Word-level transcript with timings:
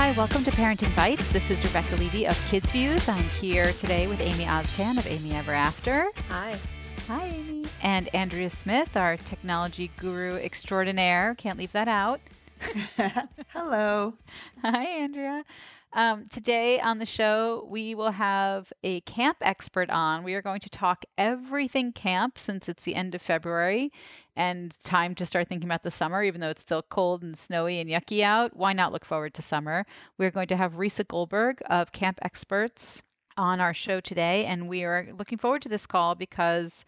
Hi, 0.00 0.12
welcome 0.12 0.42
to 0.44 0.50
Parenting 0.50 0.94
Bytes. 0.94 1.28
This 1.30 1.50
is 1.50 1.62
Rebecca 1.62 1.94
Levey 1.96 2.26
of 2.26 2.34
KidzVuz. 2.48 3.06
I'm 3.06 3.22
here 3.38 3.74
today 3.74 4.06
with 4.06 4.22
Amy 4.22 4.46
Oztan 4.46 4.96
of 4.96 5.06
Amy 5.06 5.34
Ever 5.34 5.52
After. 5.52 6.08
Hi. 6.30 6.58
Hi, 7.06 7.26
Amy. 7.26 7.66
And 7.82 8.08
Andrea 8.14 8.48
Smith, 8.48 8.96
our 8.96 9.18
technology 9.18 9.90
guru 9.98 10.36
extraordinaire. 10.36 11.34
Can't 11.34 11.58
leave 11.58 11.72
that 11.72 11.86
out. 11.86 12.22
Hello. 13.48 14.14
Hi, 14.62 14.86
Andrea. 14.86 15.44
Um, 15.92 16.26
today 16.28 16.78
on 16.78 16.98
the 16.98 17.06
show, 17.06 17.66
we 17.68 17.96
will 17.96 18.12
have 18.12 18.72
a 18.84 19.00
camp 19.00 19.38
expert 19.40 19.90
on. 19.90 20.22
We 20.22 20.34
are 20.34 20.42
going 20.42 20.60
to 20.60 20.70
talk 20.70 21.04
everything 21.18 21.92
camp 21.92 22.38
since 22.38 22.68
it's 22.68 22.84
the 22.84 22.94
end 22.94 23.16
of 23.16 23.22
February 23.22 23.90
and 24.36 24.72
time 24.84 25.16
to 25.16 25.26
start 25.26 25.48
thinking 25.48 25.68
about 25.68 25.82
the 25.82 25.90
summer, 25.90 26.22
even 26.22 26.40
though 26.40 26.50
it's 26.50 26.62
still 26.62 26.82
cold 26.82 27.24
and 27.24 27.36
snowy 27.36 27.80
and 27.80 27.90
yucky 27.90 28.22
out. 28.22 28.56
Why 28.56 28.72
not 28.72 28.92
look 28.92 29.04
forward 29.04 29.34
to 29.34 29.42
summer? 29.42 29.84
We're 30.16 30.30
going 30.30 30.46
to 30.48 30.56
have 30.56 30.74
Risa 30.74 31.06
Goldberg 31.08 31.60
of 31.68 31.90
Camp 31.90 32.20
Experts 32.22 33.02
on 33.36 33.60
our 33.60 33.74
show 33.74 34.00
today, 34.00 34.46
and 34.46 34.68
we 34.68 34.84
are 34.84 35.08
looking 35.18 35.38
forward 35.38 35.62
to 35.62 35.68
this 35.68 35.86
call 35.88 36.14
because 36.14 36.84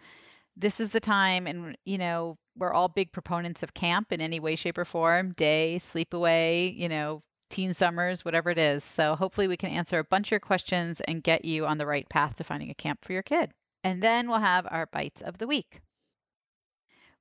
this 0.56 0.78
is 0.78 0.90
the 0.90 1.00
time, 1.00 1.48
and 1.48 1.76
you 1.84 1.98
know, 1.98 2.38
we're 2.56 2.72
all 2.72 2.88
big 2.88 3.10
proponents 3.10 3.64
of 3.64 3.74
camp 3.74 4.12
in 4.12 4.20
any 4.20 4.38
way, 4.38 4.54
shape, 4.54 4.78
or 4.78 4.84
form 4.84 5.32
day, 5.32 5.78
sleep 5.78 6.14
away, 6.14 6.68
you 6.68 6.88
know, 6.88 7.22
teen 7.52 7.74
summers, 7.74 8.24
whatever 8.24 8.48
it 8.50 8.58
is. 8.58 8.82
So 8.82 9.14
hopefully 9.14 9.46
we 9.46 9.58
can 9.58 9.70
answer 9.70 9.98
a 9.98 10.04
bunch 10.04 10.28
of 10.28 10.30
your 10.30 10.40
questions 10.40 11.02
and 11.02 11.22
get 11.22 11.44
you 11.44 11.66
on 11.66 11.76
the 11.76 11.86
right 11.86 12.08
path 12.08 12.36
to 12.36 12.44
finding 12.44 12.70
a 12.70 12.74
camp 12.74 13.04
for 13.04 13.12
your 13.12 13.22
kid. 13.22 13.50
And 13.84 14.02
then 14.02 14.28
we'll 14.28 14.40
have 14.40 14.66
our 14.70 14.86
bytes 14.86 15.20
of 15.20 15.36
the 15.36 15.46
week. 15.46 15.80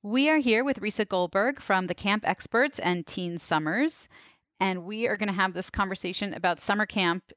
We 0.01 0.29
are 0.29 0.37
here 0.37 0.63
with 0.63 0.79
Risa 0.79 1.07
Goldberg 1.07 1.61
from 1.61 1.87
the 1.87 1.93
Camp 1.93 2.27
Experts 2.27 2.79
and 2.79 3.05
Teen 3.05 3.37
Summers. 3.37 4.07
And 4.57 4.85
we 4.85 5.05
are 5.05 5.17
going 5.17 5.27
to 5.27 5.33
have 5.33 5.53
this 5.53 5.69
conversation 5.69 6.33
about 6.33 6.61
summer 6.61 6.85
camp 6.85 7.33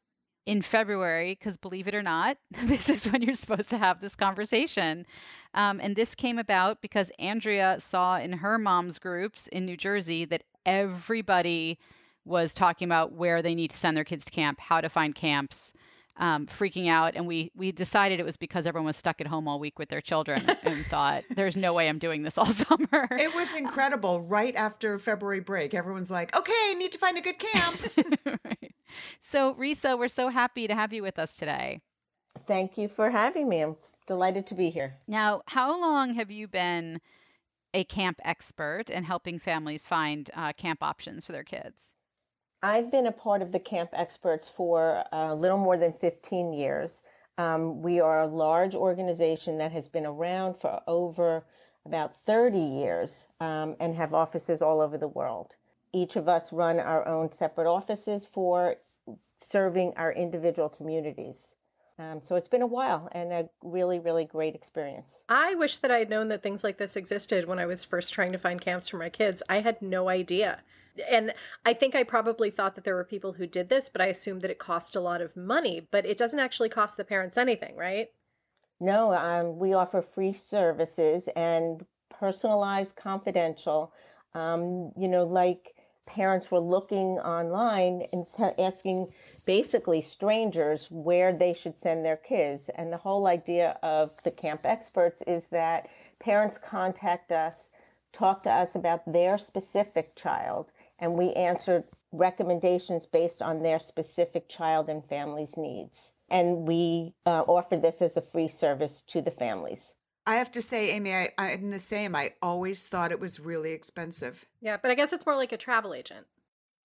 in 0.47 0.63
February, 0.63 1.37
because 1.39 1.57
believe 1.57 1.89
it 1.89 1.95
or 1.95 2.03
not, 2.03 2.37
this 2.65 2.89
is 2.89 3.11
when 3.11 3.23
you're 3.23 3.35
supposed 3.35 3.71
to 3.71 3.79
have 3.79 4.01
this 4.01 4.15
conversation. 4.15 5.05
Um, 5.53 5.81
and 5.83 5.97
this 5.97 6.15
came 6.15 6.39
about 6.39 6.81
because 6.81 7.11
Andrea 7.19 7.81
saw 7.81 8.19
in 8.19 8.35
her 8.35 8.57
mom's 8.57 9.01
groups 9.01 9.49
in 9.49 9.65
New 9.65 9.77
Jersey 9.77 10.25
that 10.27 10.45
everybody 10.65 11.79
was 12.25 12.53
talking 12.53 12.87
about 12.87 13.13
where 13.13 13.43
they 13.43 13.55
need 13.55 13.71
to 13.71 13.77
send 13.77 13.97
their 13.97 14.05
kids 14.05 14.25
to 14.25 14.31
camp, 14.31 14.61
how 14.61 14.81
to 14.81 14.89
find 14.89 15.15
camps, 15.15 15.73
um, 16.17 16.47
freaking 16.47 16.89
out. 16.89 17.15
And 17.17 17.27
we 17.27 17.51
we 17.57 17.73
decided 17.73 18.21
it 18.21 18.27
was 18.27 18.37
because 18.37 18.67
everyone 18.67 18.87
was 18.87 18.97
stuck 18.97 19.21
at 19.21 19.27
home 19.27 19.49
all 19.49 19.59
week 19.59 19.79
with 19.79 19.89
their 19.89 20.01
children 20.01 20.49
and 20.63 20.87
thought, 20.91 21.25
"There's 21.31 21.57
no 21.57 21.73
way 21.73 21.89
I'm 21.89 21.99
doing 21.99 22.23
this 22.23 22.39
all 22.39 22.47
summer." 22.53 23.09
It 23.13 23.35
was 23.35 23.55
incredible. 23.55 24.21
Right 24.21 24.55
after 24.55 24.99
February 24.99 25.41
break, 25.41 25.75
everyone's 25.75 26.11
like, 26.11 26.37
"Okay, 26.37 26.75
need 26.77 26.93
to 26.93 26.99
find 26.99 27.19
a 27.19 27.21
good 27.21 27.39
camp." 27.39 27.81
right. 28.45 28.75
So, 29.21 29.55
Risa, 29.55 29.99
we're 29.99 30.09
so 30.09 30.29
happy 30.29 30.67
to 30.67 30.75
have 30.75 30.93
you 30.93 31.03
with 31.03 31.19
us 31.19 31.37
today. 31.37 31.81
Thank 32.47 32.77
you 32.77 32.89
for 32.89 33.11
having 33.11 33.49
me. 33.49 33.63
I'm 33.63 33.77
delighted 34.07 34.47
to 34.49 34.55
be 34.55 34.71
here. 34.71 34.95
Now, 35.07 35.43
how 35.47 35.81
long 35.81 36.15
have 36.15 36.31
you 36.31 36.49
been 36.49 37.01
a 37.73 37.85
camp 37.85 38.21
expert 38.25 38.91
and 38.91 39.05
helping 39.05 39.39
families 39.39 39.87
find 39.87 40.31
uh, 40.35 40.53
camp 40.53 40.83
options 40.83 41.25
for 41.25 41.33
their 41.33 41.45
kids? 41.45 41.94
I've 42.65 42.91
been 42.91 43.07
a 43.07 43.13
part 43.13 43.43
of 43.43 43.53
the 43.53 43.59
Camp 43.59 43.91
Experts 43.93 44.49
for 44.49 45.05
a 45.13 45.35
little 45.35 45.59
more 45.59 45.77
than 45.77 45.93
15 45.93 46.55
years. 46.55 47.03
Um, 47.37 47.83
we 47.83 48.01
are 48.01 48.23
a 48.23 48.27
large 48.27 48.75
organization 48.75 49.59
that 49.59 49.71
has 49.73 49.87
been 49.87 50.07
around 50.07 50.55
for 50.55 50.81
over 50.87 51.45
about 51.85 52.17
30 52.17 52.59
years 52.59 53.27
um, 53.39 53.77
and 53.79 53.95
have 53.97 54.15
offices 54.15 54.63
all 54.63 54.81
over 54.81 54.97
the 54.97 55.09
world. 55.09 55.57
Each 55.93 56.17
of 56.17 56.27
us 56.27 56.55
run 56.55 56.81
our 56.81 57.07
own 57.07 57.33
separate 57.33 57.71
offices 57.71 58.25
for 58.25 58.77
serving 59.39 59.93
our 59.99 60.11
individual 60.11 60.71
communities. 60.71 61.57
Um, 61.99 62.23
so 62.23 62.35
it's 62.35 62.49
been 62.49 62.63
a 62.63 62.67
while 62.67 63.11
and 63.13 63.31
a 63.31 63.51
really, 63.63 63.99
really 63.99 64.25
great 64.25 64.55
experience. 64.55 65.11
I 65.29 65.55
wish 65.55 65.77
that 65.79 65.91
I 65.91 65.99
had 65.99 66.09
known 66.09 66.29
that 66.29 66.43
things 66.43 66.65
like 66.65 66.79
this 66.79 66.97
existed 66.97 67.47
when 67.47 67.59
I 67.59 67.67
was 67.67 67.85
first 67.85 68.15
trying 68.15 68.33
to 68.33 68.39
find 68.39 68.59
camps 68.59 68.89
for 68.89 68.97
my 68.97 69.11
kids. 69.11 69.43
I 69.51 69.61
had 69.61 69.83
no 69.83 70.09
idea 70.09 70.61
and 71.11 71.35
I 71.65 71.75
think 71.75 71.95
I 71.95 72.03
probably 72.03 72.51
thought 72.51 72.75
that 72.75 72.85
there 72.85 72.95
were 72.95 73.05
people 73.05 73.35
who 73.35 73.47
did 73.47 73.69
this, 73.69 73.89
but 73.89 74.01
I 74.01 74.07
assumed 74.07 74.43
that 74.43 74.51
it 74.51 74.59
cost 74.59 74.97
a 74.97 75.01
lot 75.01 75.21
of 75.21 75.37
money. 75.37 75.87
But 75.91 76.07
it 76.07 76.19
doesn't 76.19 76.39
actually 76.39 76.69
cost 76.69 76.97
the 76.97 77.05
parents 77.05 77.37
anything, 77.37 77.77
right? 77.77 78.11
No, 78.81 79.15
um, 79.15 79.59
we 79.59 79.73
offer 79.73 80.03
free 80.03 80.33
services 80.33 81.29
and 81.37 81.85
personalized, 82.11 82.97
confidential. 82.97 83.93
Um, 84.35 84.93
you 84.97 85.09
know, 85.09 85.25
like 85.25 85.75
parents 86.07 86.51
were 86.51 86.61
looking 86.61 87.19
online 87.19 88.07
and 88.13 88.27
asking 88.59 89.09
basically 89.47 90.01
strangers 90.01 90.89
where 90.91 91.33
they 91.33 91.55
should 91.55 91.79
send 91.79 92.05
their 92.05 92.17
kids. 92.17 92.69
And 92.75 92.93
the 92.93 92.99
whole 92.99 93.27
idea 93.27 93.79
of 93.83 94.11
the 94.23 94.31
camp 94.31 94.61
experts 94.65 95.23
is 95.27 95.47
that 95.49 95.89
parents 96.21 96.59
contact 96.59 97.33
us, 97.33 97.71
talk 98.13 98.43
to 98.43 98.53
us 98.53 98.75
about 98.75 99.11
their 99.11 99.39
specific 99.39 100.15
child, 100.15 100.73
and 101.05 101.19
we 101.19 101.35
answered 101.35 101.85
recommendations 102.13 103.05
based 103.05 103.43
on 103.43 103.63
their 103.63 103.79
specific 103.79 104.49
child 104.49 104.89
and 104.89 105.05
family's 105.05 105.55
needs. 105.55 106.15
And 106.31 106.67
we 106.67 107.13
uh, 107.27 107.43
offer 107.43 107.77
this 107.77 108.01
as 108.01 108.17
a 108.17 108.23
free 108.23 108.49
service 108.49 109.03
to 109.09 109.21
the 109.21 109.31
families. 109.31 109.93
I 110.27 110.37
have 110.37 110.51
to 110.53 110.63
say, 110.63 110.93
Amy, 110.93 111.13
I, 111.13 111.29
I'm 111.37 111.71
the 111.71 111.79
same. 111.79 112.17
I 112.17 112.33
always 112.41 112.89
thought 112.89 113.13
it 113.13 113.21
was 113.21 113.39
really 113.39 113.73
expensive. 113.73 114.47
Yeah, 114.63 114.79
but 114.81 114.91
I 114.91 114.95
guess 114.95 115.13
it's 115.13 115.27
more 115.27 115.37
like 115.37 115.53
a 115.53 115.59
travel 115.59 115.93
agent. 115.93 116.27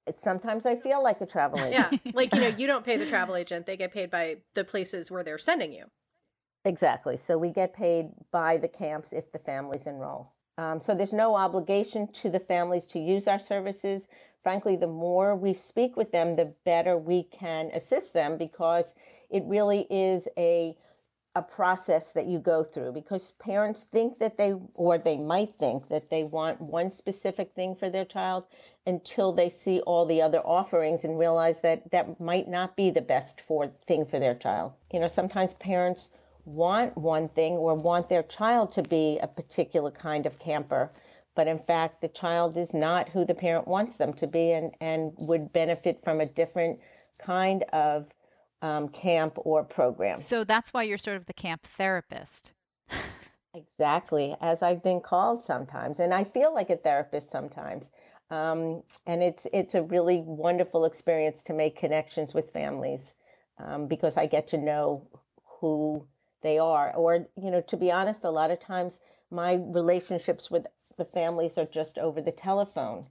It's, 0.06 0.22
sometimes 0.22 0.66
I 0.66 0.76
feel 0.76 1.02
like 1.02 1.22
a 1.22 1.26
travel 1.26 1.62
agent. 1.62 2.02
yeah, 2.04 2.12
like, 2.14 2.36
you 2.36 2.42
know, 2.42 2.50
you 2.50 2.68
don't 2.68 2.84
pay 2.84 2.98
the 2.98 3.06
travel 3.16 3.38
agent, 3.38 3.68
they 3.68 3.78
get 3.78 3.94
paid 3.94 4.12
by 4.12 4.40
the 4.54 4.66
places 4.66 5.10
where 5.10 5.24
they're 5.24 5.38
sending 5.38 5.72
you. 5.72 5.86
Exactly. 6.66 7.16
So 7.16 7.38
we 7.38 7.52
get 7.52 7.74
paid 7.74 8.10
by 8.32 8.58
the 8.58 8.68
camps 8.68 9.14
if 9.14 9.32
the 9.32 9.40
families 9.40 9.86
enroll. 9.86 10.34
Um, 10.60 10.82
so 10.82 10.94
there's 10.94 11.14
no 11.14 11.38
obligation 11.38 12.12
to 12.12 12.30
the 12.30 12.40
families 12.40 12.84
to 12.88 13.00
use 13.00 13.30
our 13.30 13.40
services. 13.40 14.10
Frankly, 14.44 14.76
the 14.76 14.88
more 14.88 15.34
we 15.34 15.54
speak 15.54 15.96
with 15.96 16.12
them, 16.12 16.36
the 16.36 16.54
better 16.66 16.98
we 16.98 17.24
can 17.24 17.68
assist 17.74 18.12
them 18.12 18.38
because 18.38 18.94
it 19.30 19.44
really 19.46 19.88
is 19.90 20.28
a 20.38 20.76
a 21.36 21.44
process 21.44 22.12
that 22.12 22.26
you 22.26 22.40
go 22.40 22.64
through 22.64 22.92
because 22.92 23.34
parents 23.34 23.82
think 23.82 24.18
that 24.18 24.36
they 24.36 24.52
or 24.74 24.98
they 24.98 25.16
might 25.16 25.52
think 25.52 25.88
that 25.88 26.10
they 26.10 26.24
want 26.24 26.60
one 26.60 26.90
specific 26.90 27.54
thing 27.54 27.76
for 27.76 27.88
their 27.90 28.04
child 28.04 28.44
until 28.88 29.32
they 29.32 29.48
see 29.48 29.80
all 29.82 30.06
the 30.06 30.22
other 30.22 30.40
offerings 30.40 31.06
and 31.06 31.20
realize 31.20 31.62
that 31.62 31.92
that 31.92 32.20
might 32.20 32.48
not 32.48 32.76
be 32.76 32.90
the 32.90 33.00
best 33.00 33.40
for 33.40 33.68
thing 33.68 34.06
for 34.06 34.20
their 34.20 34.34
child. 34.34 34.74
You 34.92 35.00
know, 35.00 35.08
sometimes 35.08 35.54
parents 35.54 36.10
want 36.46 36.98
one 36.98 37.28
thing 37.30 37.54
or 37.54 37.76
want 37.76 38.10
their 38.10 38.24
child 38.24 38.72
to 38.72 38.82
be 38.84 39.20
a 39.22 39.28
particular 39.28 39.92
kind 39.92 40.26
of 40.26 40.40
camper 40.40 40.92
but 41.36 41.48
in 41.48 41.58
fact 41.58 42.02
the 42.02 42.08
child 42.10 42.58
is 42.58 42.74
not 42.74 43.08
who 43.10 43.24
the 43.24 43.34
parent 43.34 43.68
wants 43.68 43.96
them 43.98 44.12
to 44.12 44.28
be 44.28 44.52
and, 44.52 44.76
and 44.82 45.14
would 45.18 45.54
benefit 45.54 46.04
from 46.04 46.20
a 46.20 46.26
different 46.26 46.80
kind 47.18 47.64
of 47.72 48.10
um, 48.62 48.90
camp 48.90 49.36
or 49.38 49.64
program. 49.64 50.20
So 50.20 50.44
that's 50.44 50.74
why 50.74 50.84
you're 50.84 50.98
sort 50.98 51.16
of 51.16 51.26
the 51.28 51.34
camp 51.34 51.66
therapist. 51.78 52.52
Exactly 53.56 54.36
as 54.42 54.62
i've 54.62 54.84
been 54.84 55.02
called 55.02 55.42
sometimes 55.42 56.00
and 56.00 56.14
i 56.14 56.24
feel 56.24 56.54
like 56.54 56.70
a 56.70 56.78
therapist 56.78 57.32
sometimes 57.32 57.90
um, 58.30 58.84
and 59.08 59.24
it's 59.24 59.48
it's 59.52 59.74
a 59.74 59.82
really 59.82 60.22
wonderful 60.24 60.86
experience 60.86 61.42
to 61.42 61.54
make 61.54 61.76
connections 61.76 62.36
with 62.36 62.52
families 62.52 63.16
um, 63.58 63.88
because 63.88 64.18
i 64.18 64.28
get 64.28 64.48
to 64.50 64.58
know 64.60 65.08
who 65.60 66.06
they 66.42 66.58
are. 66.58 66.94
Or, 66.96 67.28
you 67.42 67.52
know, 67.52 67.62
to 67.62 67.78
be 67.78 67.92
honest, 67.92 68.24
a 68.24 68.30
lot 68.30 68.52
of 68.52 68.60
times 68.60 69.00
my 69.32 69.54
relationships 69.54 70.50
with 70.50 70.68
the 70.98 71.06
families 71.06 71.58
are 71.58 71.66
just 71.66 71.98
over 71.98 72.22
the 72.22 72.32
telephone. 72.32 73.04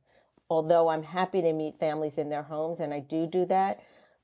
Although 0.50 0.88
I'm 0.88 1.02
happy 1.02 1.42
to 1.42 1.52
meet 1.52 1.78
families 1.78 2.16
in 2.16 2.30
their 2.30 2.42
homes, 2.42 2.80
and 2.80 2.94
I 2.94 3.00
do 3.00 3.26
do 3.26 3.44
that. 3.46 3.80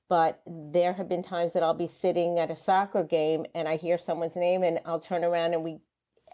But 0.09 0.41
there 0.47 0.95
have 0.95 1.09
been 1.09 1.23
times 1.23 1.53
that 1.53 1.63
I'll 1.63 1.75
be 1.75 1.89
sitting 1.89 2.39
at 2.39 2.51
a 2.51 2.57
soccer 2.57 3.03
game 3.03 3.47
and 3.55 3.67
I 3.67 3.77
hear 3.77 3.99
someone's 3.99 4.37
name, 4.37 4.63
and 4.63 4.81
I'll 4.85 5.01
turn 5.01 5.25
around 5.25 5.55
and 5.55 5.65
we, 5.65 5.79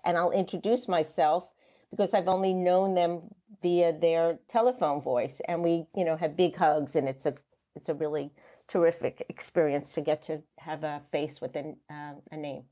and 0.05 0.17
I'll 0.17 0.33
introduce 0.33 0.89
myself 0.89 1.51
because 1.91 2.15
I've 2.15 2.29
only 2.29 2.55
known 2.55 2.95
them 2.95 3.23
via 3.63 3.93
their 3.93 4.39
telephone 4.49 5.01
voice, 5.01 5.41
and 5.47 5.63
we, 5.63 5.87
you 5.97 6.05
know, 6.05 6.17
have 6.17 6.37
big 6.37 6.57
hugs, 6.57 6.95
and 6.95 7.09
it's 7.09 7.27
a, 7.27 7.35
it's 7.75 7.89
a 7.89 7.95
really 7.95 8.31
terrific 8.71 9.27
experience 9.29 9.93
to 9.93 10.01
get 10.01 10.23
to 10.23 10.43
have 10.59 10.85
a 10.85 11.03
face 11.11 11.41
with 11.41 11.57
a, 11.57 11.75
uh, 11.91 12.13
a 12.31 12.37
name. 12.37 12.63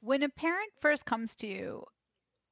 When 0.00 0.22
a 0.22 0.28
parent 0.28 0.72
first 0.80 1.04
comes 1.04 1.34
to 1.36 1.46
you 1.46 1.84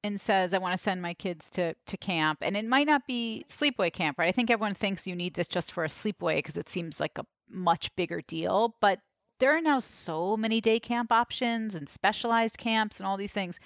and 0.04 0.20
says, 0.20 0.52
I 0.52 0.58
want 0.58 0.76
to 0.76 0.82
send 0.82 1.00
my 1.00 1.14
kids 1.14 1.50
to, 1.50 1.74
to 1.86 1.96
camp, 1.96 2.38
and 2.42 2.56
it 2.56 2.64
might 2.64 2.86
not 2.86 3.06
be 3.06 3.44
sleepaway 3.48 3.92
camp, 3.92 4.18
right? 4.18 4.28
I 4.28 4.32
think 4.32 4.50
everyone 4.50 4.74
thinks 4.74 5.06
you 5.06 5.16
need 5.16 5.34
this 5.34 5.48
just 5.48 5.72
for 5.72 5.84
a 5.84 5.88
sleepaway 5.88 6.36
because 6.36 6.56
it 6.56 6.68
seems 6.68 7.00
like 7.00 7.18
a 7.18 7.26
much 7.48 7.94
bigger 7.96 8.20
deal. 8.20 8.76
But 8.80 9.00
there 9.40 9.56
are 9.56 9.62
now 9.62 9.80
so 9.80 10.36
many 10.36 10.60
day 10.60 10.78
camp 10.78 11.10
options 11.10 11.74
and 11.74 11.88
specialized 11.88 12.58
camps 12.58 12.98
and 12.98 13.06
all 13.06 13.16
these 13.16 13.32
things. 13.32 13.58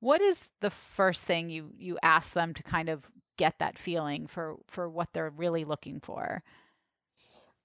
What 0.00 0.20
is 0.20 0.50
the 0.60 0.70
first 0.70 1.24
thing 1.24 1.48
you 1.48 1.70
you 1.78 1.98
ask 2.02 2.34
them 2.34 2.54
to 2.54 2.62
kind 2.62 2.88
of 2.88 3.04
get 3.38 3.58
that 3.58 3.78
feeling 3.78 4.26
for 4.26 4.56
for 4.66 4.88
what 4.88 5.08
they're 5.12 5.30
really 5.30 5.64
looking 5.64 6.00
for? 6.00 6.42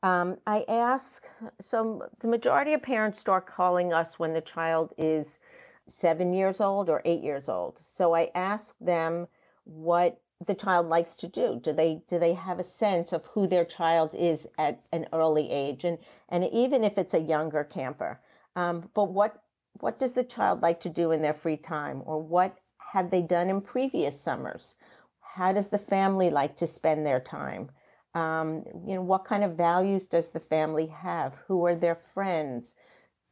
Um, 0.07 0.37
I 0.47 0.63
ask, 0.69 1.27
so 1.59 2.07
the 2.19 2.29
majority 2.29 2.71
of 2.73 2.81
parents 2.81 3.19
start 3.19 3.45
calling 3.45 3.91
us 3.91 4.17
when 4.17 4.31
the 4.33 4.39
child 4.39 4.93
is 4.97 5.37
seven 5.89 6.33
years 6.33 6.61
old 6.61 6.89
or 6.89 7.01
eight 7.03 7.21
years 7.21 7.49
old. 7.49 7.77
So 7.77 8.15
I 8.15 8.31
ask 8.33 8.73
them 8.79 9.27
what 9.65 10.21
the 10.45 10.55
child 10.55 10.87
likes 10.87 11.13
to 11.17 11.27
do. 11.27 11.59
Do 11.61 11.73
they 11.73 12.03
do 12.07 12.19
they 12.19 12.35
have 12.35 12.57
a 12.57 12.63
sense 12.63 13.11
of 13.11 13.25
who 13.25 13.47
their 13.47 13.65
child 13.65 14.11
is 14.13 14.47
at 14.57 14.79
an 14.93 15.07
early 15.11 15.51
age, 15.51 15.83
and 15.83 15.97
and 16.29 16.45
even 16.53 16.85
if 16.85 16.97
it's 16.97 17.13
a 17.13 17.19
younger 17.19 17.65
camper, 17.65 18.21
um, 18.55 18.89
but 18.93 19.11
what 19.11 19.41
what 19.81 19.99
does 19.99 20.13
the 20.13 20.23
child 20.23 20.61
like 20.61 20.79
to 20.81 20.89
do 20.89 21.11
in 21.11 21.21
their 21.21 21.33
free 21.33 21.57
time, 21.57 22.01
or 22.05 22.21
what 22.21 22.59
have 22.93 23.09
they 23.11 23.21
done 23.21 23.49
in 23.49 23.59
previous 23.59 24.21
summers? 24.21 24.75
How 25.35 25.51
does 25.51 25.67
the 25.67 25.77
family 25.77 26.29
like 26.29 26.55
to 26.57 26.67
spend 26.67 27.05
their 27.05 27.19
time? 27.19 27.71
Um, 28.13 28.63
you 28.85 28.95
know, 28.95 29.01
what 29.01 29.25
kind 29.25 29.43
of 29.43 29.55
values 29.55 30.07
does 30.07 30.29
the 30.29 30.39
family 30.39 30.87
have? 30.87 31.41
Who 31.47 31.65
are 31.65 31.75
their 31.75 31.95
friends? 31.95 32.75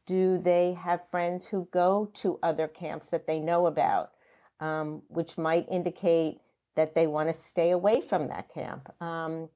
Do 0.06 0.38
they 0.38 0.74
have 0.74 1.08
friends 1.10 1.46
who 1.46 1.68
go 1.72 2.10
to 2.14 2.38
other 2.42 2.68
camps 2.68 3.06
that 3.08 3.26
they 3.26 3.40
know 3.40 3.66
about, 3.66 4.12
um, 4.60 5.02
which 5.08 5.36
might 5.36 5.68
indicate 5.70 6.40
that 6.76 6.94
they 6.94 7.06
want 7.06 7.28
to 7.28 7.40
stay 7.40 7.70
away 7.70 8.00
from 8.00 8.28
that 8.28 8.52
camp? 8.52 8.88
Um, 9.02 9.48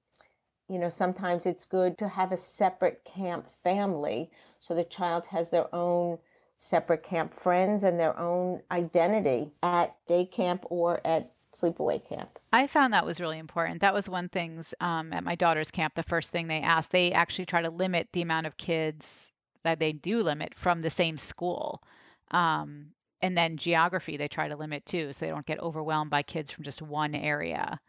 you 0.68 0.78
know, 0.78 0.88
sometimes 0.88 1.46
it's 1.46 1.64
good 1.64 1.98
to 1.98 2.08
have 2.08 2.32
a 2.32 2.36
separate 2.36 3.04
camp 3.04 3.48
family 3.62 4.30
so 4.60 4.74
the 4.74 4.84
child 4.84 5.24
has 5.26 5.50
their 5.50 5.74
own 5.74 6.18
separate 6.60 7.02
camp 7.02 7.32
friends 7.32 7.82
and 7.82 7.98
their 7.98 8.16
own 8.18 8.60
identity 8.70 9.50
at 9.62 9.96
day 10.06 10.26
camp 10.26 10.64
or 10.68 11.00
at 11.06 11.32
sleepaway 11.56 12.06
camp. 12.06 12.30
I 12.52 12.66
found 12.66 12.92
that 12.92 13.06
was 13.06 13.18
really 13.18 13.38
important. 13.38 13.80
That 13.80 13.94
was 13.94 14.08
one 14.08 14.28
things 14.28 14.74
um, 14.78 15.12
at 15.12 15.24
my 15.24 15.34
daughter's 15.34 15.70
camp. 15.70 15.94
The 15.94 16.02
first 16.02 16.30
thing 16.30 16.46
they 16.46 16.60
asked, 16.60 16.92
they 16.92 17.12
actually 17.12 17.46
try 17.46 17.62
to 17.62 17.70
limit 17.70 18.08
the 18.12 18.22
amount 18.22 18.46
of 18.46 18.58
kids 18.58 19.32
that 19.64 19.80
they 19.80 19.92
do 19.92 20.22
limit 20.22 20.52
from 20.54 20.82
the 20.82 20.90
same 20.90 21.16
school. 21.16 21.82
Um, 22.30 22.88
and 23.22 23.36
then 23.36 23.56
geography 23.56 24.16
they 24.16 24.28
try 24.28 24.46
to 24.46 24.56
limit 24.56 24.84
too, 24.84 25.12
so 25.12 25.24
they 25.24 25.32
don't 25.32 25.46
get 25.46 25.60
overwhelmed 25.60 26.10
by 26.10 26.22
kids 26.22 26.50
from 26.50 26.64
just 26.64 26.82
one 26.82 27.14
area, 27.14 27.80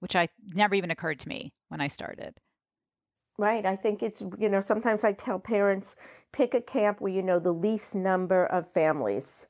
which 0.00 0.16
I 0.16 0.28
never 0.54 0.74
even 0.74 0.90
occurred 0.90 1.20
to 1.20 1.28
me 1.28 1.52
when 1.68 1.80
I 1.80 1.88
started. 1.88 2.34
Right. 3.38 3.64
I 3.64 3.76
think 3.76 4.02
it's, 4.02 4.20
you 4.36 4.48
know, 4.48 4.60
sometimes 4.60 5.04
I 5.04 5.12
tell 5.12 5.38
parents 5.38 5.94
pick 6.32 6.54
a 6.54 6.60
camp 6.60 7.00
where 7.00 7.12
you 7.12 7.22
know 7.22 7.38
the 7.38 7.52
least 7.52 7.94
number 7.94 8.44
of 8.44 8.68
families. 8.68 9.46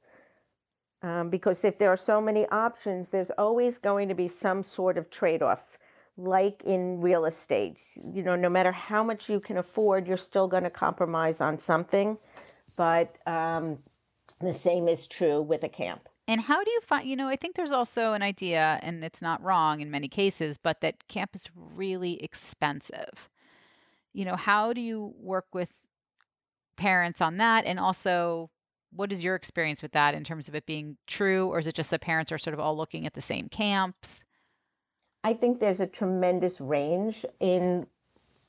Um, 1.03 1.31
because 1.31 1.65
if 1.65 1.79
there 1.79 1.91
are 1.91 1.97
so 1.97 2.21
many 2.21 2.47
options, 2.49 3.09
there's 3.09 3.31
always 3.39 3.79
going 3.79 4.09
to 4.09 4.15
be 4.15 4.29
some 4.29 4.63
sort 4.63 4.99
of 4.99 5.11
trade 5.11 5.43
off, 5.43 5.79
like 6.17 6.63
in 6.65 7.01
real 7.01 7.25
estate. 7.25 7.77
You 7.95 8.23
know, 8.23 8.37
no 8.37 8.51
matter 8.51 8.73
how 8.73 9.03
much 9.03 9.29
you 9.29 9.41
can 9.41 9.57
afford, 9.57 10.07
you're 10.07 10.17
still 10.17 10.49
going 10.49 10.65
to 10.65 10.71
compromise 10.71 11.41
on 11.41 11.59
something. 11.59 12.19
But 12.77 13.17
um, 13.27 13.79
the 14.41 14.53
same 14.53 14.87
is 14.87 15.07
true 15.07 15.41
with 15.41 15.63
a 15.63 15.69
camp. 15.69 16.09
And 16.27 16.43
how 16.43 16.63
do 16.63 16.71
you 16.71 16.81
find, 16.83 17.09
you 17.09 17.17
know, 17.17 17.29
I 17.29 17.37
think 17.37 17.57
there's 17.57 17.73
also 17.73 18.13
an 18.13 18.23
idea, 18.23 18.81
and 18.83 19.03
it's 19.03 19.23
not 19.23 19.43
wrong 19.43 19.81
in 19.81 19.91
many 19.91 20.09
cases, 20.09 20.59
but 20.59 20.83
that 20.83 21.09
camp 21.09 21.31
is 21.35 21.45
really 21.55 22.23
expensive 22.23 23.31
you 24.13 24.25
know, 24.25 24.37
how 24.37 24.73
do 24.73 24.81
you 24.81 25.15
work 25.19 25.47
with 25.53 25.71
parents 26.77 27.21
on 27.21 27.37
that? 27.39 27.65
And 27.65 27.79
also, 27.79 28.51
what 28.93 29.13
is 29.13 29.23
your 29.23 29.35
experience 29.35 29.83
with 29.83 29.93
that 29.93 30.15
in 30.15 30.25
terms 30.25 30.49
of 30.49 30.55
it 30.55 30.67
being 30.67 30.97
true, 31.07 31.49
or 31.49 31.59
is 31.59 31.67
it 31.67 31.75
just 31.75 31.91
the 31.91 31.99
parents 31.99 32.33
are 32.33 32.39
sort 32.39 32.55
of 32.55 32.61
all 32.61 32.77
looking 32.77 33.07
at 33.07 33.15
the 33.15 33.21
same 33.21 33.49
camps? 33.49 34.23
I 35.25 35.35
think 35.35 35.61
there's 35.61 35.81
a 35.81 35.87
tremendous 35.87 36.61
range 36.61 37.25
in 37.41 37.87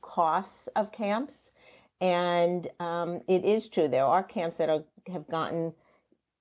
costs 0.01 0.67
of 0.75 0.91
camps. 0.91 1.33
And 2.01 2.69
um, 2.79 3.21
it 3.27 3.43
is 3.43 3.67
true, 3.67 3.89
there 3.89 4.05
are 4.05 4.23
camps 4.23 4.55
that 4.57 4.69
are, 4.69 4.83
have 5.11 5.27
gotten 5.27 5.73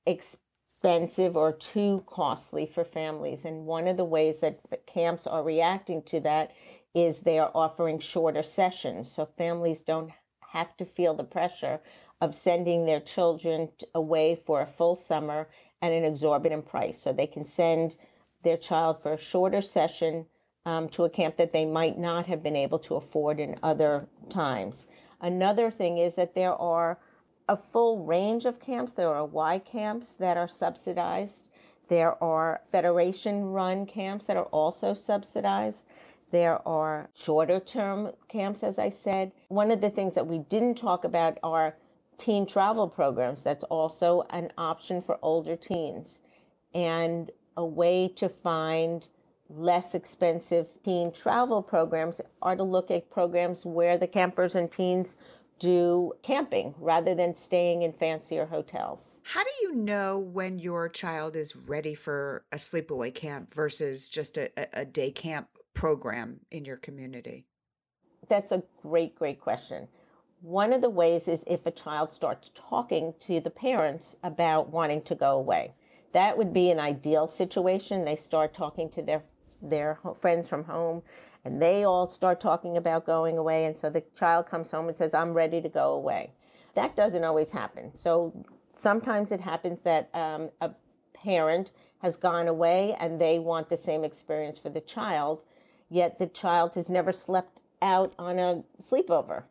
expensive 0.06 1.37
or 1.37 1.53
too 1.53 2.05
costly 2.06 2.64
for 2.64 2.85
families. 2.85 3.44
And 3.44 3.67
one 3.67 3.88
of 3.88 3.97
the 3.97 4.05
ways 4.05 4.41
that 4.41 4.61
camps 4.87 5.26
are 5.26 5.43
reacting 5.43 6.03
to 6.05 6.21
that 6.21 6.53
is 7.05 7.21
they 7.21 7.39
are 7.39 7.50
offering 7.55 7.99
shorter 7.99 8.43
sessions 8.43 9.11
so 9.11 9.27
families 9.27 9.81
don't 9.81 10.11
have 10.53 10.77
to 10.77 10.85
feel 10.85 11.15
the 11.15 11.25
pressure 11.25 11.81
of 12.21 12.35
sending 12.35 12.87
their 12.87 13.00
children 13.00 13.69
away 13.95 14.35
for 14.35 14.61
a 14.61 14.67
full 14.67 14.97
summer 14.97 15.49
at 15.83 15.93
an 15.93 16.05
exorbitant 16.05 16.67
price. 16.67 17.00
So 17.00 17.12
they 17.12 17.27
can 17.27 17.45
send 17.45 17.97
their 18.43 18.56
child 18.56 19.03
for 19.03 19.12
a 19.12 19.19
shorter 19.19 19.61
session 19.61 20.27
um, 20.65 20.89
to 20.91 21.05
a 21.05 21.11
camp 21.11 21.37
that 21.37 21.53
they 21.53 21.65
might 21.65 21.99
not 21.99 22.27
have 22.27 22.43
been 22.43 22.56
able 22.56 22.79
to 22.81 22.97
afford 22.97 23.41
in 23.41 23.56
other 23.62 24.06
times. 24.29 24.87
Another 25.21 25.71
thing 25.71 25.99
is 25.99 26.15
that 26.15 26.35
there 26.35 26.55
are 26.55 26.99
a 27.49 27.56
full 27.56 28.05
range 28.05 28.45
of 28.45 28.61
camps. 28.61 28.93
There 28.93 29.09
are 29.09 29.25
Y 29.25 29.59
camps 29.61 30.12
that 30.15 30.37
are 30.37 30.49
subsidized. 30.49 31.49
There 31.89 32.23
are 32.23 32.61
federation 32.71 33.47
run 33.47 33.87
camps 33.87 34.27
that 34.27 34.37
are 34.37 34.45
also 34.45 34.93
subsidized. 34.95 35.85
There 36.30 36.66
are 36.66 37.08
shorter 37.14 37.60
term 37.60 38.12
camps, 38.28 38.62
as 38.62 38.78
I 38.78 38.90
said. 38.90 39.32
One 39.48 39.70
of 39.70 39.80
the 39.80 39.90
things 39.90 40.14
that 40.14 40.26
we 40.26 40.40
didn't 40.40 40.76
talk 40.76 41.04
about 41.04 41.38
are 41.42 41.76
teen 42.19 42.46
travel 42.46 42.88
programs. 42.88 43.42
That's 43.42 43.64
also 43.64 44.26
an 44.30 44.52
option 44.58 45.00
for 45.00 45.19
older 45.22 45.56
teens 45.56 46.19
and 46.75 47.30
a 47.56 47.64
way 47.64 48.08
to 48.16 48.28
find 48.28 49.08
less 49.50 49.94
expensive 49.94 50.66
teen 50.84 51.10
travel 51.10 51.62
programs 51.62 52.20
are 52.42 52.54
to 52.54 52.62
look 52.62 52.90
at 52.90 53.10
programs 53.10 53.64
where 53.64 53.96
the 53.96 54.06
campers 54.06 54.54
and 54.54 54.70
teens 54.70 55.16
do 55.58 56.12
camping 56.22 56.75
rather 56.78 57.14
than 57.14 57.34
staying 57.34 57.82
in 57.82 57.92
fancier 57.92 58.46
hotels. 58.46 59.19
How 59.25 59.42
do 59.42 59.50
you 59.62 59.75
know 59.75 60.19
when 60.19 60.58
your 60.58 60.88
child 60.88 61.34
is 61.34 61.56
ready 61.56 61.94
for 61.94 62.44
a 62.52 62.56
sleepaway 62.56 63.14
camp 63.14 63.52
versus 63.52 64.08
just 64.08 64.38
a, 64.38 64.50
a 64.72 64.84
day 64.84 65.10
camp 65.10 65.48
program 65.78 66.40
in 66.50 66.64
your 66.64 66.76
community? 66.76 67.46
That's 68.28 68.50
a 68.50 68.64
great, 68.82 69.14
great 69.14 69.40
question. 69.40 69.86
One 70.40 70.72
of 70.72 70.80
the 70.80 70.90
ways 70.90 71.28
is 71.28 71.44
if 71.46 71.66
a 71.66 71.70
child 71.70 72.12
starts 72.12 72.50
talking 72.52 73.14
to 73.20 73.40
the 73.40 73.50
parents 73.50 74.16
about 74.25 74.70
wanting 74.70 75.02
to 75.02 75.14
go 75.14 75.36
away. 75.36 75.75
That 76.12 76.37
would 76.37 76.52
be 76.52 76.70
an 76.70 76.80
ideal 76.80 77.28
situation. 77.28 78.04
They 78.04 78.16
start 78.16 78.54
talking 78.54 78.90
to 78.90 79.02
their 79.02 79.23
their 79.62 79.99
friends 80.20 80.49
from 80.49 80.64
home 80.64 81.02
and 81.44 81.61
they 81.61 81.85
all 81.85 82.06
start 82.06 82.40
talking 82.40 82.76
about 82.76 83.04
going 83.04 83.38
away 83.38 83.64
and 83.64 83.76
so 83.76 83.90
the 83.90 84.04
child 84.16 84.47
comes 84.47 84.70
home 84.70 84.87
and 84.87 84.97
says 84.97 85.12
i'm 85.14 85.32
ready 85.32 85.61
to 85.61 85.68
go 85.68 85.94
away 85.94 86.30
that 86.75 86.94
doesn't 86.94 87.25
always 87.25 87.50
happen 87.50 87.90
so 87.92 88.32
sometimes 88.76 89.32
it 89.32 89.40
happens 89.40 89.80
that 89.82 90.08
um, 90.14 90.49
a 90.61 90.70
parent 91.12 91.73
has 92.02 92.16
gone 92.16 92.47
away 92.47 92.94
and 93.00 93.20
they 93.20 93.40
want 93.40 93.68
the 93.68 93.76
same 93.76 94.04
experience 94.04 94.61
for 94.61 94.70
the 94.70 94.82
child 94.82 95.42
yet 95.90 96.18
the 96.18 96.26
child 96.26 96.75
has 96.75 96.88
never 96.88 97.12
slept 97.12 97.61
out 97.80 98.14
on 98.18 98.38
a 98.38 98.62
sleepover. 98.80 99.45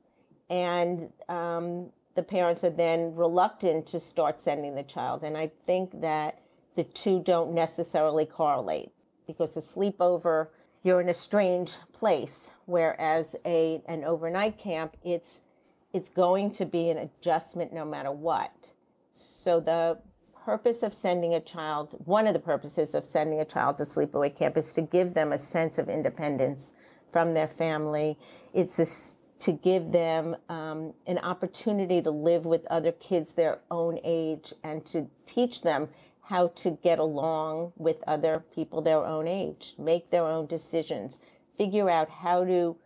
And 0.50 1.12
um, 1.28 1.92
the 2.16 2.24
parents 2.24 2.64
are 2.64 2.70
then 2.70 3.16
reluctant 3.16 3.86
to 3.88 4.00
start 4.00 4.42
sending 4.42 4.76
the 4.76 4.84
child. 4.84 5.24
And 5.24 5.38
I 5.38 5.52
think 5.66 6.02
that 6.02 6.40
the 6.76 6.84
two 6.84 7.22
don't 7.22 7.54
necessarily 7.54 8.26
correlate 8.26 8.92
because 9.26 9.58
a 9.58 9.62
sleepover, 9.62 10.48
you're 10.84 11.02
in 11.02 11.10
a 11.10 11.14
strange 11.14 11.74
place, 11.92 12.52
whereas 12.66 13.36
a 13.46 13.82
an 13.88 14.04
overnight 14.04 14.58
camp, 14.58 14.96
it's 15.04 15.42
it's 15.94 16.10
going 16.10 16.52
to 16.52 16.66
be 16.66 16.90
an 16.90 16.98
adjustment 16.98 17.74
no 17.74 17.84
matter 17.84 18.12
what. 18.12 18.54
So 19.14 19.60
the 19.60 19.98
purpose 20.48 20.82
of 20.82 20.94
sending 20.94 21.34
a 21.34 21.42
child, 21.42 21.94
one 22.06 22.26
of 22.26 22.32
the 22.32 22.40
purposes 22.40 22.96
of 22.96 23.06
sending 23.06 23.42
a 23.42 23.44
child 23.44 23.78
to 23.78 23.84
sleepaway 23.84 24.34
camp 24.34 24.56
is 24.56 24.72
to 24.72 24.82
give 24.82 25.14
them 25.14 25.34
a 25.34 25.38
sense 25.38 25.78
of 25.78 25.90
independence 25.90 26.72
from 27.12 27.34
their 27.34 27.50
family. 27.50 28.18
It's 28.54 28.80
a, 28.80 28.88
to 29.44 29.52
give 29.52 29.92
them 29.92 30.38
um, 30.48 30.94
an 31.06 31.18
opportunity 31.18 32.02
to 32.02 32.12
live 32.12 32.46
with 32.46 32.66
other 32.68 32.94
kids 32.94 33.34
their 33.34 33.60
own 33.70 34.00
age 34.06 34.54
and 34.64 34.86
to 34.86 35.08
teach 35.26 35.64
them 35.64 35.90
how 36.22 36.48
to 36.64 36.72
get 36.82 36.98
along 36.98 37.74
with 37.76 38.02
other 38.08 38.46
people 38.56 38.82
their 38.82 39.06
own 39.06 39.28
age, 39.28 39.76
make 39.78 40.12
their 40.12 40.24
own 40.24 40.46
decisions, 40.46 41.20
figure 41.58 41.90
out 41.90 42.10
how 42.10 42.46
to 42.46 42.78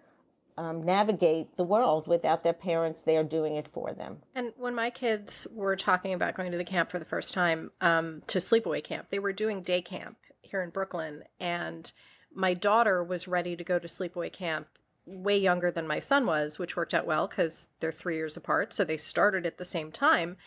um, 0.62 0.84
navigate 0.84 1.58
the 1.58 1.64
world 1.64 2.08
without 2.08 2.44
their 2.44 2.54
parents 2.54 3.02
there 3.02 3.24
doing 3.24 3.56
it 3.56 3.68
for 3.74 3.94
them. 3.94 4.18
And 4.36 4.54
when 4.58 4.76
my 4.76 4.92
kids 4.92 5.48
were 5.52 5.76
talking 5.76 6.14
about 6.14 6.36
going 6.36 6.52
to 6.52 6.58
the 6.58 6.64
camp 6.64 6.92
for 6.92 7.00
the 7.00 7.06
first 7.06 7.34
time, 7.34 7.72
um, 7.82 8.22
to 8.28 8.38
sleepaway 8.38 8.84
camp, 8.84 9.08
they 9.10 9.18
were 9.18 9.34
doing 9.34 9.64
day 9.64 9.82
camp 9.82 10.18
here 10.42 10.62
in 10.62 10.70
Brooklyn. 10.70 11.24
And 11.40 11.92
my 12.32 12.54
daughter 12.54 13.04
was 13.04 13.28
ready 13.28 13.56
to 13.56 13.64
go 13.64 13.80
to 13.80 13.88
sleepaway 13.88 14.32
camp 14.32 14.68
way 15.08 15.40
younger 15.40 15.72
than 15.72 15.88
my 15.88 16.00
son 16.00 16.28
was, 16.28 16.60
which 16.60 16.76
worked 16.76 16.94
out 16.94 17.08
well 17.08 17.28
because 17.28 17.68
they're 17.80 17.92
three 17.92 18.18
years 18.18 18.38
apart. 18.38 18.72
So 18.72 18.86
they 18.86 18.98
started 18.98 19.48
at 19.48 19.58
the 19.58 19.66
same 19.66 19.92
time. 19.92 20.38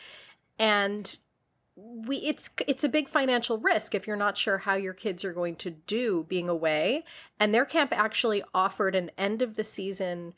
And 0.61 1.19
we 1.77 2.19
it's 2.19 2.51
it's 2.69 2.85
a 2.85 2.89
big 2.89 3.09
financial 3.09 3.59
risk 3.59 3.95
if 3.95 4.07
you're 4.07 4.17
not 4.17 4.39
sure 4.39 4.59
how 4.59 4.75
your 4.75 4.95
kids 4.95 5.25
are 5.25 5.33
going 5.33 5.57
to 5.57 5.71
do 5.71 6.25
being 6.29 6.49
away 6.49 7.05
and 7.41 7.53
their 7.53 7.65
camp 7.65 7.93
actually 7.93 8.45
offered 8.55 8.95
an 8.95 9.11
end 9.19 9.43
of 9.43 9.57
the 9.57 9.65
season 9.65 10.35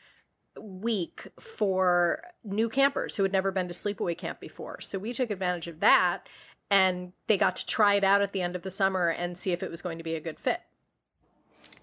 week 0.60 1.28
for 1.38 2.22
new 2.44 2.68
campers 2.68 3.16
who 3.16 3.22
had 3.22 3.32
never 3.32 3.50
been 3.50 3.68
to 3.68 3.74
sleepaway 3.74 4.16
camp 4.16 4.40
before. 4.40 4.80
So 4.80 4.98
we 4.98 5.12
took 5.12 5.30
advantage 5.30 5.66
of 5.66 5.80
that 5.80 6.28
and 6.70 7.12
they 7.26 7.36
got 7.36 7.56
to 7.56 7.66
try 7.66 7.94
it 7.94 8.04
out 8.04 8.22
at 8.22 8.32
the 8.32 8.42
end 8.42 8.56
of 8.56 8.62
the 8.62 8.70
summer 8.70 9.08
and 9.08 9.38
see 9.38 9.52
if 9.52 9.62
it 9.62 9.70
was 9.70 9.82
going 9.82 9.98
to 9.98 10.04
be 10.04 10.14
a 10.14 10.20
good 10.20 10.38
fit. 10.38 10.60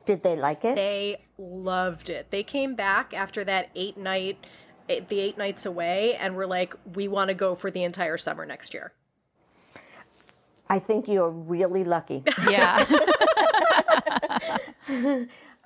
Did 0.06 0.24
they 0.24 0.36
like 0.36 0.66
it? 0.66 0.76
They 0.76 1.24
loved 1.38 2.10
it. 2.10 2.30
They 2.30 2.44
came 2.44 2.76
back 2.76 3.14
after 3.14 3.44
that 3.46 3.70
eight 3.76 3.98
night, 3.98 4.46
eh, 4.90 5.00
the 5.08 5.20
eight 5.20 5.38
nights 5.38 5.66
away, 5.66 6.16
and 6.16 6.36
were 6.36 6.48
like, 6.48 6.76
we 6.94 7.08
want 7.08 7.30
to 7.30 7.34
go 7.34 7.56
for 7.56 7.72
the 7.72 7.84
entire 7.84 8.18
summer 8.18 8.46
next 8.46 8.74
year. 8.74 8.92
I 10.74 10.80
think 10.80 11.08
you're 11.08 11.30
really 11.30 11.84
lucky. 11.84 12.24
Yeah. 12.50 12.84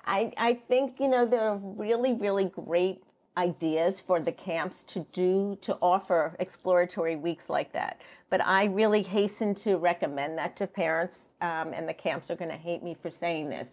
I, 0.05 0.33
I 0.37 0.59
think, 0.67 0.99
you 0.99 1.07
know, 1.07 1.25
there 1.25 1.47
are 1.47 1.55
really, 1.55 2.13
really 2.13 2.49
great 2.49 3.01
ideas 3.37 4.01
for 4.01 4.19
the 4.19 4.33
camps 4.33 4.83
to 4.83 5.05
do 5.13 5.57
to 5.61 5.77
offer 5.81 6.35
exploratory 6.39 7.15
weeks 7.15 7.49
like 7.49 7.71
that. 7.71 8.01
But 8.29 8.45
I 8.45 8.65
really 8.65 9.01
hasten 9.01 9.55
to 9.55 9.77
recommend 9.77 10.37
that 10.39 10.57
to 10.57 10.67
parents, 10.67 11.21
um, 11.39 11.71
and 11.73 11.87
the 11.87 11.93
camps 11.93 12.29
are 12.29 12.35
going 12.35 12.51
to 12.51 12.57
hate 12.57 12.83
me 12.83 12.93
for 12.93 13.09
saying 13.09 13.49
this. 13.49 13.69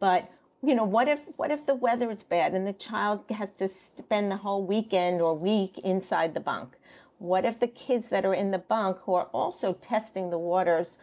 But 0.00 0.32
you 0.64 0.74
know, 0.74 0.84
what 0.84 1.06
if 1.06 1.20
what 1.36 1.52
if 1.52 1.64
the 1.64 1.76
weather 1.76 2.10
is 2.10 2.24
bad 2.24 2.54
and 2.54 2.66
the 2.66 2.72
child 2.72 3.20
has 3.30 3.50
to 3.58 3.68
spend 3.68 4.32
the 4.32 4.36
whole 4.36 4.64
weekend 4.64 5.20
or 5.20 5.36
week 5.36 5.78
inside 5.84 6.34
the 6.34 6.40
bunk? 6.40 6.76
What 7.22 7.44
if 7.44 7.60
the 7.60 7.68
kids 7.68 8.08
that 8.08 8.24
are 8.24 8.34
in 8.34 8.50
the 8.50 8.58
bunk 8.58 8.98
who 9.02 9.14
are 9.14 9.28
also 9.32 9.74
testing 9.74 10.30
the 10.30 10.38
waters 10.38 10.98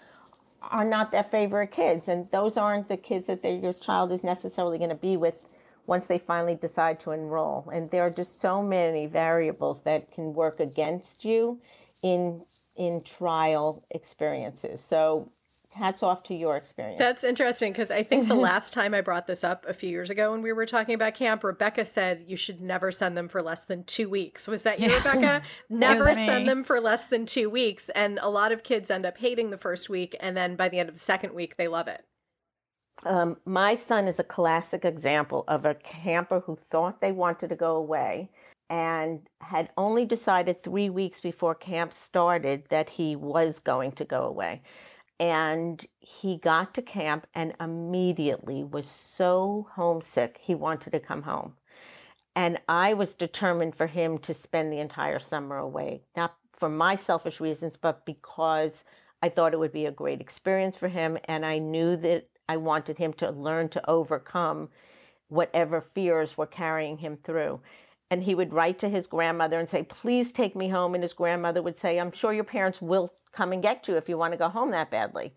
are 0.62 0.84
not 0.84 1.12
their 1.12 1.24
favorite 1.24 1.72
kids, 1.72 2.10
and 2.10 2.30
those 2.32 2.58
aren't 2.58 2.90
the 2.90 2.98
kids 2.98 3.28
that 3.28 3.44
your 3.44 3.72
child 3.72 4.12
is 4.12 4.22
necessarily 4.22 4.78
going 4.78 4.90
to 4.90 4.96
be 4.96 5.16
with 5.16 5.56
once 5.88 6.08
they 6.08 6.18
finally 6.18 6.56
decide 6.56 7.00
to 7.00 7.12
enroll. 7.12 7.70
And 7.74 7.88
there 7.90 8.04
are 8.04 8.10
just 8.12 8.42
so 8.42 8.62
many 8.62 9.06
variables 9.08 9.82
that 9.84 10.12
can 10.12 10.34
work 10.34 10.60
against 10.60 11.24
you 11.24 11.60
in 12.04 12.44
in 12.76 13.02
trial 13.02 13.84
experiences. 13.92 14.82
So 14.82 15.32
hats 15.76 16.02
off 16.02 16.24
to 16.24 16.34
your 16.34 16.58
experience. 16.58 17.00
That's 17.00 17.24
interesting 17.24 17.72
because 17.72 17.92
I 17.92 18.04
think 18.04 18.28
the 18.28 18.36
last 18.50 18.74
time 18.74 18.94
I 18.94 19.02
brought 19.02 19.28
this 19.28 19.44
up 19.44 19.66
a 19.68 19.74
few 19.74 19.90
years 19.90 20.10
ago 20.10 20.32
when 20.32 20.42
we 20.42 20.52
were 20.52 20.66
talking 20.66 20.96
about 20.96 21.14
camp, 21.14 21.44
Rebecca 21.44 21.86
said 21.86 22.26
you 22.28 22.38
should 22.38 22.62
never 22.62 22.92
send 22.92 23.16
them 23.16 23.28
for 23.28 23.42
less 23.42 23.64
than 23.64 23.84
two 23.84 24.10
weeks. 24.10 24.48
Was 24.48 24.64
that 24.64 24.80
you, 24.80 24.94
Rebecca? 24.96 25.44
never 25.70 26.16
send 26.16 26.48
them 26.48 26.64
for 26.64 26.80
less 26.80 27.06
than 27.06 27.26
two 27.26 27.50
weeks. 27.50 27.90
And 27.96 28.20
a 28.22 28.30
lot 28.30 28.52
of 28.52 28.64
kids 28.64 28.90
end 28.90 29.06
up 29.06 29.18
hating 29.18 29.52
the 29.52 29.58
first 29.58 29.90
week. 29.90 30.16
And 30.20 30.36
then 30.36 30.56
by 30.56 30.70
the 30.70 30.80
end 30.80 30.90
of 30.90 30.96
the 30.96 31.04
second 31.04 31.34
week, 31.34 31.58
they 31.58 31.68
love 31.68 31.88
it. 31.88 32.04
Um, 33.06 33.38
my 33.46 33.76
son 33.76 34.08
is 34.08 34.20
a 34.20 34.24
classic 34.24 34.84
example 34.84 35.46
of 35.48 35.66
a 35.66 35.76
camper 35.76 36.42
who 36.42 36.58
thought 36.58 37.00
they 37.00 37.14
wanted 37.14 37.50
to 37.50 37.56
go 37.56 37.76
away 37.76 38.30
and 38.70 39.22
had 39.42 39.70
only 39.78 40.06
decided 40.06 40.62
three 40.62 40.90
weeks 40.90 41.20
before 41.20 41.56
camp 41.56 41.94
started 41.94 42.66
that 42.70 42.90
he 42.90 43.16
was 43.16 43.60
going 43.60 43.92
to 43.94 44.06
go 44.06 44.24
away. 44.24 44.62
And 45.20 45.86
he 46.00 46.38
got 46.38 46.74
to 46.76 46.82
camp 46.82 47.28
and 47.34 47.54
immediately 47.60 48.64
was 48.64 48.88
so 48.88 49.68
homesick, 49.74 50.40
he 50.42 50.56
wanted 50.56 50.92
to 50.92 51.00
come 51.00 51.24
home. 51.24 51.56
And 52.36 52.60
I 52.70 52.94
was 52.94 53.14
determined 53.14 53.76
for 53.76 53.88
him 53.88 54.18
to 54.20 54.34
spend 54.34 54.72
the 54.72 54.80
entire 54.80 55.20
summer 55.20 55.58
away, 55.58 56.04
not 56.16 56.36
for 56.54 56.70
my 56.70 56.96
selfish 56.96 57.42
reasons, 57.42 57.76
but 57.80 58.06
because 58.06 58.86
I 59.22 59.30
thought 59.30 59.54
it 59.54 59.60
would 59.60 59.74
be 59.74 59.86
a 59.86 59.92
great 59.92 60.22
experience 60.22 60.78
for 60.78 60.88
him. 60.88 61.18
And 61.26 61.46
I 61.46 61.58
knew 61.58 61.98
that 61.98 62.30
I 62.48 62.58
wanted 62.58 62.98
him 62.98 63.14
to 63.14 63.32
learn 63.32 63.70
to 63.70 63.90
overcome 63.90 64.70
whatever 65.28 65.82
fears 65.82 66.38
were 66.38 66.48
carrying 66.48 67.00
him 67.00 67.18
through. 67.24 67.62
And 68.10 68.24
he 68.24 68.34
would 68.36 68.54
write 68.54 68.80
to 68.80 68.90
his 68.90 69.06
grandmother 69.06 69.60
and 69.60 69.70
say, 69.70 69.84
Please 69.84 70.32
take 70.32 70.56
me 70.56 70.70
home. 70.70 70.96
And 70.96 71.04
his 71.04 71.14
grandmother 71.14 71.62
would 71.62 71.80
say, 71.80 72.00
I'm 72.00 72.12
sure 72.12 72.34
your 72.34 72.44
parents 72.44 72.82
will 72.82 73.14
come 73.32 73.52
and 73.52 73.62
get 73.62 73.88
you 73.88 73.96
if 73.96 74.10
you 74.10 74.18
want 74.18 74.34
to 74.34 74.38
go 74.38 74.50
home 74.50 74.72
that 74.72 74.92
badly. 74.92 75.34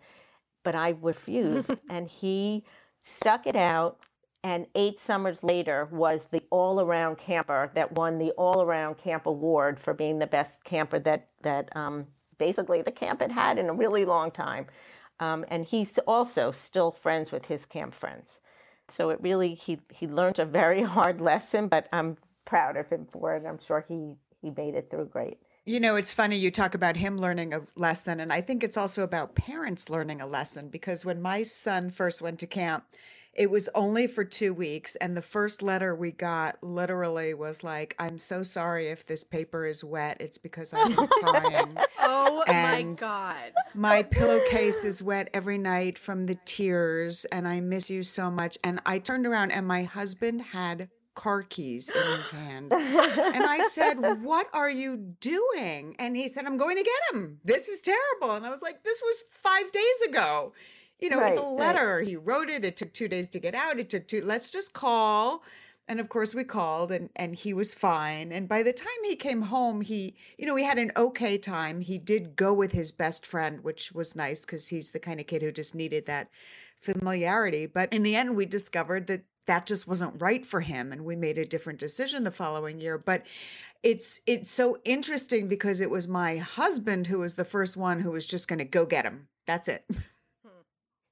But 0.65 0.75
I 0.75 0.95
refused. 1.01 1.75
and 1.91 2.09
he 2.09 2.65
stuck 3.05 3.47
it 3.47 3.57
out. 3.57 3.99
And 4.45 4.67
eight 4.75 4.99
summers 4.99 5.45
later 5.45 5.89
was 5.93 6.27
the 6.27 6.43
all 6.51 6.81
around 6.81 7.17
camper 7.17 7.71
that 7.75 7.93
won 7.93 8.19
the 8.19 8.33
all 8.33 8.63
around 8.63 8.99
camp 8.99 9.27
award 9.27 9.79
for 9.79 9.95
being 9.95 10.19
the 10.19 10.27
best 10.27 10.65
camper 10.65 10.99
that, 11.01 11.29
that 11.43 11.75
um, 11.77 12.09
basically 12.39 12.83
the 12.83 12.91
camp 12.91 13.21
had 13.21 13.31
had 13.31 13.57
in 13.57 13.69
a 13.69 13.73
really 13.73 14.05
long 14.05 14.33
time. 14.33 14.67
Um, 15.21 15.45
and 15.47 15.65
he's 15.65 15.97
also 16.09 16.51
still 16.51 16.91
friends 16.91 17.31
with 17.31 17.47
his 17.47 17.65
camp 17.65 17.95
friends. 17.95 18.27
So 18.89 19.11
it 19.11 19.21
really 19.23 19.55
he 19.55 19.81
he 19.93 20.07
learned 20.07 20.39
a 20.39 20.45
very 20.45 20.83
hard 20.97 21.21
lesson, 21.21 21.69
but 21.69 21.89
I'm 21.93 22.17
proud 22.45 22.77
of 22.77 22.91
him 22.91 23.07
for 23.07 23.37
it. 23.37 23.45
I'm 23.47 23.61
sure 23.61 23.85
he 23.87 24.15
he 24.41 24.51
made 24.51 24.75
it 24.75 24.91
through 24.91 25.07
great. 25.07 25.39
You 25.65 25.79
know, 25.79 25.95
it's 25.95 26.13
funny 26.13 26.37
you 26.37 26.51
talk 26.51 26.75
about 26.75 26.97
him 26.97 27.17
learning 27.17 27.55
a 27.55 27.63
lesson, 27.77 28.19
and 28.19 28.33
I 28.33 28.41
think 28.41 28.65
it's 28.65 28.77
also 28.77 29.05
about 29.05 29.37
parents 29.37 29.89
learning 29.89 30.21
a 30.21 30.27
lesson 30.27 30.69
because 30.69 31.05
when 31.05 31.23
my 31.23 31.45
son 31.45 31.91
first 31.91 32.21
went 32.21 32.41
to 32.41 32.49
camp, 32.49 32.85
it 33.33 33.49
was 33.49 33.69
only 33.75 34.09
for 34.09 34.25
two 34.25 34.53
weeks. 34.53 34.97
And 34.97 35.17
the 35.17 35.23
first 35.23 35.63
letter 35.63 35.95
we 35.95 36.11
got 36.11 36.63
literally 36.63 37.33
was 37.33 37.63
like, 37.63 37.95
I'm 37.97 38.19
so 38.19 38.43
sorry 38.43 38.89
if 38.89 39.07
this 39.07 39.23
paper 39.23 39.65
is 39.65 39.85
wet. 39.85 40.17
It's 40.21 40.37
because 40.37 40.75
I've 40.75 40.97
been 40.97 41.07
crying. 41.23 41.79
oh 42.01 42.43
and 42.49 42.89
my 42.89 42.95
God. 42.97 43.53
My 43.73 44.03
pillowcase 44.03 44.85
is 44.85 45.01
wet 45.01 45.31
every 45.33 45.59
night 45.59 45.97
from 45.97 46.27
the 46.27 46.39
tears, 46.45 47.25
and 47.27 47.47
I 47.47 47.61
miss 47.61 47.89
you 47.89 48.03
so 48.03 48.33
much. 48.33 48.59
And 48.65 48.81
I 48.85 48.99
turned 48.99 49.27
around, 49.27 49.53
and 49.53 49.67
my 49.67 49.85
husband 49.85 50.43
had 50.53 50.89
car 51.15 51.43
keys 51.43 51.91
in 51.91 52.17
his 52.17 52.31
hand. 52.31 52.73
and 52.73 53.45
I 53.45 53.63
said, 53.71 53.95
What 54.23 54.49
are 54.53 54.71
you 54.71 54.97
doing? 55.21 55.97
And 55.99 56.17
he 56.17 56.29
said, 56.29 56.47
I'm 56.47 56.57
going 56.57 56.77
to 56.77 56.85
get 56.85 57.15
him. 57.15 57.39
This 57.45 57.69
is 57.69 57.81
terrible. 57.81 58.35
And 58.35 58.47
I 58.47 58.51
was 58.51 58.63
like, 58.63 58.85
This 58.85 59.01
was 59.03 59.25
five 59.29 59.71
days 59.73 60.09
ago. 60.09 60.53
You 60.99 61.11
know, 61.11 61.21
right, 61.21 61.31
it's 61.31 61.39
a 61.39 61.43
letter. 61.43 61.97
Right. 61.97 62.07
He 62.07 62.17
wrote 62.17 62.49
it. 62.49 62.65
It 62.65 62.77
took 62.77 62.93
two 62.93 63.09
days 63.09 63.29
to 63.31 63.41
get 63.41 63.57
out. 63.57 63.81
It 63.81 63.91
took 63.91 64.07
two. 64.07 64.23
Let's 64.23 64.51
just 64.51 64.73
call. 64.73 65.43
And 65.89 65.99
of 65.99 66.09
course, 66.09 66.33
we 66.33 66.45
called, 66.45 66.93
and 66.93 67.11
and 67.17 67.35
he 67.35 67.53
was 67.53 67.75
fine. 67.75 68.31
And 68.31 68.49
by 68.49 68.63
the 68.63 68.73
time 68.73 68.87
he 69.03 69.17
came 69.17 69.43
home, 69.43 69.81
he, 69.81 70.15
you 70.39 70.47
know, 70.47 70.55
he 70.55 70.65
had 70.65 70.79
an 70.79 70.93
okay 70.97 71.39
time. 71.39 71.81
He 71.81 71.99
did 71.99 72.37
go 72.37 72.55
with 72.55 72.71
his 72.71 72.93
best 72.93 73.27
friend, 73.27 73.65
which 73.65 73.91
was 73.91 74.15
nice 74.15 74.47
because 74.47 74.69
he's 74.69 74.93
the 74.93 75.01
kind 75.01 75.19
of 75.19 75.27
kid 75.27 75.43
who 75.43 75.51
just 75.51 75.75
needed 75.75 76.07
that 76.07 76.29
familiarity. 76.79 77.67
But 77.67 77.93
in 77.93 78.05
the 78.05 78.15
end, 78.15 78.37
we 78.37 78.47
discovered 78.47 79.09
that 79.09 79.25
that 79.47 79.67
just 79.67 79.89
wasn't 79.89 80.21
right 80.21 80.47
for 80.47 80.61
him 80.61 80.93
and 80.93 81.05
we 81.05 81.17
made 81.17 81.39
a 81.39 81.45
different 81.45 81.79
decision 81.79 82.25
the 82.25 82.31
following 82.31 82.81
year 82.81 82.97
but 82.97 83.25
it's 83.83 84.21
it's 84.27 84.51
so 84.51 84.79
interesting 84.85 85.49
because 85.49 85.81
it 85.81 85.91
was 85.91 86.07
my 86.07 86.37
husband 86.37 87.09
who 87.09 87.19
was 87.19 87.35
the 87.35 87.45
first 87.45 87.77
one 87.77 88.01
who 88.01 88.13
was 88.13 88.27
just 88.27 88.47
going 88.47 88.61
to 88.61 88.65
go 88.65 88.87
get 88.87 89.05
him. 89.05 89.29
That's 89.47 89.69
it. 89.69 89.85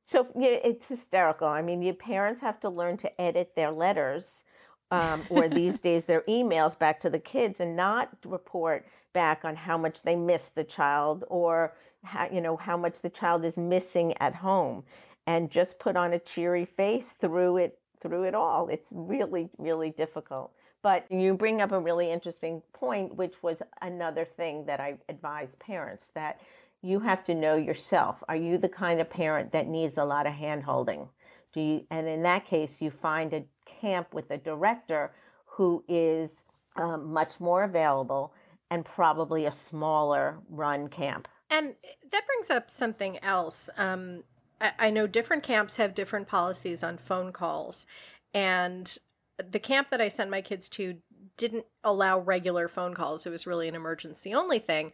So 0.06 0.26
yeah, 0.36 0.58
it's 0.64 0.88
hysterical. 0.88 1.46
I 1.46 1.62
mean, 1.62 1.82
your 1.82 1.94
parents 1.94 2.40
have 2.40 2.58
to 2.60 2.68
learn 2.68 2.96
to 2.96 3.20
edit 3.20 3.52
their 3.54 3.70
letters, 3.70 4.42
um, 4.90 5.22
or 5.30 5.48
these 5.48 5.78
days 5.88 6.04
their 6.04 6.22
emails 6.22 6.76
back 6.76 6.98
to 7.02 7.10
the 7.10 7.20
kids, 7.20 7.60
and 7.60 7.76
not 7.76 8.10
report 8.24 8.88
back 9.12 9.44
on 9.44 9.54
how 9.54 9.78
much 9.78 10.02
they 10.02 10.16
miss 10.16 10.50
the 10.52 10.64
child 10.64 11.22
or 11.28 11.76
how 12.02 12.28
you 12.28 12.40
know 12.40 12.56
how 12.56 12.76
much 12.76 13.02
the 13.02 13.08
child 13.08 13.44
is 13.44 13.56
missing 13.56 14.12
at 14.18 14.34
home, 14.34 14.82
and 15.28 15.48
just 15.48 15.78
put 15.78 15.96
on 15.96 16.12
a 16.12 16.18
cheery 16.18 16.64
face 16.64 17.12
through 17.12 17.58
it 17.58 17.78
through 18.00 18.24
it 18.24 18.34
all. 18.34 18.68
It's 18.68 18.88
really 18.92 19.48
really 19.58 19.90
difficult. 19.90 20.52
But 20.82 21.10
you 21.10 21.34
bring 21.34 21.60
up 21.60 21.72
a 21.72 21.78
really 21.78 22.10
interesting 22.10 22.62
point, 22.72 23.14
which 23.14 23.42
was 23.42 23.62
another 23.82 24.24
thing 24.24 24.64
that 24.64 24.80
I 24.80 24.96
advise 25.08 25.54
parents 25.58 26.10
that 26.14 26.40
you 26.82 27.00
have 27.00 27.24
to 27.24 27.34
know 27.34 27.56
yourself. 27.56 28.24
Are 28.28 28.36
you 28.36 28.56
the 28.56 28.68
kind 28.68 29.00
of 29.00 29.10
parent 29.10 29.52
that 29.52 29.68
needs 29.68 29.98
a 29.98 30.04
lot 30.04 30.26
of 30.26 30.32
hand 30.32 30.64
holding? 30.64 31.08
Do 31.52 31.60
you, 31.60 31.86
and 31.90 32.08
in 32.08 32.22
that 32.22 32.46
case, 32.46 32.76
you 32.80 32.90
find 32.90 33.34
a 33.34 33.44
camp 33.66 34.14
with 34.14 34.30
a 34.30 34.38
director 34.38 35.12
who 35.44 35.84
is 35.88 36.44
um, 36.76 37.12
much 37.12 37.40
more 37.40 37.64
available 37.64 38.32
and 38.70 38.84
probably 38.84 39.46
a 39.46 39.52
smaller 39.52 40.38
run 40.48 40.88
camp. 40.88 41.28
And 41.50 41.74
that 42.12 42.26
brings 42.26 42.50
up 42.50 42.70
something 42.70 43.18
else. 43.22 43.68
Um, 43.76 44.22
I, 44.60 44.90
know 44.90 45.06
different 45.06 45.42
camps 45.42 45.76
have 45.76 45.94
different 45.94 46.28
policies 46.28 46.82
on 46.82 46.98
phone 46.98 47.32
calls. 47.32 47.86
And 48.34 48.96
the 49.38 49.58
camp 49.58 49.88
that 49.90 50.00
I 50.00 50.08
sent 50.08 50.30
my 50.30 50.42
kids 50.42 50.68
to 50.70 50.98
didn't 51.36 51.64
allow 51.82 52.18
regular 52.18 52.68
phone 52.68 52.94
calls. 52.94 53.24
It 53.24 53.30
was 53.30 53.46
really 53.46 53.68
an 53.68 53.74
emergency 53.74 54.34
only 54.34 54.58
thing. 54.58 54.92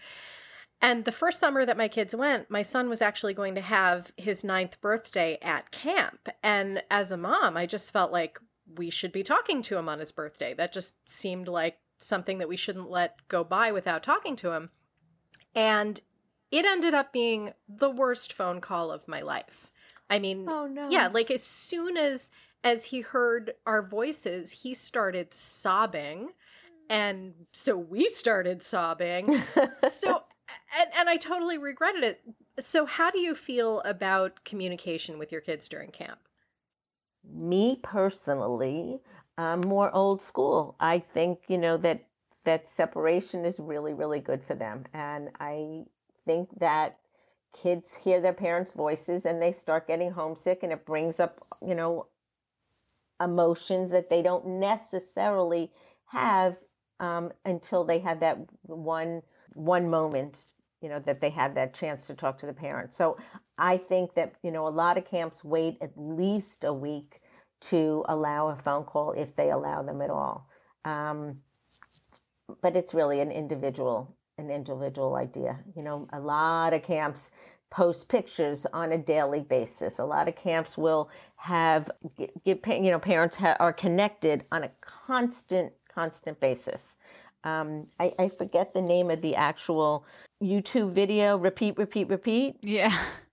And 0.81 1.05
the 1.05 1.13
first 1.13 1.41
summer 1.41 1.65
that 1.65 1.77
my 1.77 1.89
kids 1.89 2.15
went, 2.15 2.51
my 2.51 2.63
son 2.63 2.89
was 2.89 3.03
actually 3.03 3.35
going 3.35 3.55
to 3.55 3.61
have 3.61 4.13
his 4.17 4.45
ninth 4.45 4.81
birthday 4.81 5.39
at 5.43 5.71
camp. 5.71 6.29
And 6.43 6.83
as 6.91 7.11
a 7.11 7.17
mom, 7.17 7.57
I 7.57 7.67
just 7.67 7.93
felt 7.93 8.13
like 8.13 8.39
we 8.77 8.91
should 8.91 9.13
be 9.13 9.23
talking 9.23 9.63
to 9.63 9.77
him 9.77 9.89
on 9.89 9.99
his 9.99 10.13
birthday. 10.13 10.55
That 10.55 10.73
just 10.73 10.95
seemed 11.09 11.49
like 11.49 11.79
something 11.99 12.39
that 12.39 12.49
we 12.49 12.57
shouldn't 12.57 12.91
let 12.91 13.27
go 13.29 13.43
by 13.43 13.73
without 13.73 14.03
talking 14.03 14.37
to 14.37 14.53
him. 14.53 14.71
And 15.55 16.01
it 16.51 16.65
ended 16.65 16.95
up 16.95 17.13
being 17.13 17.53
the 17.69 17.91
worst 17.91 18.33
phone 18.33 18.61
call 18.61 18.91
of 18.91 19.09
my 19.09 19.21
life. 19.21 19.71
I 20.09 20.19
mean, 20.19 20.47
oh 20.49 20.67
no. 20.67 20.89
Yeah, 20.91 21.09
like 21.09 21.31
as 21.31 21.43
soon 21.43 21.97
as 21.97 22.31
as 22.67 22.87
he 22.87 23.01
heard 23.01 23.55
our 23.65 23.81
voices, 23.81 24.51
he 24.51 24.75
started 24.75 25.33
sobbing. 25.33 26.31
And 26.91 27.35
so 27.53 27.77
we 27.77 28.09
started 28.09 28.63
sobbing. 28.63 29.43
so, 29.89 30.23
and, 30.79 30.89
and 30.99 31.09
I 31.09 31.17
totally 31.17 31.59
regretted 31.59 32.03
it. 32.03 32.21
So, 32.59 32.87
how 32.87 33.11
do 33.11 33.21
you 33.21 33.35
feel 33.35 33.81
about 33.83 34.45
communication 34.45 35.19
with 35.19 35.31
your 35.31 35.41
kids 35.41 35.69
during 35.69 35.91
camp? 35.91 36.19
Me 37.25 37.79
personally, 37.83 39.01
I'm 39.39 39.61
more 39.61 39.95
old 39.95 40.23
school. 40.23 40.75
I 40.81 40.99
think, 40.99 41.41
you 41.49 41.59
know, 41.59 41.77
that 41.79 42.05
that 42.45 42.69
separation 42.69 43.45
is 43.45 43.61
really, 43.61 43.95
really 43.95 44.21
good 44.21 44.43
for 44.43 44.55
them. 44.55 44.85
And 44.93 45.31
I 45.41 45.85
think 46.27 46.51
that 46.61 46.99
kids 47.55 47.95
hear 47.95 48.21
their 48.21 48.35
parents' 48.35 48.73
voices 48.73 49.27
and 49.27 49.41
they 49.43 49.53
start 49.53 49.89
getting 49.89 50.13
homesick 50.13 50.63
and 50.63 50.73
it 50.73 50.87
brings 50.87 51.21
up, 51.21 51.39
you 51.67 51.75
know, 51.75 52.07
emotions 53.23 53.91
that 53.91 54.11
they 54.11 54.23
don't 54.23 54.47
necessarily 54.47 55.71
have 56.07 56.57
um, 57.01 57.33
until 57.45 57.85
they 57.85 57.99
have 58.01 58.21
that 58.21 58.39
one 58.63 59.23
one 59.55 59.89
moment 59.89 60.39
you 60.83 60.89
know 60.91 60.99
that 61.01 61.21
they 61.21 61.31
have 61.31 61.55
that 61.55 61.73
chance 61.75 62.07
to 62.07 62.15
talk 62.15 62.39
to 62.39 62.47
the 62.47 62.53
parents. 62.53 62.97
So 62.97 63.17
i 63.59 63.77
think 63.79 64.15
that 64.15 64.35
you 64.43 64.51
know 64.51 64.69
a 64.69 64.71
lot 64.71 64.99
of 64.99 65.07
camps 65.07 65.43
wait 65.45 65.79
at 65.81 65.93
least 65.97 66.65
a 66.65 66.73
week 66.73 67.21
to 67.63 68.05
allow 68.09 68.49
a 68.49 68.57
phone 68.57 68.85
call 68.85 69.13
if 69.13 69.35
they 69.37 69.51
allow 69.51 69.83
them 69.83 70.03
at 70.03 70.11
all. 70.11 70.49
Um, 70.85 71.39
but 72.63 72.77
it's 72.77 72.95
really 72.95 73.21
an 73.21 73.33
individual 73.33 74.16
an 74.39 74.51
individual 74.51 75.17
idea 75.17 75.59
you 75.75 75.83
know 75.83 76.07
a 76.13 76.21
lot 76.21 76.75
of 76.75 76.83
camps 76.83 77.31
post 77.71 78.09
pictures 78.09 78.67
on 78.73 78.93
a 78.93 78.99
daily 78.99 79.41
basis 79.41 79.99
a 79.99 80.05
lot 80.05 80.29
of 80.29 80.37
camps 80.37 80.77
will 80.77 81.09
have 81.37 81.91
get, 82.45 82.61
you 82.67 82.91
know 82.91 82.99
parents 82.99 83.37
ha- 83.37 83.57
are 83.61 83.73
connected 83.73 84.45
on 84.53 84.65
a 84.65 84.71
constant 84.81 85.73
constant 85.89 86.39
basis 86.39 86.83
um, 87.45 87.87
I, 88.01 88.11
I 88.19 88.29
forget 88.29 88.75
the 88.75 88.83
name 88.83 89.09
of 89.09 89.23
the 89.23 89.37
actual 89.37 90.05
YouTube 90.43 90.93
video. 90.93 91.37
Repeat, 91.39 91.79
repeat, 91.79 92.09
repeat. 92.09 92.57
Yeah. 92.61 92.97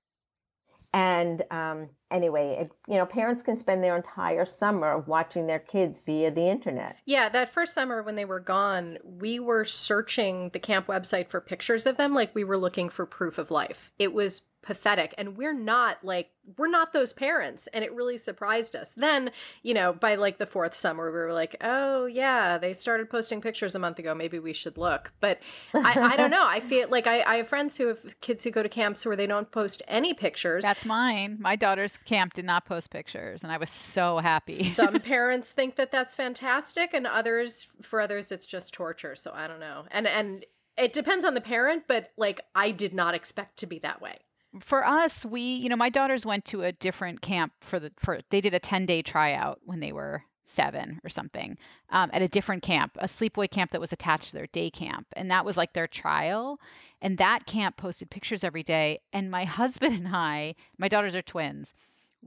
And 0.94 1.44
um, 1.50 1.90
anyway, 2.12 2.58
it, 2.60 2.72
you 2.88 2.98
know, 2.98 3.06
parents 3.06 3.42
can 3.42 3.58
spend 3.58 3.84
their 3.84 3.96
entire 3.96 4.46
summer 4.46 5.00
watching 5.00 5.48
their 5.48 5.60
kids 5.60 6.00
via 6.00 6.30
the 6.30 6.48
internet. 6.48 6.98
Yeah, 7.06 7.30
that 7.30 7.52
first 7.52 7.74
summer 7.74 8.04
when 8.04 8.16
they 8.16 8.26
were 8.26 8.40
gone, 8.40 9.00
we 9.04 9.40
were 9.40 9.66
searching 9.66 10.52
the 10.54 10.60
camp 10.60 10.86
website 10.88 11.30
for 11.30 11.42
pictures 11.42 11.88
of 11.88 11.98
them 11.98 12.14
like 12.14 12.36
we 12.36 12.44
were 12.44 12.58
looking 12.58 12.90
for 12.90 13.08
proof 13.08 13.40
of 13.40 13.50
life. 13.50 13.92
It 13.98 14.14
was 14.14 14.44
pathetic 14.64 15.14
and 15.18 15.38
we're 15.38 15.54
not 15.54 16.04
like 16.04 16.30
we're 16.58 16.68
not 16.68 16.92
those 16.94 17.14
parents 17.14 17.68
and 17.74 17.86
it 17.86 17.94
really 17.94 18.18
surprised 18.18 18.76
us. 18.76 18.92
Then 18.96 19.32
you 19.62 19.74
know 19.74 19.94
by 19.94 20.16
like 20.16 20.40
the 20.40 20.46
fourth 20.46 20.76
summer 20.76 21.12
we 21.12 21.18
were 21.18 21.34
like 21.34 21.56
oh 21.62 22.06
yeah 22.06 22.58
they 22.58 22.74
started 22.74 23.10
posting 23.10 23.42
pictures 23.42 23.76
a 23.76 23.80
month 23.80 24.00
ago. 24.00 24.16
Maybe 24.16 24.40
we 24.40 24.54
should 24.54 24.78
look. 24.78 25.12
But 25.20 25.40
i, 25.74 26.14
I 26.14 26.18
don't 26.18 26.32
know. 26.32 26.46
I 26.46 26.60
feel 26.62 26.90
like 26.90 27.06
I, 27.06 27.22
I 27.22 27.36
have 27.38 27.48
friends 27.48 27.78
who 27.78 27.88
have 27.88 28.20
kids 28.22 28.44
who 28.44 28.52
go 28.52 28.64
to 28.64 28.70
camps 28.70 29.06
where 29.06 29.16
they 29.16 29.28
don't 29.28 29.52
post 29.52 29.82
any 29.88 30.14
pictures. 30.14 30.64
That's 30.64 30.86
mine. 30.86 31.38
My 31.40 31.56
daughter's 31.56 31.98
camp 31.98 32.34
did 32.34 32.46
not 32.46 32.66
post 32.66 32.90
pictures 32.90 33.44
and 33.44 33.52
i 33.52 33.58
was 33.58 33.70
so 33.70 34.18
happy. 34.20 34.72
Some 34.72 34.94
parents 35.02 35.50
think 35.50 35.76
that 35.76 35.92
that's 35.92 36.16
fantastic 36.16 36.94
and 36.94 37.06
others 37.06 37.68
for 37.82 38.00
others 38.00 38.32
it's 38.32 38.46
just 38.46 38.74
torture 38.74 39.16
so 39.16 39.32
i 39.36 39.48
don't 39.48 39.60
know. 39.60 39.84
And 39.92 40.08
and 40.08 40.46
it 40.78 40.94
depends 40.94 41.26
on 41.26 41.34
the 41.34 41.42
parent 41.42 41.84
but 41.88 42.12
like 42.18 42.42
i 42.56 42.72
did 42.72 42.94
not 42.94 43.14
expect 43.14 43.58
to 43.58 43.68
be 43.68 43.80
that 43.80 44.02
way 44.02 44.18
for 44.60 44.86
us, 44.86 45.26
we, 45.26 45.42
you 45.42 45.70
know, 45.70 45.76
my 45.76 45.90
daughters 45.90 46.26
went 46.26 46.46
to 46.46 46.64
a 46.64 46.72
different 46.72 47.22
camp 47.22 47.54
for 47.60 47.80
the 47.80 47.92
for 47.98 48.20
they 48.30 48.42
did 48.42 48.54
a 48.54 48.60
10-day 48.60 49.02
tryout 49.02 49.60
when 49.64 49.80
they 49.80 49.92
were 49.92 50.24
7 50.46 51.00
or 51.04 51.10
something. 51.10 51.58
Um, 51.90 52.10
at 52.14 52.22
a 52.22 52.28
different 52.28 52.64
camp, 52.64 52.98
a 53.00 53.08
sleepaway 53.08 53.50
camp 53.50 53.72
that 53.72 53.82
was 53.82 53.94
attached 53.94 54.30
to 54.30 54.34
their 54.34 54.48
day 54.48 54.70
camp, 54.70 55.08
and 55.14 55.32
that 55.32 55.46
was 55.46 55.58
like 55.58 55.74
their 55.74 55.88
trial. 55.88 56.60
And 57.02 57.18
that 57.18 57.46
camp 57.46 57.78
posted 57.78 58.10
pictures 58.10 58.44
every 58.44 58.64
day, 58.64 59.00
and 59.12 59.32
my 59.32 59.44
husband 59.60 59.96
and 59.96 60.16
I, 60.16 60.56
my 60.78 60.88
daughters 60.88 61.16
are 61.16 61.22
twins 61.22 61.74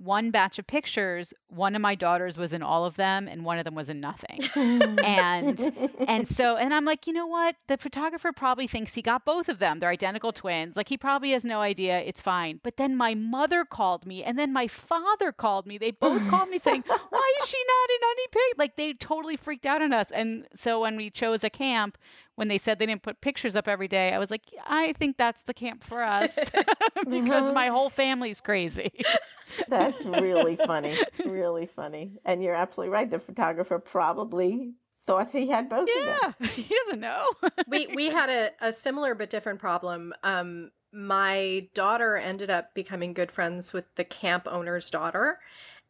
one 0.03 0.31
batch 0.31 0.59
of 0.59 0.67
pictures 0.67 1.33
one 1.49 1.75
of 1.75 1.81
my 1.81 1.95
daughters 1.95 2.37
was 2.37 2.53
in 2.53 2.63
all 2.63 2.85
of 2.85 2.97
them 2.97 3.29
and 3.29 3.45
one 3.45 3.59
of 3.59 3.65
them 3.65 3.75
was 3.75 3.89
in 3.89 4.01
nothing. 4.01 4.41
And 5.07 5.61
and 6.09 6.27
so 6.37 6.57
and 6.57 6.75
i'm 6.75 6.85
like 6.85 7.07
you 7.07 7.13
know 7.13 7.27
what? 7.27 7.57
The 7.69 7.77
photographer 7.77 8.33
probably 8.33 8.67
thinks 8.67 8.95
he 8.95 9.03
got 9.03 9.25
both 9.25 9.49
of 9.49 9.59
them. 9.59 9.79
They're 9.79 9.91
identical 9.91 10.33
twins. 10.33 10.77
Like 10.77 10.89
he 10.89 10.97
probably 10.97 11.31
has 11.31 11.45
no 11.45 11.61
idea. 11.61 12.01
It's 12.01 12.21
fine. 12.21 12.61
But 12.63 12.77
then 12.77 12.97
my 12.97 13.15
mother 13.15 13.65
called 13.65 14.07
me 14.07 14.25
and 14.25 14.39
then 14.39 14.53
my 14.53 14.67
father 14.67 15.33
called 15.33 15.67
me. 15.67 15.79
They 15.79 15.93
both 15.93 16.29
called 16.31 16.49
me 16.49 16.59
saying 16.59 16.85
why 16.87 17.33
is 17.43 17.49
she 17.49 17.59
not 17.59 17.91
in 17.91 18.11
any 18.11 18.27
pic 18.33 18.59
like 18.59 18.77
they 18.77 18.93
totally 18.95 19.37
freaked 19.37 19.67
out 19.67 19.83
on 19.83 19.93
us. 19.93 20.11
And 20.11 20.47
so 20.55 20.81
when 20.81 20.97
we 20.97 21.11
chose 21.11 21.45
a 21.45 21.51
camp 21.51 21.97
when 22.37 22.49
they 22.49 22.59
said 22.59 22.79
they 22.79 22.87
didn't 22.87 23.03
put 23.03 23.21
pictures 23.21 23.57
up 23.57 23.67
every 23.67 23.89
day, 23.89 24.13
I 24.13 24.19
was 24.19 24.31
like, 24.31 24.43
I 24.65 24.93
think 24.93 25.17
that's 25.17 25.43
the 25.43 25.55
camp 25.55 25.83
for 25.83 26.03
us 26.03 26.39
because 27.09 27.53
my 27.53 27.69
whole 27.69 27.91
family's 27.91 28.41
crazy. 28.41 28.93
that's 29.69 30.05
really 30.05 30.57
funny. 30.57 30.97
Really 31.25 31.67
funny. 31.67 32.13
And 32.25 32.43
you're 32.43 32.55
absolutely 32.55 32.93
right. 32.93 33.11
The 33.11 33.19
photographer 33.19 33.79
probably 33.79 34.75
thought 35.07 35.31
he 35.31 35.49
had 35.49 35.69
both 35.69 35.89
of 35.89 36.05
them. 36.05 36.35
yeah, 36.41 36.49
he 36.49 36.75
doesn't 36.85 37.01
know. 37.01 37.27
we 37.69 37.87
we 37.95 38.07
had 38.07 38.29
a, 38.29 38.51
a 38.61 38.73
similar 38.73 39.15
but 39.15 39.31
different 39.31 39.59
problem. 39.59 40.13
Um, 40.23 40.71
my 40.93 41.69
daughter 41.75 42.17
ended 42.17 42.51
up 42.51 42.75
becoming 42.75 43.13
good 43.13 43.31
friends 43.31 43.73
with 43.73 43.85
the 43.97 44.05
camp 44.05 44.47
owner's 44.51 44.91
daughter, 44.91 45.39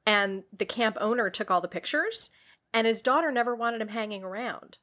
and 0.05 0.45
the 0.57 0.67
camp 0.67 0.97
owner 1.01 1.31
took 1.31 1.51
all 1.51 1.61
the 1.61 1.69
pictures, 1.69 2.31
and 2.73 2.87
his 2.87 3.03
daughter 3.03 3.33
never 3.33 3.55
wanted 3.57 3.81
him 3.81 3.89
hanging 3.89 4.23
around. 4.23 4.79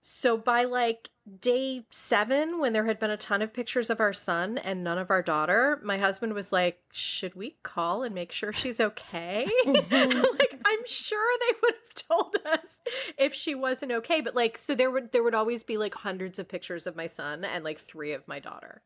So 0.00 0.36
by 0.36 0.64
like 0.64 1.10
day 1.40 1.84
seven, 1.90 2.58
when 2.58 2.72
there 2.72 2.86
had 2.86 2.98
been 2.98 3.10
a 3.10 3.16
ton 3.16 3.42
of 3.42 3.52
pictures 3.52 3.90
of 3.90 4.00
our 4.00 4.12
son 4.12 4.58
and 4.58 4.82
none 4.82 4.98
of 4.98 5.10
our 5.10 5.22
daughter, 5.22 5.80
my 5.82 5.98
husband 5.98 6.34
was 6.34 6.52
like, 6.52 6.80
Should 6.92 7.34
we 7.34 7.56
call 7.62 8.02
and 8.02 8.14
make 8.14 8.32
sure 8.32 8.52
she's 8.52 8.80
okay? 8.80 9.46
like, 9.66 10.60
I'm 10.64 10.86
sure 10.86 11.38
they 11.40 11.56
would 11.62 11.74
have 11.74 12.06
told 12.08 12.36
us 12.46 12.80
if 13.16 13.34
she 13.34 13.54
wasn't 13.54 13.92
okay. 13.92 14.20
But 14.20 14.34
like, 14.34 14.58
so 14.58 14.74
there 14.74 14.90
would 14.90 15.12
there 15.12 15.22
would 15.22 15.34
always 15.34 15.62
be 15.62 15.76
like 15.76 15.94
hundreds 15.94 16.38
of 16.38 16.48
pictures 16.48 16.86
of 16.86 16.96
my 16.96 17.06
son 17.06 17.44
and 17.44 17.64
like 17.64 17.80
three 17.80 18.12
of 18.12 18.26
my 18.28 18.38
daughter. 18.38 18.82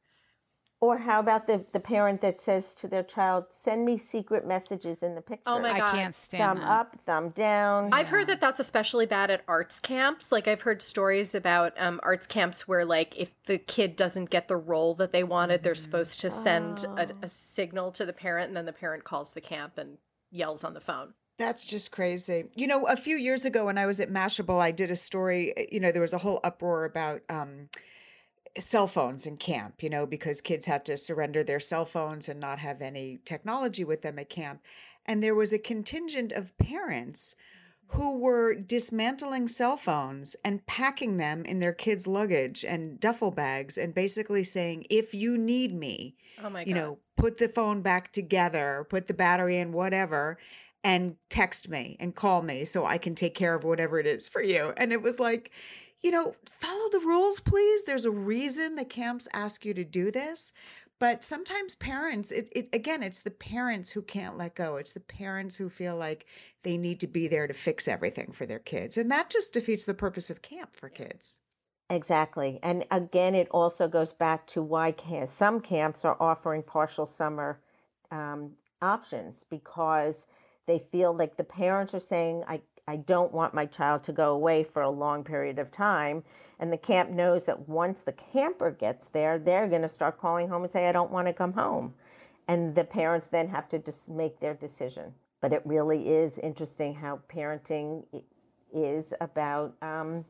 Or 0.82 0.98
how 0.98 1.20
about 1.20 1.46
the, 1.46 1.64
the 1.72 1.78
parent 1.78 2.20
that 2.22 2.40
says 2.40 2.74
to 2.74 2.88
their 2.88 3.04
child, 3.04 3.44
send 3.56 3.84
me 3.84 3.96
secret 3.96 4.44
messages 4.44 5.04
in 5.04 5.14
the 5.14 5.20
picture? 5.20 5.44
Oh 5.46 5.60
my 5.60 5.78
God. 5.78 5.94
I 5.94 5.96
can't 5.96 6.14
stand 6.16 6.58
Thumb 6.58 6.58
that. 6.58 6.68
up, 6.72 6.96
thumb 7.06 7.28
down. 7.28 7.90
I've 7.92 8.08
heard 8.08 8.26
that 8.26 8.40
that's 8.40 8.58
especially 8.58 9.06
bad 9.06 9.30
at 9.30 9.44
arts 9.46 9.78
camps. 9.78 10.32
Like 10.32 10.48
I've 10.48 10.62
heard 10.62 10.82
stories 10.82 11.36
about 11.36 11.72
um, 11.78 12.00
arts 12.02 12.26
camps 12.26 12.66
where, 12.66 12.84
like, 12.84 13.14
if 13.16 13.30
the 13.46 13.58
kid 13.58 13.94
doesn't 13.94 14.28
get 14.28 14.48
the 14.48 14.56
role 14.56 14.96
that 14.96 15.12
they 15.12 15.22
wanted, 15.22 15.62
they're 15.62 15.76
supposed 15.76 16.18
to 16.18 16.30
send 16.30 16.84
Oh. 16.88 16.96
a, 16.96 17.08
a 17.22 17.28
signal 17.28 17.92
to 17.92 18.04
the 18.04 18.12
parent, 18.12 18.48
and 18.48 18.56
then 18.56 18.66
the 18.66 18.72
parent 18.72 19.04
calls 19.04 19.30
the 19.30 19.40
camp 19.40 19.78
and 19.78 19.98
yells 20.32 20.64
on 20.64 20.74
the 20.74 20.80
phone. 20.80 21.14
That's 21.38 21.64
just 21.64 21.92
crazy. 21.92 22.46
You 22.56 22.66
know, 22.66 22.86
a 22.88 22.96
few 22.96 23.16
years 23.16 23.44
ago 23.44 23.66
when 23.66 23.78
I 23.78 23.86
was 23.86 24.00
at 24.00 24.10
Mashable, 24.10 24.60
I 24.60 24.72
did 24.72 24.90
a 24.90 24.96
story. 24.96 25.52
eh, 25.56 25.66
You 25.70 25.78
know, 25.78 25.92
there 25.92 26.02
was 26.02 26.12
a 26.12 26.18
whole 26.18 26.40
uproar 26.42 26.84
about 26.84 27.22
um, 27.30 27.68
cell 28.58 28.86
phones 28.86 29.26
in 29.26 29.36
camp, 29.36 29.82
you 29.82 29.90
know, 29.90 30.06
because 30.06 30.40
kids 30.40 30.66
had 30.66 30.84
to 30.86 30.96
surrender 30.96 31.42
their 31.42 31.60
cell 31.60 31.84
phones 31.84 32.28
and 32.28 32.38
not 32.38 32.58
have 32.58 32.82
any 32.82 33.20
technology 33.24 33.84
with 33.84 34.02
them 34.02 34.18
at 34.18 34.28
camp. 34.30 34.60
And 35.06 35.22
there 35.22 35.34
was 35.34 35.52
a 35.52 35.58
contingent 35.58 36.32
of 36.32 36.56
parents 36.58 37.34
who 37.88 38.18
were 38.18 38.54
dismantling 38.54 39.48
cell 39.48 39.76
phones 39.76 40.34
and 40.44 40.66
packing 40.66 41.18
them 41.18 41.44
in 41.44 41.60
their 41.60 41.72
kids' 41.74 42.06
luggage 42.06 42.64
and 42.64 42.98
duffel 42.98 43.30
bags 43.30 43.76
and 43.76 43.94
basically 43.94 44.44
saying, 44.44 44.84
if 44.88 45.12
you 45.12 45.36
need 45.36 45.74
me, 45.74 46.16
Oh 46.42 46.48
my 46.48 46.64
you 46.64 46.72
God. 46.72 46.80
know, 46.80 46.98
put 47.16 47.38
the 47.38 47.48
phone 47.48 47.82
back 47.82 48.12
together, 48.12 48.86
put 48.88 49.08
the 49.08 49.14
battery 49.14 49.58
in, 49.58 49.72
whatever, 49.72 50.38
and 50.82 51.16
text 51.28 51.68
me 51.68 51.96
and 52.00 52.14
call 52.14 52.42
me 52.42 52.64
so 52.64 52.86
I 52.86 52.98
can 52.98 53.14
take 53.14 53.34
care 53.34 53.54
of 53.54 53.62
whatever 53.62 53.98
it 53.98 54.06
is 54.06 54.28
for 54.28 54.42
you. 54.42 54.72
And 54.76 54.92
it 54.92 55.02
was 55.02 55.20
like, 55.20 55.52
you 56.02 56.10
know, 56.10 56.34
follow 56.46 56.90
the 56.90 56.98
rules, 56.98 57.40
please. 57.40 57.84
There's 57.84 58.04
a 58.04 58.10
reason 58.10 58.74
the 58.74 58.84
camps 58.84 59.28
ask 59.32 59.64
you 59.64 59.74
to 59.74 59.84
do 59.84 60.10
this. 60.10 60.52
But 60.98 61.24
sometimes 61.24 61.74
parents, 61.74 62.30
it, 62.30 62.48
it 62.52 62.68
again, 62.72 63.02
it's 63.02 63.22
the 63.22 63.30
parents 63.32 63.90
who 63.90 64.02
can't 64.02 64.38
let 64.38 64.54
go. 64.54 64.76
It's 64.76 64.92
the 64.92 65.00
parents 65.00 65.56
who 65.56 65.68
feel 65.68 65.96
like 65.96 66.26
they 66.62 66.76
need 66.76 67.00
to 67.00 67.08
be 67.08 67.26
there 67.26 67.48
to 67.48 67.54
fix 67.54 67.88
everything 67.88 68.30
for 68.30 68.46
their 68.46 68.60
kids. 68.60 68.96
And 68.96 69.10
that 69.10 69.28
just 69.28 69.52
defeats 69.52 69.84
the 69.84 69.94
purpose 69.94 70.30
of 70.30 70.42
camp 70.42 70.76
for 70.76 70.88
kids. 70.88 71.40
Exactly. 71.90 72.60
And 72.62 72.84
again, 72.90 73.34
it 73.34 73.48
also 73.50 73.88
goes 73.88 74.12
back 74.12 74.46
to 74.48 74.62
why 74.62 74.92
can, 74.92 75.26
some 75.26 75.60
camps 75.60 76.04
are 76.04 76.16
offering 76.20 76.62
partial 76.62 77.04
summer 77.04 77.60
um, 78.12 78.52
options 78.80 79.44
because 79.50 80.24
they 80.66 80.78
feel 80.78 81.12
like 81.12 81.36
the 81.36 81.44
parents 81.44 81.94
are 81.94 82.00
saying, 82.00 82.44
I, 82.46 82.60
I 82.86 82.96
don't 82.96 83.32
want 83.32 83.54
my 83.54 83.66
child 83.66 84.02
to 84.04 84.12
go 84.12 84.32
away 84.32 84.64
for 84.64 84.82
a 84.82 84.90
long 84.90 85.24
period 85.24 85.58
of 85.58 85.70
time. 85.70 86.24
And 86.58 86.72
the 86.72 86.78
camp 86.78 87.10
knows 87.10 87.44
that 87.46 87.68
once 87.68 88.00
the 88.00 88.12
camper 88.12 88.70
gets 88.70 89.08
there, 89.10 89.38
they're 89.38 89.68
going 89.68 89.82
to 89.82 89.88
start 89.88 90.18
calling 90.20 90.48
home 90.48 90.62
and 90.62 90.72
say, 90.72 90.88
I 90.88 90.92
don't 90.92 91.10
want 91.10 91.26
to 91.26 91.32
come 91.32 91.52
home. 91.52 91.94
And 92.46 92.74
the 92.74 92.84
parents 92.84 93.28
then 93.28 93.48
have 93.48 93.68
to 93.68 93.78
just 93.78 94.08
make 94.08 94.40
their 94.40 94.54
decision. 94.54 95.14
but 95.42 95.52
it 95.52 95.60
really 95.66 96.08
is 96.08 96.38
interesting 96.38 96.94
how 96.94 97.20
parenting 97.28 98.04
is 98.72 99.12
about, 99.20 99.74
um, 99.82 100.24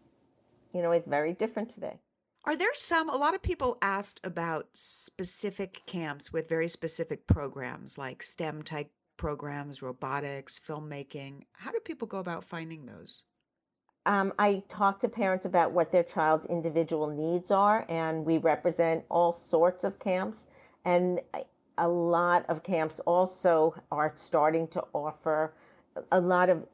you 0.74 0.82
know, 0.82 0.90
it's 0.90 1.06
very 1.06 1.32
different 1.34 1.70
today. 1.70 1.98
Are 2.44 2.56
there 2.56 2.74
some, 2.74 3.08
a 3.08 3.16
lot 3.16 3.34
of 3.34 3.42
people 3.42 3.78
asked 3.80 4.18
about 4.24 4.66
specific 4.72 5.82
camps 5.86 6.32
with 6.32 6.48
very 6.48 6.66
specific 6.66 7.28
programs 7.28 7.96
like 7.98 8.22
STEM 8.22 8.62
type 8.62 8.90
programs, 9.22 9.82
robotics, 9.82 10.58
filmmaking. 10.58 11.42
How 11.52 11.70
do 11.70 11.78
people 11.78 12.08
go 12.08 12.18
about 12.18 12.42
finding 12.42 12.86
those? 12.86 13.22
Um, 14.04 14.32
I 14.36 14.64
talk 14.68 14.98
to 14.98 15.08
parents 15.08 15.46
about 15.46 15.70
what 15.70 15.92
their 15.92 16.02
child's 16.02 16.44
individual 16.46 17.06
needs 17.06 17.52
are, 17.52 17.86
and 17.88 18.26
we 18.26 18.38
represent 18.38 19.04
all 19.08 19.32
sorts 19.32 19.84
of 19.84 20.00
camps. 20.00 20.46
And 20.84 21.20
a 21.78 21.86
lot 21.88 22.44
of 22.48 22.64
camps 22.64 22.98
also 23.06 23.80
are 23.92 24.10
starting 24.16 24.66
to 24.68 24.82
offer 24.92 25.54
a 26.10 26.20
lot 26.20 26.50
of 26.50 26.66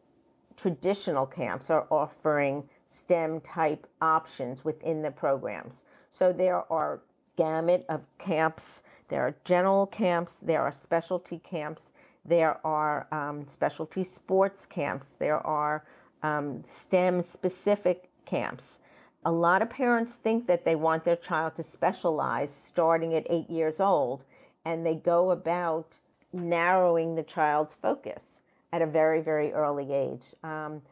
traditional 0.56 1.26
camps 1.26 1.68
are 1.68 1.86
offering 1.90 2.66
STEM 2.86 3.42
type 3.42 3.86
options 4.00 4.64
within 4.64 5.02
the 5.02 5.10
programs. 5.10 5.84
So 6.10 6.32
there 6.32 6.64
are 6.72 7.02
gamut 7.36 7.84
of 7.90 8.06
camps. 8.16 8.82
There 9.08 9.20
are 9.20 9.36
general 9.44 9.86
camps. 9.86 10.36
There 10.40 10.62
are 10.62 10.72
specialty 10.72 11.40
camps. 11.40 11.92
There 12.28 12.58
are 12.66 13.06
um, 13.10 13.46
specialty 13.46 14.04
sports 14.04 14.66
camps. 14.66 15.14
There 15.18 15.44
are 15.46 15.84
um, 16.22 16.62
STEM 16.62 17.22
specific 17.22 18.10
camps. 18.26 18.80
A 19.24 19.32
lot 19.32 19.62
of 19.62 19.70
parents 19.70 20.14
think 20.14 20.46
that 20.46 20.64
they 20.64 20.76
want 20.76 21.04
their 21.04 21.16
child 21.16 21.56
to 21.56 21.62
specialize 21.62 22.54
starting 22.54 23.14
at 23.14 23.26
eight 23.30 23.48
years 23.48 23.80
old, 23.80 24.24
and 24.64 24.84
they 24.84 24.94
go 24.94 25.30
about 25.30 25.98
narrowing 26.32 27.14
the 27.14 27.22
child's 27.22 27.74
focus 27.74 28.40
at 28.72 28.82
a 28.82 28.86
very, 28.86 29.22
very 29.22 29.52
early 29.52 29.92
age. 29.92 30.22
Um, 30.44 30.82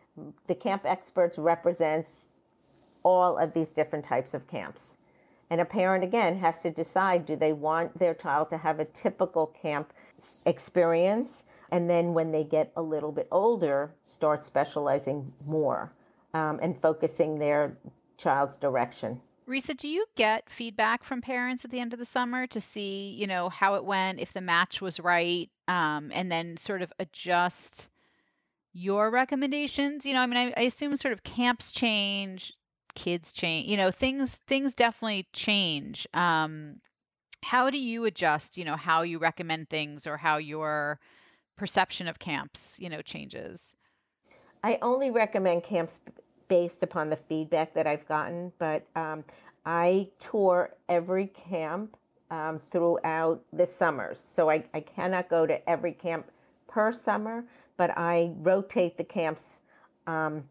the 0.46 0.54
camp 0.54 0.82
experts 0.86 1.36
represents 1.36 2.28
all 3.02 3.36
of 3.36 3.52
these 3.52 3.70
different 3.70 4.06
types 4.06 4.32
of 4.32 4.48
camps. 4.48 4.96
And 5.50 5.60
a 5.60 5.64
parent, 5.64 6.02
again, 6.02 6.38
has 6.38 6.62
to 6.62 6.70
decide 6.70 7.26
do 7.26 7.36
they 7.36 7.52
want 7.52 7.98
their 7.98 8.14
child 8.14 8.48
to 8.50 8.56
have 8.56 8.80
a 8.80 8.86
typical 8.86 9.46
camp 9.46 9.92
experience? 10.44 11.44
And 11.70 11.90
then 11.90 12.14
when 12.14 12.32
they 12.32 12.44
get 12.44 12.72
a 12.76 12.82
little 12.82 13.12
bit 13.12 13.28
older, 13.30 13.92
start 14.04 14.44
specializing 14.44 15.32
more 15.44 15.92
um, 16.32 16.60
and 16.62 16.76
focusing 16.76 17.38
their 17.38 17.76
child's 18.18 18.56
direction. 18.56 19.20
Risa, 19.48 19.76
do 19.76 19.86
you 19.86 20.06
get 20.16 20.50
feedback 20.50 21.04
from 21.04 21.22
parents 21.22 21.64
at 21.64 21.70
the 21.70 21.78
end 21.78 21.92
of 21.92 22.00
the 22.00 22.04
summer 22.04 22.48
to 22.48 22.60
see, 22.60 23.14
you 23.16 23.28
know, 23.28 23.48
how 23.48 23.74
it 23.74 23.84
went, 23.84 24.18
if 24.18 24.32
the 24.32 24.40
match 24.40 24.80
was 24.80 24.98
right, 24.98 25.48
um, 25.68 26.10
and 26.12 26.32
then 26.32 26.56
sort 26.56 26.82
of 26.82 26.92
adjust 26.98 27.88
your 28.72 29.08
recommendations? 29.10 30.04
You 30.04 30.14
know, 30.14 30.20
I 30.20 30.26
mean, 30.26 30.36
I, 30.36 30.60
I 30.60 30.64
assume 30.64 30.96
sort 30.96 31.12
of 31.12 31.22
camps 31.22 31.70
change, 31.70 32.54
kids 32.96 33.30
change, 33.30 33.68
you 33.68 33.76
know, 33.76 33.92
things 33.92 34.40
things 34.48 34.74
definitely 34.74 35.28
change. 35.32 36.08
Um, 36.12 36.80
how 37.46 37.70
do 37.70 37.78
you 37.78 38.04
adjust, 38.06 38.56
you 38.56 38.64
know, 38.64 38.74
how 38.74 39.02
you 39.02 39.18
recommend 39.18 39.70
things 39.70 40.04
or 40.04 40.16
how 40.16 40.36
your 40.36 40.98
perception 41.56 42.08
of 42.08 42.18
camps, 42.18 42.76
you 42.80 42.88
know, 42.88 43.00
changes? 43.00 43.76
I 44.64 44.78
only 44.82 45.12
recommend 45.12 45.62
camps 45.62 46.00
based 46.48 46.82
upon 46.82 47.08
the 47.08 47.14
feedback 47.14 47.72
that 47.74 47.86
I've 47.86 48.06
gotten, 48.08 48.52
but 48.58 48.84
um, 48.96 49.22
I 49.64 50.08
tour 50.18 50.74
every 50.88 51.28
camp 51.28 51.96
um, 52.32 52.58
throughout 52.58 53.40
the 53.52 53.66
summers. 53.66 54.18
So 54.18 54.50
I, 54.50 54.64
I 54.74 54.80
cannot 54.80 55.28
go 55.28 55.46
to 55.46 55.70
every 55.70 55.92
camp 55.92 56.26
per 56.66 56.90
summer, 56.90 57.44
but 57.76 57.96
I 57.96 58.32
rotate 58.38 58.96
the 58.96 59.04
camps 59.04 59.60
um, 60.08 60.42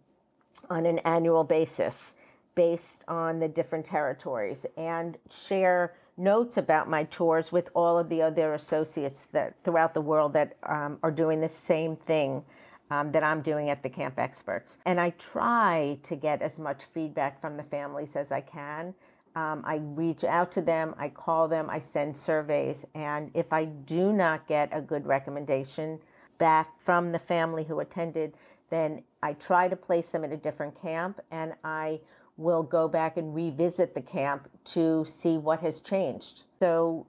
on 0.69 0.85
an 0.85 0.99
annual 0.99 1.43
basis 1.43 2.13
based 2.55 3.03
on 3.09 3.39
the 3.39 3.49
different 3.49 3.85
territories 3.85 4.65
and 4.77 5.17
share 5.29 5.93
notes 6.17 6.57
about 6.57 6.89
my 6.89 7.03
tours 7.03 7.51
with 7.51 7.69
all 7.73 7.97
of 7.97 8.09
the 8.09 8.21
other 8.21 8.53
associates 8.53 9.25
that 9.31 9.59
throughout 9.63 9.93
the 9.93 10.01
world 10.01 10.33
that 10.33 10.55
um, 10.63 10.97
are 11.03 11.11
doing 11.11 11.41
the 11.41 11.49
same 11.49 11.95
thing 11.95 12.43
um, 12.91 13.11
that 13.11 13.23
I'm 13.23 13.41
doing 13.41 13.69
at 13.69 13.83
the 13.83 13.89
Camp 13.89 14.17
Experts. 14.17 14.77
And 14.85 14.99
I 14.99 15.11
try 15.11 15.97
to 16.03 16.15
get 16.15 16.41
as 16.41 16.59
much 16.59 16.83
feedback 16.85 17.41
from 17.41 17.57
the 17.57 17.63
families 17.63 18.15
as 18.15 18.31
I 18.31 18.41
can. 18.41 18.93
Um, 19.35 19.63
I 19.65 19.81
reach 19.81 20.23
out 20.23 20.51
to 20.53 20.61
them, 20.61 20.95
I 20.97 21.09
call 21.09 21.49
them, 21.49 21.69
I 21.69 21.79
send 21.79 22.15
surveys, 22.15 22.85
and 22.95 23.31
if 23.33 23.51
I 23.51 23.65
do 23.65 24.13
not 24.13 24.47
get 24.47 24.69
a 24.71 24.79
good 24.79 25.05
recommendation 25.05 25.99
back 26.37 26.79
from 26.79 27.11
the 27.11 27.19
family 27.19 27.65
who 27.65 27.81
attended, 27.81 28.37
then 28.69 29.03
I 29.21 29.33
try 29.33 29.67
to 29.67 29.75
place 29.75 30.09
them 30.09 30.23
at 30.23 30.31
a 30.31 30.37
different 30.37 30.79
camp 30.81 31.19
and 31.31 31.53
I 31.63 31.99
will 32.37 32.63
go 32.63 32.87
back 32.87 33.17
and 33.17 33.33
revisit 33.33 33.93
the 33.93 34.01
camp 34.01 34.49
to 34.65 35.05
see 35.07 35.37
what 35.37 35.59
has 35.61 35.79
changed. 35.79 36.43
So 36.59 37.07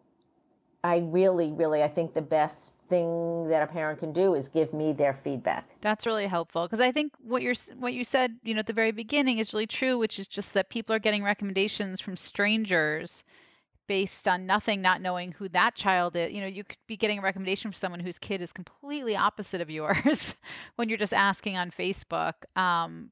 I 0.85 0.99
really, 0.99 1.53
really, 1.53 1.83
I 1.83 1.89
think 1.89 2.15
the 2.15 2.23
best 2.23 2.75
thing 2.89 3.49
that 3.49 3.62
a 3.62 3.67
parent 3.67 3.99
can 3.99 4.12
do 4.12 4.35
is 4.35 4.47
give 4.49 4.73
me 4.73 4.93
their 4.93 5.12
feedback. 5.12 5.69
That's 5.81 6.07
really 6.07 6.29
helpful 6.29 6.65
because 6.65 6.81
I 6.81 6.93
think 6.93 7.12
what 7.19 7.43
you're 7.43 7.55
what 7.77 7.93
you 7.93 8.05
said, 8.05 8.37
you 8.45 8.55
know, 8.55 8.61
at 8.61 8.67
the 8.67 8.73
very 8.73 8.93
beginning 8.93 9.39
is 9.39 9.53
really 9.53 9.67
true, 9.67 9.99
which 9.99 10.19
is 10.19 10.29
just 10.29 10.55
that 10.55 10.71
people 10.71 10.95
are 10.95 11.01
getting 11.01 11.25
recommendations 11.25 12.01
from 12.01 12.17
strangers 12.17 13.25
based 13.89 14.27
on 14.29 14.47
nothing, 14.47 14.83
not 14.83 15.01
knowing 15.01 15.33
who 15.33 15.49
that 15.49 15.75
child 15.75 16.17
is. 16.17 16.33
You 16.33 16.41
know, 16.41 16.47
you 16.47 16.65
could 16.65 16.79
be 16.87 16.97
getting 16.97 17.19
a 17.19 17.23
recommendation 17.23 17.71
from 17.71 17.77
someone 17.77 18.01
whose 18.01 18.19
kid 18.19 18.41
is 18.41 18.53
completely 18.53 19.17
opposite 19.17 19.61
of 19.61 19.71
yours 19.71 20.37
when 20.77 20.89
you're 20.89 20.99
just 20.99 21.15
asking 21.15 21.57
on 21.57 21.71
Facebook. 21.71 22.35
Um, 22.57 23.11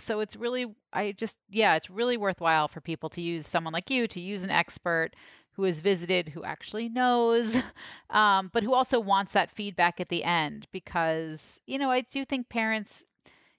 so 0.00 0.20
it's 0.20 0.36
really 0.36 0.66
i 0.92 1.12
just 1.12 1.38
yeah 1.50 1.74
it's 1.76 1.90
really 1.90 2.16
worthwhile 2.16 2.68
for 2.68 2.80
people 2.80 3.08
to 3.08 3.20
use 3.20 3.46
someone 3.46 3.72
like 3.72 3.90
you 3.90 4.06
to 4.06 4.20
use 4.20 4.42
an 4.42 4.50
expert 4.50 5.10
who 5.52 5.64
has 5.64 5.80
visited 5.80 6.30
who 6.30 6.44
actually 6.44 6.88
knows 6.88 7.56
um, 8.10 8.50
but 8.52 8.62
who 8.62 8.74
also 8.74 9.00
wants 9.00 9.32
that 9.32 9.50
feedback 9.50 10.00
at 10.00 10.08
the 10.08 10.24
end 10.24 10.66
because 10.72 11.58
you 11.66 11.78
know 11.78 11.90
i 11.90 12.00
do 12.00 12.24
think 12.24 12.48
parents 12.48 13.04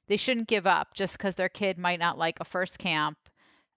they 0.07 0.17
shouldn't 0.17 0.47
give 0.47 0.65
up 0.65 0.93
just 0.93 1.17
because 1.17 1.35
their 1.35 1.49
kid 1.49 1.77
might 1.77 1.99
not 1.99 2.17
like 2.17 2.39
a 2.39 2.45
first 2.45 2.79
camp. 2.79 3.17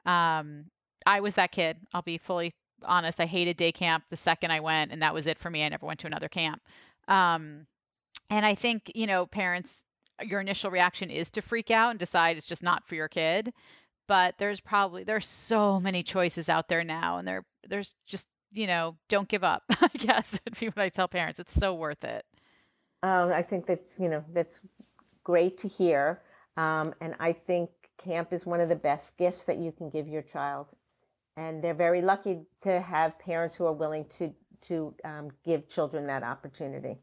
Um, 0.07 0.67
i 1.07 1.21
was 1.21 1.35
that 1.35 1.53
kid 1.53 1.79
i'll 1.93 2.03
be 2.03 2.19
fully 2.19 2.53
honest 2.85 3.21
i 3.21 3.27
hated 3.27 3.57
day 3.57 3.71
camp 3.71 4.05
the 4.09 4.17
second 4.17 4.51
i 4.51 4.59
went 4.59 4.91
and 4.91 5.01
that 5.03 5.15
was 5.15 5.27
it 5.27 5.39
for 5.39 5.51
me 5.51 5.65
i 5.65 5.69
never 5.69 5.87
went 5.87 6.01
to 6.01 6.07
another 6.07 6.29
camp. 6.29 6.63
Um, 7.09 7.67
and 8.31 8.45
i 8.47 8.55
think 8.55 8.91
you 8.95 9.07
know 9.07 9.27
parents 9.27 9.85
your 10.27 10.41
initial 10.41 10.71
reaction 10.71 11.11
is 11.11 11.31
to 11.31 11.43
freak 11.43 11.71
out 11.71 11.91
and 11.91 11.99
decide 11.99 12.37
it's 12.37 12.47
just 12.47 12.63
not 12.63 12.87
for 12.87 12.95
your 12.95 13.09
kid 13.09 13.53
but 14.09 14.35
there's 14.39 14.61
probably 14.61 15.05
there's 15.05 15.27
so 15.27 15.81
many 15.81 16.03
choices 16.03 16.49
out 16.49 16.69
there 16.69 16.85
now 16.85 17.19
and 17.19 17.27
there 17.27 17.45
there's 17.69 17.95
just 18.07 18.27
you 18.51 18.67
know 18.67 18.97
don't 19.09 19.29
give 19.29 19.45
up 19.45 19.63
i 19.81 19.89
guess 19.97 20.39
would 20.45 20.59
be 20.59 20.67
what 20.67 20.79
i 20.79 20.89
tell 20.89 21.09
parents 21.09 21.41
it's 21.41 21.55
so 21.55 21.75
worth 21.75 22.05
it. 22.05 22.25
Um, 23.03 23.33
i 23.33 23.43
think 23.43 23.67
that's 23.67 23.99
you 23.99 24.09
know 24.09 24.25
that's 24.33 24.61
great 25.25 25.59
to 25.59 25.69
hear 25.69 26.21
um, 26.57 26.95
and 27.01 27.15
i 27.21 27.33
think 27.33 27.71
camp 28.03 28.33
is 28.33 28.45
one 28.45 28.61
of 28.61 28.69
the 28.69 28.77
best 28.77 29.17
gifts 29.17 29.45
that 29.45 29.59
you 29.59 29.73
can 29.73 29.89
give 29.89 30.09
your 30.09 30.23
child 30.23 30.67
and 31.37 31.63
they're 31.63 31.73
very 31.73 32.03
lucky 32.03 32.41
to 32.63 32.81
have 32.81 33.19
parents 33.19 33.55
who 33.57 33.65
are 33.65 33.73
willing 33.73 34.05
to 34.05 34.33
to 34.61 34.95
um, 35.05 35.29
give 35.45 35.69
children 35.69 36.07
that 36.07 36.23
opportunity. 36.23 36.99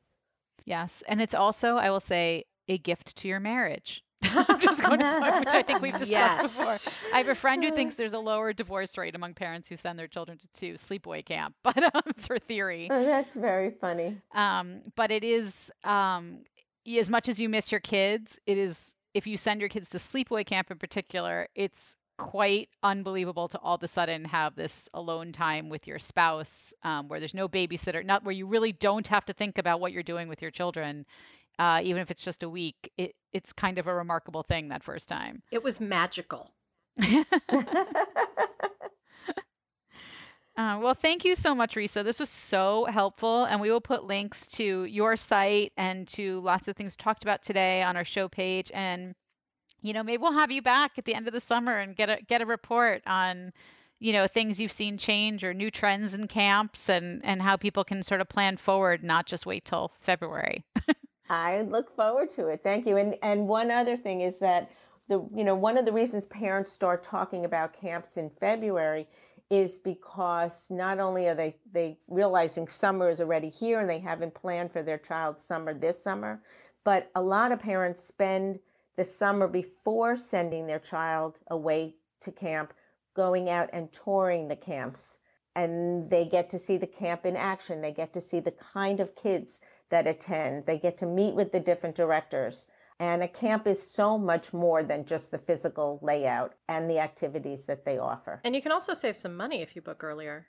Yes 0.65 1.01
and 1.07 1.21
it's 1.21 1.33
also 1.33 1.77
i 1.77 1.89
will 1.89 1.99
say 1.99 2.45
a 2.69 2.77
gift 2.77 3.17
to 3.17 3.27
your 3.27 3.39
marriage. 3.39 4.03
I'm 4.23 4.59
just 4.59 4.81
going 4.83 4.99
to 4.99 5.35
which 5.39 5.49
I 5.49 5.63
think 5.63 5.81
we've 5.81 5.93
discussed 5.93 6.11
yes. 6.11 6.57
before. 6.57 6.93
I 7.13 7.17
have 7.17 7.27
a 7.27 7.35
friend 7.35 7.63
who 7.63 7.71
thinks 7.71 7.95
there's 7.95 8.13
a 8.13 8.19
lower 8.19 8.53
divorce 8.53 8.97
rate 8.97 9.15
among 9.15 9.33
parents 9.33 9.67
who 9.67 9.77
send 9.77 9.97
their 9.97 10.07
children 10.07 10.37
to, 10.37 10.47
to 10.61 10.73
sleepaway 10.75 11.25
camp, 11.25 11.55
but 11.63 11.77
um, 11.95 12.03
it's 12.07 12.27
her 12.27 12.39
theory. 12.39 12.87
Oh, 12.91 13.03
that's 13.03 13.35
very 13.35 13.71
funny. 13.71 14.17
Um, 14.33 14.81
but 14.95 15.11
it 15.11 15.23
is 15.23 15.71
um, 15.83 16.43
as 16.87 17.09
much 17.09 17.27
as 17.27 17.39
you 17.39 17.49
miss 17.49 17.71
your 17.71 17.81
kids, 17.81 18.39
it 18.45 18.57
is 18.57 18.95
if 19.13 19.25
you 19.25 19.37
send 19.37 19.59
your 19.59 19.69
kids 19.69 19.89
to 19.89 19.97
sleepaway 19.97 20.45
camp 20.45 20.69
in 20.69 20.77
particular, 20.77 21.47
it's 21.55 21.95
quite 22.17 22.67
unbelievable 22.83 23.47
to 23.47 23.57
all 23.59 23.75
of 23.75 23.83
a 23.83 23.87
sudden 23.87 24.25
have 24.25 24.55
this 24.55 24.89
alone 24.93 25.31
time 25.31 25.69
with 25.69 25.87
your 25.87 25.97
spouse 25.97 26.73
um, 26.83 27.07
where 27.07 27.19
there's 27.19 27.33
no 27.33 27.47
babysitter, 27.47 28.05
not 28.05 28.23
where 28.25 28.33
you 28.33 28.45
really 28.45 28.73
don't 28.73 29.07
have 29.07 29.25
to 29.25 29.33
think 29.33 29.57
about 29.57 29.79
what 29.79 29.93
you're 29.93 30.03
doing 30.03 30.27
with 30.27 30.41
your 30.41 30.51
children 30.51 31.05
uh, 31.59 31.81
even 31.83 32.01
if 32.01 32.09
it's 32.09 32.23
just 32.23 32.41
a 32.41 32.49
week, 32.49 32.91
it, 32.97 33.15
it's 33.33 33.53
kind 33.53 33.77
of 33.77 33.85
a 33.85 33.93
remarkable 33.93 34.43
thing 34.43 34.69
that 34.69 34.83
first 34.83 35.07
time. 35.09 35.43
It 35.51 35.63
was 35.63 35.79
magical. 35.79 36.53
Uh, 40.59 40.77
well, 40.77 40.93
thank 40.93 41.23
you 41.23 41.37
so 41.37 41.55
much, 41.55 41.75
Risa. 41.75 42.03
This 42.03 42.19
was 42.19 42.29
so 42.29 42.83
helpful. 42.91 43.45
And 43.45 43.61
we 43.61 43.71
will 43.71 43.79
put 43.79 44.03
links 44.03 44.45
to 44.47 44.83
your 44.83 45.15
site 45.15 45.71
and 45.77 46.05
to 46.09 46.41
lots 46.41 46.67
of 46.67 46.75
things 46.75 46.97
talked 46.97 47.23
about 47.23 47.43
today 47.43 47.81
on 47.81 47.95
our 47.95 48.03
show 48.03 48.27
page. 48.27 48.69
And, 48.73 49.15
you 49.81 49.93
know, 49.93 50.03
maybe 50.03 50.21
we'll 50.21 50.33
have 50.33 50.51
you 50.51 50.61
back 50.61 50.97
at 50.97 51.05
the 51.05 51.15
end 51.15 51.27
of 51.27 51.33
the 51.33 51.39
summer 51.39 51.77
and 51.77 51.95
get 51.95 52.09
a, 52.09 52.19
get 52.27 52.41
a 52.41 52.45
report 52.45 53.03
on, 53.07 53.53
you 54.01 54.11
know, 54.11 54.27
things 54.27 54.59
you've 54.59 54.73
seen 54.73 54.97
change 54.97 55.45
or 55.45 55.53
new 55.53 55.71
trends 55.71 56.13
in 56.13 56.27
camps 56.27 56.89
and, 56.89 57.23
and 57.23 57.41
how 57.41 57.55
people 57.55 57.85
can 57.85 58.03
sort 58.03 58.19
of 58.19 58.27
plan 58.27 58.57
forward, 58.57 59.01
not 59.01 59.27
just 59.27 59.45
wait 59.45 59.63
till 59.63 59.93
February. 60.01 60.65
I 61.29 61.61
look 61.61 61.95
forward 61.95 62.29
to 62.31 62.47
it. 62.47 62.61
Thank 62.63 62.87
you. 62.87 62.97
And 62.97 63.15
and 63.21 63.47
one 63.47 63.71
other 63.71 63.95
thing 63.95 64.21
is 64.21 64.39
that 64.39 64.71
the 65.07 65.27
you 65.33 65.43
know 65.43 65.55
one 65.55 65.77
of 65.77 65.85
the 65.85 65.91
reasons 65.91 66.25
parents 66.25 66.71
start 66.71 67.03
talking 67.03 67.45
about 67.45 67.79
camps 67.79 68.17
in 68.17 68.31
February 68.39 69.07
is 69.49 69.79
because 69.79 70.65
not 70.69 70.99
only 70.99 71.27
are 71.27 71.35
they 71.35 71.55
they 71.71 71.97
realizing 72.07 72.67
summer 72.67 73.09
is 73.09 73.21
already 73.21 73.49
here 73.49 73.79
and 73.79 73.89
they 73.89 73.99
haven't 73.99 74.33
planned 74.33 74.71
for 74.71 74.83
their 74.83 74.97
child's 74.97 75.43
summer 75.43 75.73
this 75.73 76.03
summer, 76.03 76.41
but 76.83 77.11
a 77.15 77.21
lot 77.21 77.51
of 77.51 77.59
parents 77.59 78.03
spend 78.03 78.59
the 78.97 79.05
summer 79.05 79.47
before 79.47 80.17
sending 80.17 80.67
their 80.67 80.79
child 80.79 81.39
away 81.47 81.95
to 82.21 82.31
camp 82.31 82.73
going 83.15 83.49
out 83.49 83.69
and 83.71 83.91
touring 83.91 84.47
the 84.47 84.55
camps 84.55 85.17
and 85.55 86.09
they 86.09 86.25
get 86.25 86.49
to 86.49 86.59
see 86.59 86.77
the 86.77 86.87
camp 86.87 87.25
in 87.25 87.35
action. 87.35 87.81
They 87.81 87.91
get 87.91 88.13
to 88.13 88.21
see 88.21 88.39
the 88.39 88.53
kind 88.73 88.99
of 88.99 89.15
kids 89.15 89.59
that 89.89 90.07
attend. 90.07 90.65
They 90.65 90.77
get 90.77 90.97
to 90.99 91.05
meet 91.05 91.35
with 91.35 91.51
the 91.51 91.59
different 91.59 91.95
directors. 91.95 92.67
And 92.99 93.23
a 93.23 93.27
camp 93.27 93.65
is 93.65 93.81
so 93.81 94.17
much 94.17 94.51
more 94.51 94.83
than 94.83 95.05
just 95.05 95.31
the 95.31 95.37
physical 95.37 95.99
layout 96.01 96.55
and 96.67 96.89
the 96.89 96.99
activities 96.99 97.63
that 97.63 97.85
they 97.85 97.97
offer. 97.97 98.41
And 98.43 98.53
you 98.53 98.61
can 98.61 98.73
also 98.73 98.93
save 98.93 99.15
some 99.15 99.37
money 99.37 99.61
if 99.61 99.75
you 99.75 99.81
book 99.81 100.03
earlier. 100.03 100.47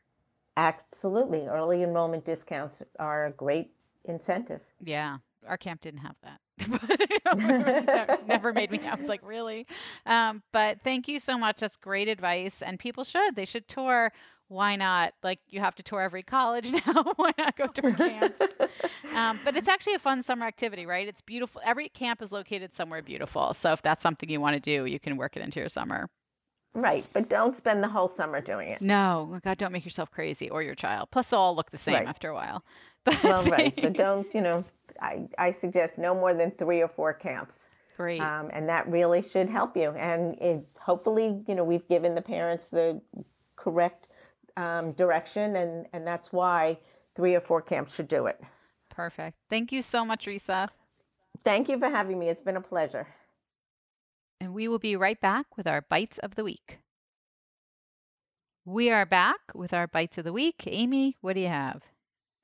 Absolutely. 0.57 1.47
Early 1.47 1.85
enrollment 1.85 2.25
discounts 2.25 2.83
are 2.99 3.27
a 3.27 3.31
great 3.31 3.71
incentive. 4.05 4.63
Yeah. 4.83 5.19
Our 5.47 5.57
camp 5.57 5.81
didn't 5.81 6.01
have 6.01 6.17
that. 6.23 6.41
never, 7.37 8.19
never 8.27 8.53
made 8.53 8.71
me. 8.71 8.81
I 8.85 8.97
was 8.97 9.09
like, 9.09 9.27
really? 9.27 9.67
Um, 10.05 10.43
but 10.53 10.81
thank 10.83 11.09
you 11.09 11.19
so 11.19 11.39
much. 11.39 11.61
That's 11.61 11.77
great 11.77 12.09
advice. 12.09 12.63
And 12.63 12.79
people 12.79 13.05
should. 13.05 13.37
They 13.37 13.45
should 13.45 13.69
tour 13.69 14.13
why 14.51 14.75
not? 14.75 15.15
Like 15.23 15.39
you 15.49 15.61
have 15.61 15.77
to 15.77 15.83
tour 15.83 16.01
every 16.01 16.23
college 16.23 16.71
now. 16.87 17.13
why 17.17 17.33
not 17.39 17.57
go 17.57 17.69
tour 17.69 17.93
camps? 17.93 18.41
um, 19.15 19.41
but 19.45 19.57
it's 19.57 19.69
actually 19.69 19.95
a 19.95 19.99
fun 19.99 20.23
summer 20.23 20.47
activity, 20.47 20.87
right? 20.87 21.07
It's 21.07 21.23
beautiful. 21.23 21.63
Every 21.65 21.89
camp 21.89 22.21
is 22.21 22.33
located 22.33 22.75
somewhere 22.75 23.01
beautiful. 23.01 23.55
So 23.55 23.73
if 23.73 23.81
that's 23.81 24.03
something 24.03 24.29
you 24.29 24.41
want 24.41 24.55
to 24.55 24.61
do, 24.61 24.87
you 24.87 24.99
can 24.99 25.17
work 25.17 25.37
it 25.37 25.43
into 25.43 25.61
your 25.61 25.69
summer. 25.69 26.11
Right, 26.73 27.05
but 27.13 27.29
don't 27.29 27.57
spend 27.57 27.83
the 27.83 27.89
whole 27.89 28.07
summer 28.07 28.41
doing 28.41 28.71
it. 28.71 28.81
No, 28.81 29.41
God, 29.43 29.59
don't 29.59 29.73
make 29.73 29.85
yourself 29.85 30.11
crazy 30.13 30.49
or 30.49 30.63
your 30.63 30.77
child. 30.77 31.09
Plus, 31.11 31.27
they'll 31.27 31.41
all 31.41 31.57
look 31.57 31.73
the 31.73 31.79
same 31.79 31.95
right. 31.95 32.07
after 32.07 32.29
a 32.29 32.35
while. 32.35 32.65
But 33.05 33.25
well, 33.25 33.43
right. 33.45 33.75
So 33.81 33.91
don't, 33.91 34.33
you 34.33 34.41
know, 34.41 34.65
I, 35.03 35.27
I 35.37 35.51
suggest 35.51 35.99
no 35.99 36.15
more 36.15 36.33
than 36.33 36.53
three 36.53 36.81
or 36.81 36.87
four 36.87 37.13
camps. 37.13 37.71
Great. 37.97 38.21
Um, 38.21 38.51
and 38.53 38.69
that 38.69 38.89
really 38.89 39.21
should 39.21 39.49
help 39.49 39.77
you. 39.77 39.91
And 39.91 40.39
it, 40.41 40.65
hopefully, 40.81 41.43
you 41.49 41.57
know, 41.57 41.65
we've 41.65 41.87
given 41.89 42.15
the 42.15 42.23
parents 42.23 42.69
the 42.69 43.01
correct 43.57 44.09
um, 44.61 44.93
direction, 44.93 45.57
and, 45.57 45.87
and 45.93 46.07
that's 46.07 46.33
why 46.33 46.79
three 47.15 47.35
or 47.35 47.41
four 47.41 47.63
camps 47.63 47.95
should 47.95 48.09
do 48.09 48.27
it. 48.27 48.41
Perfect. 48.91 49.37
Thank 49.49 49.73
you 49.73 49.83
so 49.83 50.05
much, 50.05 50.27
Risa. 50.27 50.69
Thank 51.43 51.69
you 51.69 51.79
for 51.79 51.89
having 51.89 52.19
me. 52.19 52.29
It's 52.29 52.43
been 52.43 52.57
a 52.57 52.61
pleasure. 52.61 53.07
And 54.41 54.53
we 54.53 54.69
will 54.69 54.79
be 54.79 54.97
right 54.97 55.21
back 55.21 55.57
with 55.57 55.67
our 55.67 55.83
bytes 55.83 56.19
of 56.19 56.35
the 56.35 56.45
week. 56.45 56.79
We 58.65 58.91
are 58.91 59.07
back 59.07 59.41
with 59.55 59.73
our 59.73 59.89
bytes 59.89 60.19
of 60.19 60.25
the 60.25 60.33
week. 60.33 60.65
Amy, 60.67 61.17
what 61.21 61.35
do 61.35 61.41
you 61.41 61.49
have? 61.49 61.83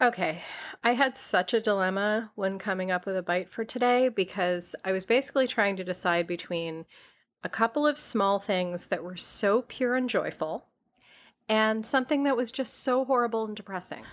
Okay. 0.03 0.43
I 0.83 0.93
had 0.95 1.17
such 1.17 1.55
a 1.55 1.61
dilemma 1.61 2.31
when 2.35 2.59
coming 2.59 2.91
up 2.91 3.07
with 3.07 3.17
a 3.17 3.23
bite 3.23 3.51
for 3.51 3.65
today 3.65 4.09
because 4.09 4.75
I 4.85 4.93
was 4.93 5.05
basically 5.05 5.47
trying 5.47 5.77
to 5.77 5.85
decide 5.85 6.27
between 6.27 6.87
a 7.43 7.49
couple 7.49 7.87
of 7.87 7.99
small 7.99 8.39
things 8.39 8.87
that 8.87 9.05
were 9.05 9.17
so 9.17 9.63
pure 9.63 9.95
and 9.95 10.09
joyful 10.09 10.67
and 11.49 11.85
something 11.85 12.25
that 12.25 12.37
was 12.37 12.53
just 12.53 12.83
so 12.83 13.05
horrible 13.05 13.45
and 13.45 13.57
depressing. 13.57 14.05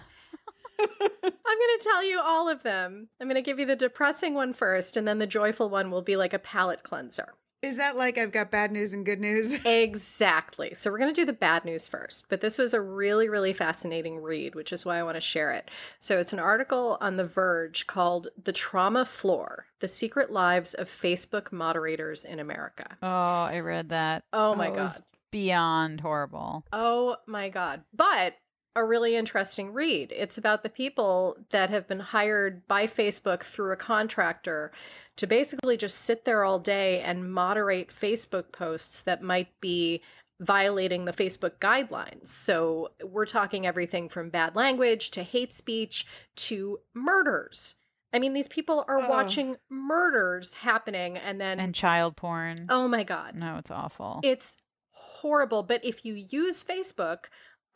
I'm 0.80 0.88
going 0.90 1.80
to 1.80 1.88
tell 1.90 2.04
you 2.04 2.20
all 2.20 2.50
of 2.50 2.64
them. 2.64 3.10
I'm 3.20 3.28
going 3.28 3.36
to 3.36 3.42
give 3.42 3.60
you 3.60 3.66
the 3.66 3.76
depressing 3.76 4.34
one 4.34 4.54
first, 4.54 4.98
and 4.98 5.08
then 5.08 5.20
the 5.20 5.28
joyful 5.28 5.70
one 5.70 5.92
will 5.92 6.02
be 6.02 6.16
like 6.16 6.34
a 6.34 6.40
palate 6.40 6.84
cleanser. 6.84 7.34
Is 7.62 7.78
that 7.78 7.96
like 7.96 8.18
I've 8.18 8.34
got 8.34 8.52
bad 8.52 8.74
news 8.74 8.94
and 8.94 9.06
good 9.06 9.22
news? 9.22 9.54
exactly. 9.66 10.74
So 10.74 10.92
we're 10.92 10.98
going 10.98 11.14
to 11.14 11.22
do 11.22 11.26
the 11.26 11.32
bad 11.32 11.64
news 11.64 11.88
first, 11.88 12.26
but 12.28 12.42
this 12.42 12.58
was 12.58 12.74
a 12.74 12.82
really, 12.82 13.30
really 13.30 13.54
fascinating 13.54 14.18
read, 14.18 14.54
which 14.54 14.74
is 14.74 14.86
why 14.86 14.98
I 15.00 15.04
want 15.04 15.16
to 15.16 15.22
share 15.22 15.54
it. 15.54 15.72
So 15.98 16.20
it's 16.20 16.34
an 16.34 16.40
article 16.40 16.98
on 17.00 17.16
The 17.16 17.24
Verge 17.24 17.88
called 17.88 18.28
The 18.44 18.52
Trauma 18.52 19.06
Floor 19.06 19.68
The 19.80 19.88
Secret 19.88 20.30
Lives 20.30 20.74
of 20.74 20.90
Facebook 20.90 21.54
Moderators 21.54 22.26
in 22.26 22.40
America. 22.40 22.98
Oh, 23.02 23.08
I 23.08 23.62
read 23.62 23.90
that. 23.90 24.26
Oh 24.34 24.56
my 24.56 24.68
oh, 24.68 24.76
God 24.76 25.04
beyond 25.34 26.00
horrible. 26.00 26.64
Oh 26.72 27.18
my 27.26 27.50
God. 27.50 27.82
But 27.92 28.36
a 28.76 28.86
really 28.86 29.16
interesting 29.16 29.74
read. 29.74 30.14
It's 30.16 30.38
about 30.38 30.62
the 30.64 30.70
people 30.70 31.38
that 31.50 31.72
have 31.72 31.88
been 31.88 32.00
hired 32.00 32.68
by 32.68 32.88
Facebook 32.88 33.42
through 33.42 33.72
a 33.72 33.76
contractor 33.76 34.72
to 35.18 35.28
basically 35.28 35.76
just 35.76 35.98
sit 35.98 36.24
there 36.24 36.44
all 36.44 36.60
day 36.60 37.02
and 37.02 37.32
moderate 37.32 37.90
Facebook 37.90 38.52
posts 38.52 39.02
that 39.02 39.24
might 39.24 39.50
be 39.60 40.02
violating 40.40 41.06
the 41.06 41.14
Facebook 41.14 41.58
guidelines. 41.60 42.28
So 42.28 42.92
we're 43.04 43.26
talking 43.26 43.66
everything 43.66 44.10
from 44.10 44.30
bad 44.30 44.56
language 44.56 45.10
to 45.12 45.24
hate 45.24 45.54
speech 45.54 46.06
to 46.36 46.80
murders. 46.94 47.76
I 48.14 48.20
mean, 48.20 48.34
these 48.34 48.48
people 48.48 48.86
are 48.88 49.02
oh. 49.02 49.10
watching 49.10 49.56
murders 49.72 50.54
happening 50.54 51.18
and 51.18 51.42
then. 51.42 51.60
And 51.60 51.74
child 51.74 52.16
porn. 52.16 52.68
Oh 52.70 52.88
my 52.88 53.04
God. 53.04 53.36
No, 53.36 53.58
it's 53.58 53.72
awful. 53.72 54.20
It's 54.24 54.58
horrible. 55.24 55.64
But 55.64 55.84
if 55.84 56.06
you 56.06 56.14
use 56.14 56.64
Facebook, 56.64 57.26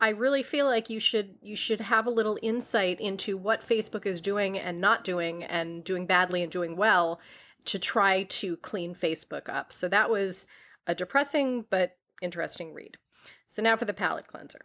I 0.00 0.10
really 0.10 0.44
feel 0.44 0.66
like 0.66 0.88
you 0.88 1.00
should 1.00 1.34
you 1.42 1.56
should 1.56 1.80
have 1.80 2.06
a 2.06 2.10
little 2.10 2.38
insight 2.40 3.00
into 3.00 3.36
what 3.36 3.66
Facebook 3.66 4.06
is 4.06 4.20
doing 4.20 4.56
and 4.56 4.80
not 4.80 5.02
doing 5.02 5.42
and 5.42 5.82
doing 5.82 6.06
badly 6.06 6.42
and 6.42 6.52
doing 6.52 6.76
well 6.76 7.20
to 7.64 7.78
try 7.78 8.22
to 8.24 8.56
clean 8.58 8.94
Facebook 8.94 9.48
up. 9.48 9.72
So 9.72 9.88
that 9.88 10.08
was 10.08 10.46
a 10.86 10.94
depressing 10.94 11.64
but 11.68 11.96
interesting 12.22 12.72
read. 12.72 12.96
So 13.48 13.62
now 13.62 13.76
for 13.76 13.86
the 13.86 13.92
palate 13.92 14.28
cleanser. 14.28 14.60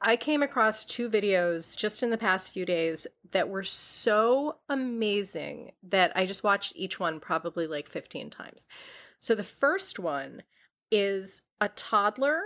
I 0.00 0.16
came 0.16 0.42
across 0.42 0.84
two 0.84 1.08
videos 1.08 1.76
just 1.76 2.02
in 2.02 2.10
the 2.10 2.18
past 2.18 2.50
few 2.50 2.66
days 2.66 3.06
that 3.30 3.48
were 3.48 3.62
so 3.62 4.56
amazing 4.68 5.72
that 5.84 6.12
I 6.14 6.26
just 6.26 6.44
watched 6.44 6.74
each 6.76 7.00
one 7.00 7.20
probably 7.20 7.66
like 7.66 7.88
15 7.88 8.28
times. 8.28 8.68
So 9.18 9.34
the 9.34 9.44
first 9.44 9.98
one 9.98 10.42
is 10.90 11.40
a 11.60 11.68
toddler 11.68 12.40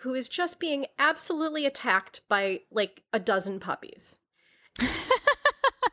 who 0.00 0.14
is 0.14 0.28
just 0.28 0.60
being 0.60 0.86
absolutely 0.98 1.66
attacked 1.66 2.20
by 2.28 2.60
like 2.70 3.02
a 3.12 3.18
dozen 3.20 3.60
puppies. 3.60 4.18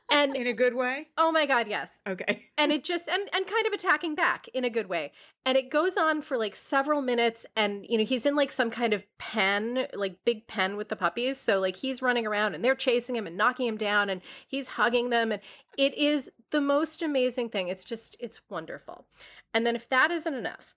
and 0.10 0.36
in 0.36 0.48
a 0.48 0.54
good 0.54 0.76
way? 0.76 1.08
Oh 1.18 1.32
my 1.32 1.46
god, 1.46 1.68
yes. 1.68 1.90
Okay. 2.08 2.46
and 2.58 2.72
it 2.72 2.84
just 2.86 3.08
and 3.08 3.30
and 3.34 3.46
kind 3.46 3.68
of 3.68 3.74
attacking 3.74 4.16
back 4.16 4.48
in 4.50 4.64
a 4.64 4.70
good 4.70 4.88
way. 4.88 5.12
And 5.46 5.58
it 5.58 5.70
goes 5.70 5.98
on 5.98 6.22
for 6.22 6.38
like 6.38 6.56
several 6.56 7.02
minutes 7.02 7.46
and 7.56 7.86
you 7.88 7.98
know, 7.98 8.06
he's 8.06 8.26
in 8.26 8.36
like 8.36 8.52
some 8.52 8.72
kind 8.72 8.94
of 8.94 9.04
pen, 9.18 9.88
like 9.94 10.18
big 10.26 10.48
pen 10.48 10.78
with 10.78 10.90
the 10.90 10.96
puppies. 10.96 11.40
So 11.40 11.60
like 11.60 11.76
he's 11.76 12.02
running 12.02 12.26
around 12.26 12.56
and 12.56 12.64
they're 12.64 12.76
chasing 12.76 13.16
him 13.16 13.28
and 13.28 13.38
knocking 13.38 13.68
him 13.68 13.78
down 13.78 14.10
and 14.10 14.22
he's 14.48 14.70
hugging 14.70 15.10
them 15.10 15.32
and 15.32 15.42
it 15.78 15.98
is 15.98 16.32
the 16.52 16.62
most 16.62 17.02
amazing 17.02 17.50
thing. 17.50 17.68
It's 17.68 17.86
just 17.86 18.16
it's 18.20 18.42
wonderful. 18.50 19.06
And 19.54 19.66
then 19.66 19.76
if 19.76 19.90
that 19.90 20.12
isn't 20.12 20.34
enough, 20.34 20.76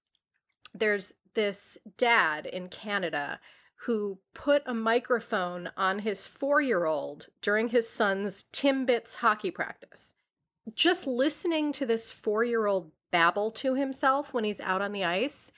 there's 0.75 1.13
this 1.35 1.79
dad 1.97 2.47
in 2.47 2.69
Canada 2.69 3.41
who 3.85 4.19
put 4.35 4.63
a 4.67 4.75
microphone 4.75 5.71
on 5.77 6.01
his 6.01 6.27
four 6.27 6.61
year 6.61 6.85
old 6.85 7.29
during 7.41 7.69
his 7.69 7.89
son's 7.89 8.45
Timbits 8.53 9.17
hockey 9.17 9.51
practice. 9.51 10.15
Just 10.75 11.07
listening 11.07 11.73
to 11.73 11.87
this 11.87 12.11
four 12.11 12.45
year 12.45 12.67
old 12.67 12.93
babble 13.11 13.51
to 13.51 13.75
himself 13.75 14.33
when 14.35 14.45
he's 14.45 14.61
out 14.61 14.83
on 14.83 14.93
the 14.93 15.05
ice 15.05 15.51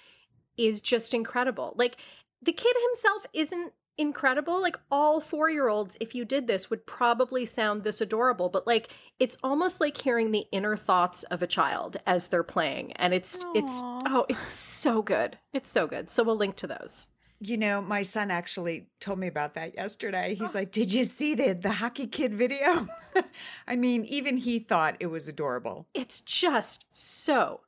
is 0.56 0.80
just 0.80 1.14
incredible. 1.14 1.74
Like, 1.76 1.96
the 2.40 2.52
kid 2.52 2.74
himself 2.90 3.26
isn't 3.32 3.72
incredible. 3.98 4.60
Like 4.60 4.76
all 4.90 5.20
four 5.20 5.50
year 5.50 5.68
olds, 5.68 5.96
if 6.00 6.14
you 6.14 6.24
did 6.24 6.46
this, 6.46 6.70
would 6.70 6.86
probably 6.86 7.46
sound 7.46 7.82
this 7.82 8.00
adorable, 8.00 8.48
but 8.48 8.66
like 8.66 8.88
it's 9.18 9.36
almost 9.42 9.80
like 9.80 9.96
hearing 9.96 10.30
the 10.30 10.46
inner 10.52 10.76
thoughts 10.76 11.22
of 11.24 11.42
a 11.42 11.46
child 11.46 11.96
as 12.06 12.28
they're 12.28 12.42
playing. 12.42 12.92
And 12.94 13.14
it's, 13.14 13.38
Aww. 13.38 13.56
it's, 13.56 13.80
oh, 13.82 14.26
it's 14.28 14.48
so 14.48 15.02
good. 15.02 15.38
It's 15.52 15.68
so 15.68 15.86
good. 15.86 16.10
So 16.10 16.22
we'll 16.22 16.36
link 16.36 16.56
to 16.56 16.66
those. 16.66 17.08
You 17.44 17.56
know, 17.56 17.82
my 17.82 18.02
son 18.02 18.30
actually 18.30 18.86
told 19.00 19.18
me 19.18 19.26
about 19.26 19.54
that 19.54 19.74
yesterday. 19.74 20.36
He's 20.36 20.54
like, 20.54 20.70
"Did 20.70 20.92
you 20.92 21.04
see 21.04 21.34
the 21.34 21.54
the 21.54 21.72
hockey 21.72 22.06
kid 22.06 22.32
video?" 22.32 22.86
I 23.66 23.74
mean, 23.74 24.04
even 24.04 24.36
he 24.36 24.60
thought 24.60 24.96
it 25.00 25.08
was 25.08 25.26
adorable. 25.26 25.88
It's 25.92 26.20
just 26.20 26.84
so 26.88 27.62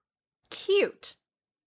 cute. 0.48 1.16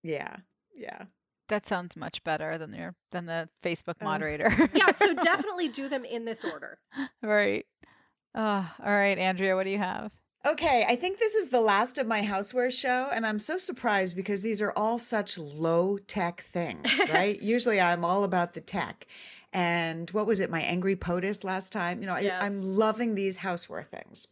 Yeah. 0.04 0.38
Yeah. 0.74 1.08
That 1.50 1.66
sounds 1.66 1.96
much 1.96 2.24
better 2.24 2.58
than 2.58 2.74
your 2.74 2.96
than 3.12 3.26
the 3.26 3.50
Facebook 3.64 4.02
moderator. 4.02 4.48
Uh, 4.48 4.68
yeah, 4.74 4.92
so 4.92 5.14
definitely 5.24 5.70
do 5.70 5.88
them 5.88 6.04
in 6.04 6.26
this 6.26 6.44
order. 6.44 6.80
Right. 7.22 7.66
Oh, 8.36 8.70
all 8.84 8.92
right, 8.92 9.18
Andrea, 9.18 9.56
what 9.56 9.64
do 9.64 9.70
you 9.70 9.78
have? 9.78 10.12
Okay, 10.46 10.86
I 10.88 10.96
think 10.96 11.20
this 11.20 11.36
is 11.36 11.50
the 11.50 11.60
last 11.60 11.98
of 11.98 12.08
my 12.08 12.22
houseware 12.22 12.72
show, 12.72 13.10
and 13.12 13.26
I'm 13.26 13.40
so 13.40 13.58
surprised 13.58 14.16
because 14.16 14.44
these 14.44 14.62
are 14.62 14.72
all 14.76 14.98
such 14.98 15.38
low 15.38 15.98
tech 15.98 16.42
things, 16.42 17.02
right? 17.10 17.42
Usually 17.42 17.82
I'm 17.82 18.06
all 18.06 18.24
about 18.24 18.54
the 18.54 18.62
tech. 18.62 19.08
And 19.52 20.10
what 20.12 20.28
was 20.28 20.40
it, 20.40 20.50
my 20.50 20.62
Angry 20.62 20.96
POTUS 20.96 21.44
last 21.44 21.74
time? 21.74 22.02
You 22.02 22.08
know, 22.08 22.18
yes. 22.18 22.42
I, 22.42 22.46
I'm 22.46 22.78
loving 22.78 23.16
these 23.16 23.40
houseware 23.40 23.86
things. 23.86 24.28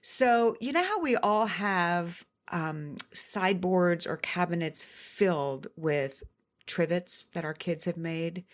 So, 0.00 0.56
you 0.60 0.72
know 0.72 0.84
how 0.84 1.00
we 1.00 1.16
all 1.16 1.46
have 1.46 2.24
um, 2.52 2.96
sideboards 3.12 4.06
or 4.06 4.16
cabinets 4.16 4.84
filled 4.84 5.68
with 5.76 6.22
trivets 6.68 7.26
that 7.32 7.44
our 7.44 7.54
kids 7.54 7.84
have 7.86 7.96
made 7.96 8.44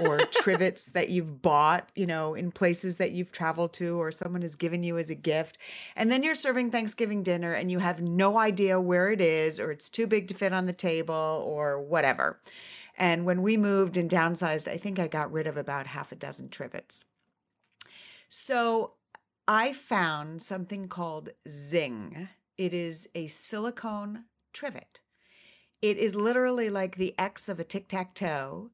or 0.00 0.18
trivets 0.18 0.90
that 0.92 1.10
you've 1.10 1.42
bought, 1.42 1.90
you 1.94 2.06
know, 2.06 2.34
in 2.34 2.50
places 2.50 2.96
that 2.96 3.12
you've 3.12 3.32
traveled 3.32 3.74
to 3.74 4.00
or 4.00 4.10
someone 4.10 4.40
has 4.40 4.56
given 4.56 4.82
you 4.82 4.96
as 4.96 5.10
a 5.10 5.14
gift. 5.14 5.58
And 5.94 6.10
then 6.10 6.22
you're 6.22 6.34
serving 6.34 6.70
Thanksgiving 6.70 7.22
dinner 7.22 7.52
and 7.52 7.70
you 7.70 7.80
have 7.80 8.00
no 8.00 8.38
idea 8.38 8.80
where 8.80 9.10
it 9.10 9.20
is 9.20 9.60
or 9.60 9.70
it's 9.70 9.90
too 9.90 10.06
big 10.06 10.28
to 10.28 10.34
fit 10.34 10.54
on 10.54 10.64
the 10.64 10.72
table 10.72 11.42
or 11.44 11.78
whatever. 11.78 12.40
And 12.96 13.26
when 13.26 13.42
we 13.42 13.58
moved 13.58 13.96
and 13.98 14.08
downsized, 14.08 14.66
I 14.66 14.78
think 14.78 14.98
I 14.98 15.08
got 15.08 15.30
rid 15.30 15.46
of 15.46 15.56
about 15.56 15.88
half 15.88 16.12
a 16.12 16.16
dozen 16.16 16.48
trivets. 16.48 17.04
So 18.28 18.92
I 19.46 19.72
found 19.72 20.40
something 20.40 20.88
called 20.88 21.30
Zing. 21.46 22.28
It 22.56 22.72
is 22.72 23.08
a 23.14 23.26
silicone 23.26 24.24
trivet. 24.52 25.00
It 25.86 25.98
is 25.98 26.16
literally 26.16 26.68
like 26.68 26.96
the 26.96 27.14
X 27.16 27.48
of 27.48 27.60
a 27.60 27.64
tic 27.64 27.86
tac 27.86 28.12
toe, 28.12 28.70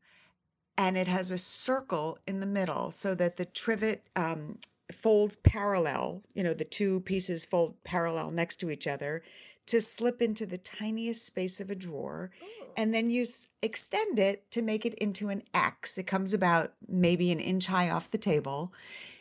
and 0.78 0.96
it 0.96 1.08
has 1.08 1.30
a 1.30 1.36
circle 1.36 2.18
in 2.26 2.40
the 2.40 2.46
middle 2.46 2.90
so 2.90 3.14
that 3.14 3.36
the 3.36 3.44
trivet 3.44 4.06
um, 4.16 4.58
folds 4.90 5.36
parallel. 5.36 6.22
You 6.32 6.42
know, 6.42 6.54
the 6.54 6.64
two 6.64 7.00
pieces 7.00 7.44
fold 7.44 7.74
parallel 7.84 8.30
next 8.30 8.56
to 8.60 8.70
each 8.70 8.86
other 8.86 9.22
to 9.66 9.82
slip 9.82 10.22
into 10.22 10.46
the 10.46 10.56
tiniest 10.56 11.26
space 11.26 11.60
of 11.60 11.68
a 11.68 11.74
drawer. 11.74 12.30
And 12.78 12.94
then 12.94 13.10
you 13.10 13.22
s- 13.22 13.48
extend 13.62 14.18
it 14.18 14.50
to 14.52 14.62
make 14.62 14.86
it 14.86 14.94
into 14.94 15.28
an 15.28 15.42
X. 15.52 15.98
It 15.98 16.06
comes 16.06 16.32
about 16.32 16.72
maybe 16.88 17.30
an 17.30 17.40
inch 17.40 17.66
high 17.66 17.90
off 17.90 18.10
the 18.10 18.16
table. 18.16 18.72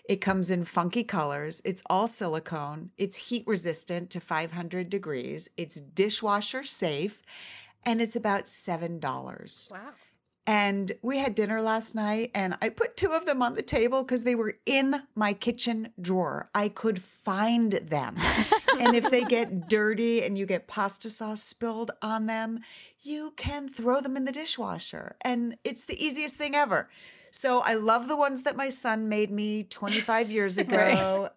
It 0.06 0.22
comes 0.22 0.50
in 0.50 0.64
funky 0.66 1.04
colors. 1.04 1.62
It's 1.64 1.84
all 1.90 2.08
silicone. 2.08 2.92
It's 2.98 3.30
heat 3.30 3.44
resistant 3.46 4.10
to 4.12 4.20
500 4.20 4.90
degrees. 4.90 5.50
It's 5.58 5.80
dishwasher 5.80 6.64
safe. 6.64 7.22
And 7.86 8.02
it's 8.02 8.16
about 8.16 8.46
$7. 8.46 9.72
Wow. 9.72 9.80
And 10.48 10.94
we 11.04 11.20
had 11.20 11.36
dinner 11.36 11.62
last 11.62 11.94
night, 11.94 12.32
and 12.34 12.58
I 12.62 12.70
put 12.70 12.98
two 12.98 13.12
of 13.12 13.26
them 13.26 13.44
on 13.44 13.54
the 13.54 13.62
table 13.62 14.04
because 14.04 14.24
they 14.24 14.34
were 14.34 14.56
in 14.66 15.04
my 15.14 15.34
kitchen 15.34 15.90
drawer. 16.02 16.50
I 16.56 16.68
could 16.68 17.02
find 17.02 17.74
them. 17.74 18.16
and 18.80 18.96
if 18.96 19.12
they 19.12 19.24
get 19.24 19.70
dirty 19.70 20.24
and 20.24 20.38
you 20.38 20.48
get 20.48 20.68
pasta 20.68 21.12
sauce 21.12 21.44
spilled 21.44 21.92
on 22.02 22.26
them, 22.26 22.62
you 23.04 23.34
can 23.38 23.70
throw 23.70 24.02
them 24.02 24.18
in 24.18 24.26
the 24.26 24.32
dishwasher. 24.32 25.16
And 25.22 25.58
it's 25.64 25.86
the 25.86 26.04
easiest 26.04 26.38
thing 26.38 26.56
ever. 26.56 26.90
So 27.32 27.62
I 27.62 27.76
love 27.76 28.08
the 28.08 28.18
ones 28.18 28.44
that 28.44 28.56
my 28.56 28.70
son 28.70 29.08
made 29.08 29.32
me 29.32 29.64
25 29.64 30.32
years 30.32 30.58
ago. 30.58 31.30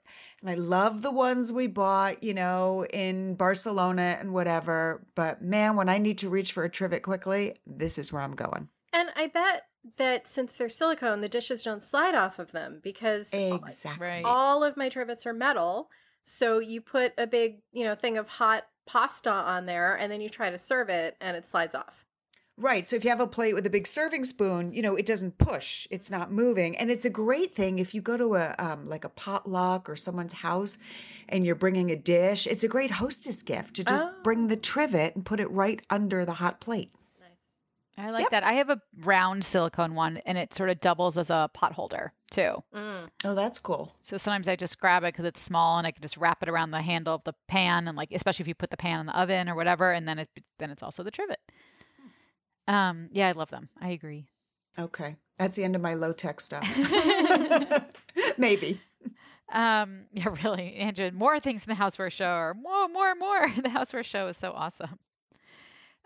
And 0.45 0.51
I 0.51 0.57
love 0.57 1.01
the 1.01 1.11
ones 1.11 1.51
we 1.51 1.69
bought, 1.69 2.23
you 2.23 2.35
know, 2.35 2.85
in 2.93 3.35
Barcelona 3.35 4.19
and 4.21 4.35
whatever. 4.35 5.03
But 5.15 5.41
man, 5.41 5.75
when 5.75 5.89
I 5.89 5.97
need 5.97 6.19
to 6.19 6.29
reach 6.29 6.53
for 6.53 6.65
a 6.65 6.69
trivet 6.69 7.03
quickly, 7.03 7.55
this 7.67 7.97
is 7.97 8.13
where 8.13 8.21
I'm 8.21 8.35
going. 8.35 8.69
And 8.93 9.09
I 9.17 9.29
bet 9.29 9.63
that 9.97 10.29
since 10.29 10.53
they're 10.53 10.69
silicone, 10.69 11.23
the 11.23 11.31
dishes 11.31 11.63
don't 11.63 11.83
slide 11.83 12.15
off 12.15 12.39
of 12.39 12.53
them 12.53 12.81
because 12.83 13.31
Exactly. 13.33 14.07
Right. 14.07 14.25
all 14.27 14.63
of 14.63 14.77
my 14.77 14.91
trivets 14.91 15.25
are 15.25 15.33
metal. 15.33 15.89
So 16.25 16.59
you 16.59 16.83
put 16.83 17.15
a 17.17 17.27
big, 17.27 17.63
you 17.73 17.85
know, 17.85 17.95
thing 17.95 18.19
of 18.19 18.29
hot 18.29 18.65
pasta 18.87 19.31
on 19.31 19.65
there 19.65 19.95
and 19.95 20.13
then 20.13 20.21
you 20.21 20.29
try 20.29 20.51
to 20.51 20.59
serve 20.59 20.91
it 20.91 21.17
and 21.23 21.39
it 21.39 21.47
slides 21.47 21.75
off. 21.75 22.04
Right. 22.57 22.87
So 22.87 22.95
if 22.95 23.03
you 23.03 23.11
have 23.11 23.21
a 23.21 23.27
plate 23.27 23.53
with 23.55 23.67
a 23.67 23.71
big 23.71 23.87
serving 23.87 24.25
spoon, 24.25 24.73
you 24.73 24.81
know, 24.81 24.95
it 24.95 25.07
doesn't 25.07 25.38
push. 25.38 25.88
It's 25.90 26.09
not 26.09 26.31
moving. 26.31 26.77
And 26.77 26.88
it's 26.88 27.05
a 27.05 27.11
great 27.11 27.53
thing 27.55 27.81
if 27.81 27.95
you 27.95 28.01
go 28.01 28.17
to 28.17 28.37
a 28.37 28.55
um, 28.61 28.88
like 28.88 29.05
a 29.05 29.09
potluck 29.09 29.88
or 29.88 29.97
someone's 29.97 30.35
house 30.35 30.79
and 31.29 31.45
you're 31.45 31.57
bringing 31.57 31.90
a 31.90 31.97
dish. 31.97 32.47
It's 32.47 32.62
a 32.62 32.69
great 32.69 32.93
hostess 32.93 33.43
gift 33.43 33.75
to 33.77 33.85
just 33.85 34.07
bring 34.23 34.47
the 34.47 34.57
trivet 34.57 35.17
and 35.17 35.27
put 35.27 35.40
it 35.40 35.51
right 35.51 35.83
under 35.90 36.25
the 36.25 36.35
hot 36.35 36.61
plate. 36.61 36.93
Nice. 37.21 38.07
I 38.07 38.11
like 38.11 38.21
Yep. 38.23 38.31
that. 38.31 38.45
I 38.45 38.53
have 38.53 38.71
a 38.71 38.81
round 39.01 39.45
silicone 39.45 39.97
one 39.97 40.19
and 40.19 40.38
it 40.38 40.55
sort 40.55 40.71
of 40.71 40.81
doubles 40.81 41.19
as 41.19 41.31
a 41.31 41.51
pot 41.53 41.73
holder 41.73 42.12
too. 42.31 42.62
Mm. 42.73 43.09
Oh, 43.25 43.35
that's 43.35 43.59
cool. 43.59 43.97
So 44.05 44.17
sometimes 44.17 44.47
I 44.47 44.55
just 44.55 44.79
grab 44.79 45.03
it 45.03 45.12
because 45.14 45.25
it's 45.25 45.40
small 45.40 45.79
and 45.79 45.88
I 45.88 45.90
can 45.90 46.03
just 46.03 46.17
wrap 46.17 46.40
it 46.40 46.49
around 46.49 46.71
the 46.71 46.83
handle 46.83 47.17
of 47.17 47.25
the 47.25 47.35
pan 47.49 47.88
and 47.88 47.97
like 47.97 48.12
especially 48.12 48.45
if 48.45 48.49
you 48.49 48.55
put 48.55 48.71
the 48.71 48.77
pan 48.77 49.01
in 49.01 49.07
the 49.07 49.19
oven 49.19 49.49
or 49.49 49.57
whatever 49.57 49.90
and 49.90 50.07
then 50.07 50.21
it 50.21 50.29
then 50.61 50.71
it's 50.71 50.85
also 50.85 51.03
the 51.03 51.11
trivet. 51.11 51.40
Um 52.66 53.09
yeah, 53.12 53.29
I 53.29 53.33
love 53.33 53.50
them. 53.50 53.68
I 53.81 53.90
agree. 53.90 54.29
Okay. 54.79 55.16
That's 55.38 55.57
the 55.57 55.64
end 55.64 55.77
of 55.77 55.83
my 55.83 55.94
low 55.94 56.12
tech 56.12 56.40
stuff. 56.40 56.66
Maybe. 58.38 58.81
Um 59.53 60.07
yeah, 60.12 60.35
really, 60.44 60.77
Andrea, 60.77 61.12
more 61.12 61.40
things 61.40 61.66
in 61.66 61.74
the 61.74 61.81
Houseware 61.81 62.11
Show 62.11 62.33
or 62.35 62.55
more, 62.55 62.88
more, 62.88 63.14
more. 63.14 63.48
The 63.57 63.68
Houseware 63.68 64.05
Show 64.05 64.29
is 64.29 64.37
so 64.37 64.53
awesome. 64.53 64.98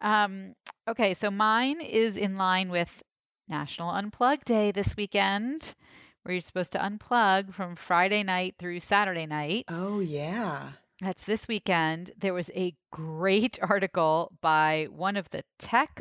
Um 0.01 0.55
okay, 0.89 1.15
so 1.15 1.31
mine 1.31 1.81
is 1.81 2.17
in 2.17 2.37
line 2.37 2.71
with 2.71 3.03
National 3.49 3.93
Unplug 3.93 4.45
Day 4.45 4.71
this 4.71 4.97
weekend, 4.97 5.75
where 6.23 6.35
you're 6.35 6.41
supposed 6.41 6.73
to 6.73 6.79
unplug 6.79 7.55
from 7.55 7.77
Friday 7.77 8.23
night 8.23 8.57
through 8.59 8.81
Saturday 8.81 9.27
night. 9.27 9.65
Oh, 9.69 10.01
yeah. 10.01 10.73
That's 11.01 11.23
this 11.23 11.49
weekend. 11.49 12.11
There 12.19 12.35
was 12.35 12.51
a 12.55 12.75
great 12.93 13.59
article 13.63 14.33
by 14.41 14.89
one 14.91 15.17
of 15.17 15.31
the 15.31 15.45
tech 15.59 16.01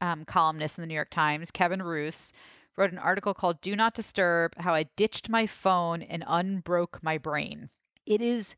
um, 0.00 0.24
columnists 0.24 0.78
in 0.78 0.82
the 0.82 0.86
New 0.86 0.94
York 0.94 1.10
Times, 1.10 1.50
Kevin 1.50 1.82
Roose, 1.82 2.32
wrote 2.76 2.92
an 2.92 2.98
article 2.98 3.34
called 3.34 3.60
Do 3.60 3.74
Not 3.74 3.94
Disturb 3.94 4.52
How 4.58 4.74
I 4.74 4.84
Ditched 4.96 5.28
My 5.28 5.46
Phone 5.46 6.02
and 6.02 6.24
Unbroke 6.26 7.00
My 7.02 7.18
Brain. 7.18 7.70
It 8.06 8.22
is 8.22 8.56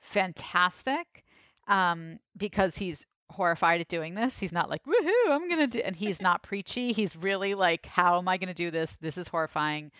fantastic 0.00 1.24
um, 1.68 2.20
because 2.36 2.78
he's 2.78 3.04
horrified 3.32 3.80
at 3.80 3.88
doing 3.88 4.14
this. 4.14 4.40
He's 4.40 4.52
not 4.52 4.70
like, 4.70 4.82
woohoo, 4.84 5.30
I'm 5.30 5.48
going 5.48 5.60
to 5.60 5.78
do, 5.78 5.80
and 5.80 5.96
he's 5.96 6.20
not 6.22 6.42
preachy. 6.42 6.92
He's 6.92 7.16
really 7.16 7.54
like, 7.54 7.86
how 7.86 8.18
am 8.18 8.28
I 8.28 8.38
going 8.38 8.48
to 8.48 8.54
do 8.54 8.70
this? 8.70 8.96
This 9.00 9.18
is 9.18 9.28
horrifying. 9.28 9.90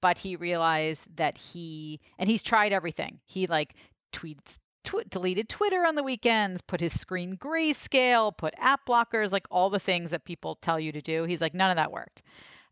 But 0.00 0.18
he 0.18 0.36
realized 0.36 1.16
that 1.16 1.38
he, 1.38 2.00
and 2.18 2.28
he's 2.28 2.42
tried 2.42 2.72
everything. 2.72 3.20
He 3.24 3.46
like 3.46 3.74
tweets, 4.12 4.58
tw- 4.84 5.08
deleted 5.08 5.48
Twitter 5.48 5.84
on 5.84 5.94
the 5.94 6.02
weekends, 6.02 6.62
put 6.62 6.80
his 6.80 6.98
screen 6.98 7.36
grayscale, 7.36 8.36
put 8.36 8.54
app 8.58 8.86
blockers, 8.86 9.32
like 9.32 9.46
all 9.50 9.70
the 9.70 9.78
things 9.78 10.10
that 10.10 10.24
people 10.24 10.56
tell 10.56 10.78
you 10.78 10.92
to 10.92 11.00
do. 11.00 11.24
He's 11.24 11.40
like, 11.40 11.54
none 11.54 11.70
of 11.70 11.76
that 11.76 11.92
worked. 11.92 12.22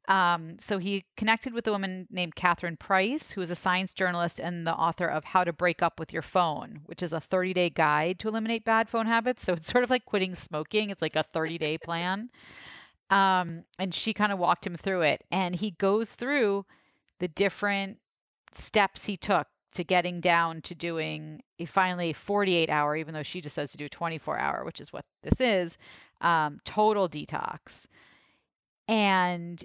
Um, 0.08 0.56
so 0.58 0.78
he 0.78 1.04
connected 1.16 1.54
with 1.54 1.66
a 1.66 1.70
woman 1.70 2.08
named 2.10 2.34
Catherine 2.34 2.76
Price, 2.76 3.32
who 3.32 3.40
is 3.40 3.50
a 3.50 3.54
science 3.54 3.94
journalist 3.94 4.40
and 4.40 4.66
the 4.66 4.74
author 4.74 5.06
of 5.06 5.24
How 5.24 5.44
to 5.44 5.52
Break 5.52 5.80
Up 5.80 6.00
with 6.00 6.12
Your 6.12 6.22
Phone, 6.22 6.80
which 6.86 7.02
is 7.02 7.12
a 7.12 7.20
30 7.20 7.54
day 7.54 7.70
guide 7.70 8.18
to 8.18 8.28
eliminate 8.28 8.64
bad 8.64 8.88
phone 8.88 9.06
habits. 9.06 9.42
So 9.52 9.54
it's 9.54 9.70
sort 9.70 9.84
of 9.84 9.90
like 9.90 10.04
quitting 10.04 10.34
smoking, 10.34 10.90
it's 10.90 11.02
like 11.02 11.16
a 11.16 11.24
30 11.24 11.58
day 11.58 11.78
plan. 11.78 12.30
Um, 13.10 13.64
and 13.78 13.94
she 13.94 14.14
kind 14.14 14.32
of 14.32 14.38
walked 14.38 14.66
him 14.66 14.76
through 14.76 15.02
it. 15.02 15.24
And 15.30 15.54
he 15.54 15.72
goes 15.72 16.10
through 16.10 16.64
the 17.20 17.28
different 17.28 17.98
steps 18.52 19.06
he 19.06 19.16
took 19.16 19.46
to 19.72 19.84
getting 19.84 20.20
down 20.20 20.60
to 20.62 20.74
doing 20.74 21.42
a 21.58 21.64
finally 21.64 22.12
48 22.12 22.70
hour, 22.70 22.96
even 22.96 23.14
though 23.14 23.22
she 23.22 23.40
just 23.40 23.54
says 23.54 23.72
to 23.72 23.76
do 23.76 23.88
24 23.88 24.38
hour, 24.38 24.64
which 24.64 24.80
is 24.80 24.92
what 24.92 25.04
this 25.22 25.40
is, 25.40 25.78
um, 26.20 26.60
total 26.64 27.08
detox. 27.08 27.86
And 28.88 29.62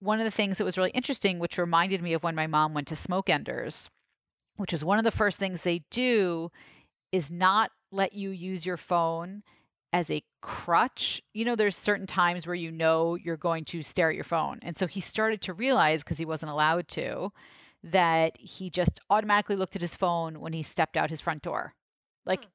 one 0.00 0.20
of 0.20 0.24
the 0.24 0.30
things 0.30 0.58
that 0.58 0.64
was 0.64 0.76
really 0.76 0.90
interesting, 0.90 1.38
which 1.38 1.58
reminded 1.58 2.02
me 2.02 2.12
of 2.12 2.22
when 2.22 2.34
my 2.34 2.46
mom 2.46 2.74
went 2.74 2.88
to 2.88 2.96
Smoke 2.96 3.30
Enders, 3.30 3.88
which 4.56 4.72
is 4.72 4.84
one 4.84 4.98
of 4.98 5.04
the 5.04 5.10
first 5.10 5.38
things 5.38 5.62
they 5.62 5.84
do, 5.90 6.50
is 7.12 7.30
not 7.30 7.70
let 7.90 8.12
you 8.12 8.30
use 8.30 8.66
your 8.66 8.76
phone 8.76 9.42
as 9.92 10.10
a 10.10 10.22
crutch. 10.42 11.22
You 11.32 11.44
know, 11.44 11.54
there's 11.54 11.76
certain 11.76 12.06
times 12.06 12.46
where 12.46 12.56
you 12.56 12.72
know 12.72 13.14
you're 13.14 13.36
going 13.36 13.64
to 13.66 13.82
stare 13.82 14.10
at 14.10 14.16
your 14.16 14.24
phone. 14.24 14.58
And 14.62 14.76
so 14.76 14.86
he 14.86 15.00
started 15.00 15.40
to 15.42 15.54
realize, 15.54 16.02
because 16.02 16.18
he 16.18 16.24
wasn't 16.24 16.50
allowed 16.50 16.88
to, 16.88 17.32
that 17.84 18.36
he 18.38 18.70
just 18.70 18.98
automatically 19.10 19.56
looked 19.56 19.76
at 19.76 19.82
his 19.82 19.94
phone 19.94 20.40
when 20.40 20.54
he 20.54 20.62
stepped 20.62 20.96
out 20.96 21.10
his 21.10 21.20
front 21.20 21.42
door. 21.42 21.74
Like, 22.24 22.46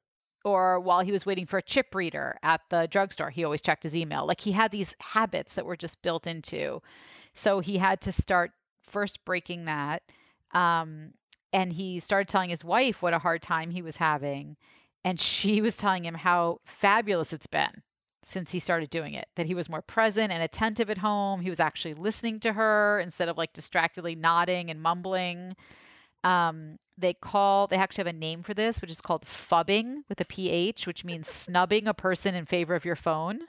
or 0.44 0.80
while 0.80 1.00
he 1.00 1.12
was 1.12 1.24
waiting 1.24 1.46
for 1.46 1.58
a 1.58 1.62
chip 1.62 1.94
reader 1.94 2.38
at 2.42 2.62
the 2.68 2.88
drugstore, 2.90 3.30
he 3.30 3.44
always 3.44 3.62
checked 3.62 3.84
his 3.84 3.94
email. 3.94 4.26
Like, 4.26 4.40
he 4.40 4.52
had 4.52 4.72
these 4.72 4.96
habits 5.00 5.54
that 5.54 5.64
were 5.64 5.76
just 5.76 6.02
built 6.02 6.26
into. 6.26 6.82
So 7.32 7.60
he 7.60 7.78
had 7.78 8.00
to 8.02 8.12
start 8.12 8.50
first 8.82 9.24
breaking 9.24 9.66
that. 9.66 10.02
Um, 10.52 11.14
and 11.52 11.72
he 11.72 12.00
started 12.00 12.28
telling 12.28 12.50
his 12.50 12.64
wife 12.64 13.00
what 13.00 13.14
a 13.14 13.20
hard 13.20 13.40
time 13.40 13.70
he 13.70 13.82
was 13.82 13.98
having. 13.98 14.56
And 15.04 15.20
she 15.20 15.60
was 15.60 15.76
telling 15.76 16.04
him 16.04 16.14
how 16.14 16.60
fabulous 16.64 17.32
it's 17.32 17.46
been 17.46 17.82
since 18.22 18.52
he 18.52 18.58
started 18.58 18.90
doing 18.90 19.14
it, 19.14 19.28
that 19.36 19.46
he 19.46 19.54
was 19.54 19.68
more 19.68 19.82
present 19.82 20.32
and 20.32 20.42
attentive 20.42 20.90
at 20.90 20.98
home. 20.98 21.40
He 21.40 21.50
was 21.50 21.60
actually 21.60 21.94
listening 21.94 22.40
to 22.40 22.52
her 22.52 23.00
instead 23.00 23.28
of 23.28 23.38
like 23.38 23.52
distractedly 23.52 24.14
nodding 24.14 24.70
and 24.70 24.82
mumbling. 24.82 25.56
Um, 26.22 26.78
they 26.98 27.14
call, 27.14 27.66
they 27.66 27.76
actually 27.76 28.04
have 28.04 28.14
a 28.14 28.18
name 28.18 28.42
for 28.42 28.52
this, 28.52 28.80
which 28.80 28.90
is 28.90 29.00
called 29.00 29.24
phubbing 29.24 30.02
with 30.08 30.20
a 30.20 30.24
PH, 30.24 30.86
which 30.86 31.04
means 31.04 31.28
snubbing 31.30 31.88
a 31.88 31.94
person 31.94 32.34
in 32.34 32.44
favor 32.44 32.74
of 32.74 32.84
your 32.84 32.96
phone. 32.96 33.40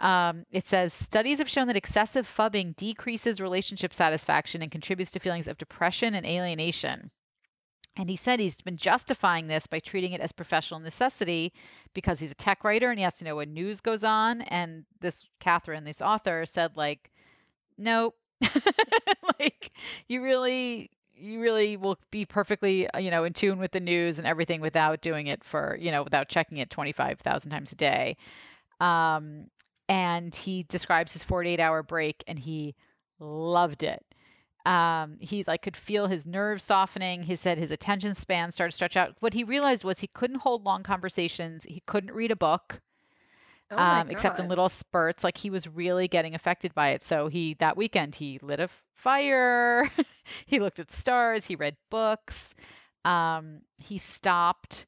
Um, 0.00 0.46
it 0.50 0.66
says 0.66 0.94
studies 0.94 1.38
have 1.38 1.48
shown 1.48 1.66
that 1.66 1.76
excessive 1.76 2.26
phubbing 2.26 2.74
decreases 2.74 3.40
relationship 3.40 3.92
satisfaction 3.92 4.62
and 4.62 4.72
contributes 4.72 5.10
to 5.12 5.20
feelings 5.20 5.46
of 5.46 5.58
depression 5.58 6.14
and 6.14 6.24
alienation. 6.24 7.10
And 8.00 8.08
he 8.08 8.16
said 8.16 8.40
he's 8.40 8.56
been 8.56 8.78
justifying 8.78 9.48
this 9.48 9.66
by 9.66 9.78
treating 9.78 10.12
it 10.12 10.22
as 10.22 10.32
professional 10.32 10.80
necessity 10.80 11.52
because 11.92 12.18
he's 12.18 12.32
a 12.32 12.34
tech 12.34 12.64
writer 12.64 12.88
and 12.88 12.98
he 12.98 13.04
has 13.04 13.18
to 13.18 13.26
know 13.26 13.36
when 13.36 13.52
news 13.52 13.82
goes 13.82 14.04
on. 14.04 14.40
And 14.40 14.86
this 15.02 15.26
Catherine, 15.38 15.84
this 15.84 16.00
author, 16.00 16.46
said 16.46 16.78
like, 16.78 17.10
nope, 17.76 18.16
like 19.38 19.72
you 20.08 20.22
really 20.22 20.90
you 21.14 21.42
really 21.42 21.76
will 21.76 21.98
be 22.10 22.24
perfectly 22.24 22.88
uh, 22.88 22.98
you 22.98 23.10
know 23.10 23.24
in 23.24 23.34
tune 23.34 23.58
with 23.58 23.72
the 23.72 23.80
news 23.80 24.16
and 24.16 24.26
everything 24.26 24.62
without 24.62 25.02
doing 25.02 25.26
it 25.26 25.44
for 25.44 25.76
you 25.78 25.90
know 25.90 26.02
without 26.02 26.30
checking 26.30 26.56
it 26.56 26.70
25,000 26.70 27.50
times 27.50 27.70
a 27.70 27.76
day. 27.76 28.16
Um 28.80 29.48
and 29.90 30.34
he 30.34 30.62
describes 30.62 31.12
his 31.12 31.22
48 31.22 31.60
hour 31.60 31.82
break 31.82 32.24
and 32.26 32.38
he 32.38 32.76
loved 33.18 33.82
it 33.82 34.06
um 34.66 35.16
he 35.20 35.44
like 35.46 35.62
could 35.62 35.76
feel 35.76 36.06
his 36.06 36.26
nerves 36.26 36.62
softening 36.62 37.22
he 37.22 37.34
said 37.34 37.56
his 37.56 37.70
attention 37.70 38.14
span 38.14 38.52
started 38.52 38.70
to 38.72 38.74
stretch 38.76 38.96
out 38.96 39.16
what 39.20 39.32
he 39.32 39.42
realized 39.42 39.84
was 39.84 40.00
he 40.00 40.06
couldn't 40.06 40.40
hold 40.40 40.64
long 40.64 40.82
conversations 40.82 41.64
he 41.64 41.82
couldn't 41.86 42.12
read 42.12 42.30
a 42.30 42.36
book 42.36 42.80
Oh 43.70 43.78
um, 43.78 44.10
except 44.10 44.40
in 44.40 44.48
little 44.48 44.68
spurts. 44.68 45.22
Like 45.22 45.38
he 45.38 45.50
was 45.50 45.68
really 45.68 46.08
getting 46.08 46.34
affected 46.34 46.74
by 46.74 46.88
it. 46.90 47.04
So 47.04 47.28
he 47.28 47.54
that 47.60 47.76
weekend 47.76 48.16
he 48.16 48.38
lit 48.42 48.58
a 48.58 48.64
f- 48.64 48.82
fire. 48.94 49.90
he 50.46 50.58
looked 50.58 50.80
at 50.80 50.90
stars. 50.90 51.46
He 51.46 51.54
read 51.54 51.76
books. 51.88 52.54
Um, 53.04 53.60
he 53.78 53.96
stopped 53.96 54.86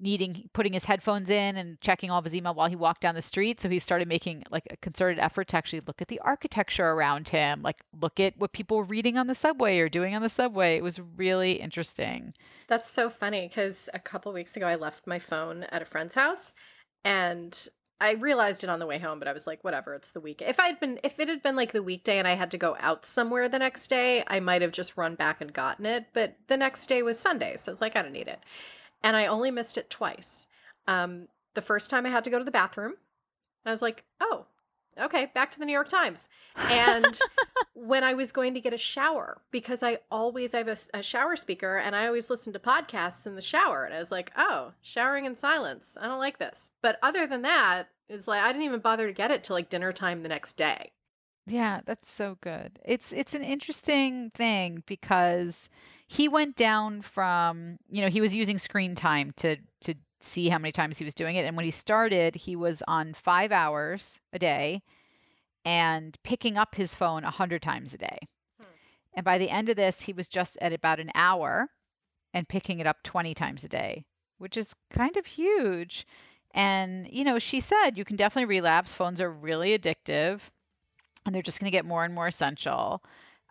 needing 0.00 0.48
putting 0.52 0.72
his 0.72 0.84
headphones 0.84 1.30
in 1.30 1.56
and 1.56 1.80
checking 1.80 2.10
all 2.10 2.18
of 2.18 2.24
his 2.24 2.34
email 2.34 2.54
while 2.54 2.68
he 2.68 2.76
walked 2.76 3.00
down 3.00 3.14
the 3.14 3.22
street. 3.22 3.60
So 3.60 3.68
he 3.68 3.78
started 3.78 4.08
making 4.08 4.44
like 4.50 4.66
a 4.70 4.76
concerted 4.76 5.18
effort 5.18 5.48
to 5.48 5.56
actually 5.56 5.80
look 5.86 6.00
at 6.02 6.08
the 6.08 6.20
architecture 6.20 6.86
around 6.86 7.28
him, 7.28 7.62
like 7.62 7.80
look 8.00 8.20
at 8.20 8.36
what 8.38 8.52
people 8.52 8.76
were 8.76 8.84
reading 8.84 9.16
on 9.16 9.26
the 9.26 9.34
subway 9.34 9.78
or 9.78 9.88
doing 9.88 10.14
on 10.14 10.22
the 10.22 10.28
subway. 10.28 10.76
It 10.76 10.82
was 10.82 11.00
really 11.16 11.52
interesting. 11.52 12.34
That's 12.68 12.90
so 12.90 13.10
funny 13.10 13.48
because 13.48 13.88
a 13.94 13.98
couple 13.98 14.32
weeks 14.32 14.56
ago 14.56 14.66
I 14.66 14.74
left 14.74 15.06
my 15.06 15.18
phone 15.18 15.64
at 15.64 15.82
a 15.82 15.86
friend's 15.86 16.14
house 16.14 16.54
and 17.04 17.68
I 18.00 18.12
realized 18.12 18.62
it 18.62 18.70
on 18.70 18.78
the 18.78 18.86
way 18.86 18.98
home, 18.98 19.18
but 19.18 19.26
I 19.26 19.32
was 19.32 19.46
like, 19.46 19.64
whatever, 19.64 19.94
it's 19.94 20.10
the 20.10 20.20
week. 20.20 20.40
If 20.40 20.60
I'd 20.60 20.78
been 20.78 21.00
if 21.02 21.18
it 21.18 21.28
had 21.28 21.42
been 21.42 21.56
like 21.56 21.72
the 21.72 21.82
weekday 21.82 22.18
and 22.18 22.28
I 22.28 22.36
had 22.36 22.50
to 22.52 22.58
go 22.58 22.76
out 22.78 23.04
somewhere 23.04 23.48
the 23.48 23.58
next 23.58 23.88
day, 23.88 24.22
I 24.28 24.38
might 24.38 24.62
have 24.62 24.70
just 24.70 24.96
run 24.96 25.16
back 25.16 25.40
and 25.40 25.52
gotten 25.52 25.84
it. 25.84 26.06
But 26.12 26.36
the 26.46 26.56
next 26.56 26.86
day 26.86 27.02
was 27.02 27.18
Sunday, 27.18 27.56
so 27.56 27.72
it's 27.72 27.80
like 27.80 27.96
I 27.96 28.02
don't 28.02 28.12
need 28.12 28.28
it. 28.28 28.40
And 29.02 29.16
I 29.16 29.26
only 29.26 29.50
missed 29.50 29.78
it 29.78 29.90
twice. 29.90 30.46
Um, 30.86 31.28
the 31.54 31.62
first 31.62 31.90
time 31.90 32.06
I 32.06 32.10
had 32.10 32.24
to 32.24 32.30
go 32.30 32.38
to 32.38 32.44
the 32.44 32.50
bathroom. 32.50 32.92
And 32.92 33.66
I 33.66 33.70
was 33.70 33.82
like, 33.82 34.04
oh, 34.20 34.46
okay, 35.00 35.30
back 35.34 35.50
to 35.52 35.58
the 35.58 35.64
New 35.64 35.72
York 35.72 35.88
Times. 35.88 36.28
And 36.70 37.18
when 37.74 38.04
I 38.04 38.14
was 38.14 38.32
going 38.32 38.54
to 38.54 38.60
get 38.60 38.72
a 38.72 38.78
shower, 38.78 39.40
because 39.50 39.82
I 39.82 39.98
always 40.10 40.54
I 40.54 40.58
have 40.58 40.80
a 40.94 41.02
shower 41.02 41.36
speaker 41.36 41.76
and 41.76 41.94
I 41.94 42.06
always 42.06 42.30
listen 42.30 42.52
to 42.52 42.58
podcasts 42.58 43.26
in 43.26 43.34
the 43.34 43.40
shower. 43.40 43.84
And 43.84 43.94
I 43.94 43.98
was 43.98 44.10
like, 44.10 44.32
oh, 44.36 44.72
showering 44.82 45.24
in 45.24 45.36
silence. 45.36 45.96
I 46.00 46.06
don't 46.06 46.18
like 46.18 46.38
this. 46.38 46.70
But 46.82 46.98
other 47.02 47.26
than 47.26 47.42
that, 47.42 47.88
it 48.08 48.14
was 48.14 48.28
like 48.28 48.42
I 48.42 48.48
didn't 48.48 48.64
even 48.64 48.80
bother 48.80 49.06
to 49.06 49.12
get 49.12 49.30
it 49.30 49.42
till 49.42 49.54
like 49.54 49.70
dinner 49.70 49.92
time 49.92 50.22
the 50.22 50.28
next 50.28 50.56
day. 50.56 50.92
Yeah, 51.48 51.80
that's 51.84 52.10
so 52.10 52.36
good. 52.40 52.78
It's 52.84 53.12
it's 53.12 53.34
an 53.34 53.42
interesting 53.42 54.30
thing 54.34 54.82
because 54.86 55.68
he 56.06 56.28
went 56.28 56.56
down 56.56 57.02
from, 57.02 57.78
you 57.88 58.02
know, 58.02 58.08
he 58.08 58.20
was 58.20 58.34
using 58.34 58.58
screen 58.58 58.94
time 58.94 59.32
to 59.36 59.56
to 59.82 59.94
see 60.20 60.48
how 60.48 60.58
many 60.58 60.72
times 60.72 60.98
he 60.98 61.04
was 61.04 61.14
doing 61.14 61.36
it 61.36 61.46
and 61.46 61.56
when 61.56 61.64
he 61.64 61.70
started, 61.70 62.34
he 62.34 62.56
was 62.56 62.82
on 62.88 63.14
5 63.14 63.52
hours 63.52 64.20
a 64.32 64.38
day 64.38 64.82
and 65.64 66.18
picking 66.24 66.58
up 66.58 66.74
his 66.74 66.94
phone 66.94 67.22
100 67.22 67.62
times 67.62 67.94
a 67.94 67.98
day. 67.98 68.18
Hmm. 68.60 68.66
And 69.14 69.24
by 69.24 69.38
the 69.38 69.50
end 69.50 69.68
of 69.68 69.76
this, 69.76 70.02
he 70.02 70.12
was 70.12 70.28
just 70.28 70.58
at 70.60 70.72
about 70.72 71.00
an 71.00 71.12
hour 71.14 71.68
and 72.34 72.48
picking 72.48 72.80
it 72.80 72.86
up 72.86 73.02
20 73.04 73.34
times 73.34 73.64
a 73.64 73.68
day, 73.68 74.04
which 74.38 74.56
is 74.56 74.74
kind 74.90 75.16
of 75.16 75.26
huge. 75.26 76.06
And, 76.52 77.08
you 77.10 77.24
know, 77.24 77.38
she 77.38 77.60
said 77.60 77.96
you 77.96 78.04
can 78.04 78.16
definitely 78.16 78.46
relapse. 78.46 78.92
Phones 78.92 79.20
are 79.20 79.30
really 79.30 79.78
addictive 79.78 80.40
and 81.24 81.34
they're 81.34 81.42
just 81.42 81.60
going 81.60 81.70
to 81.70 81.76
get 81.76 81.84
more 81.84 82.04
and 82.04 82.14
more 82.14 82.28
essential. 82.28 83.02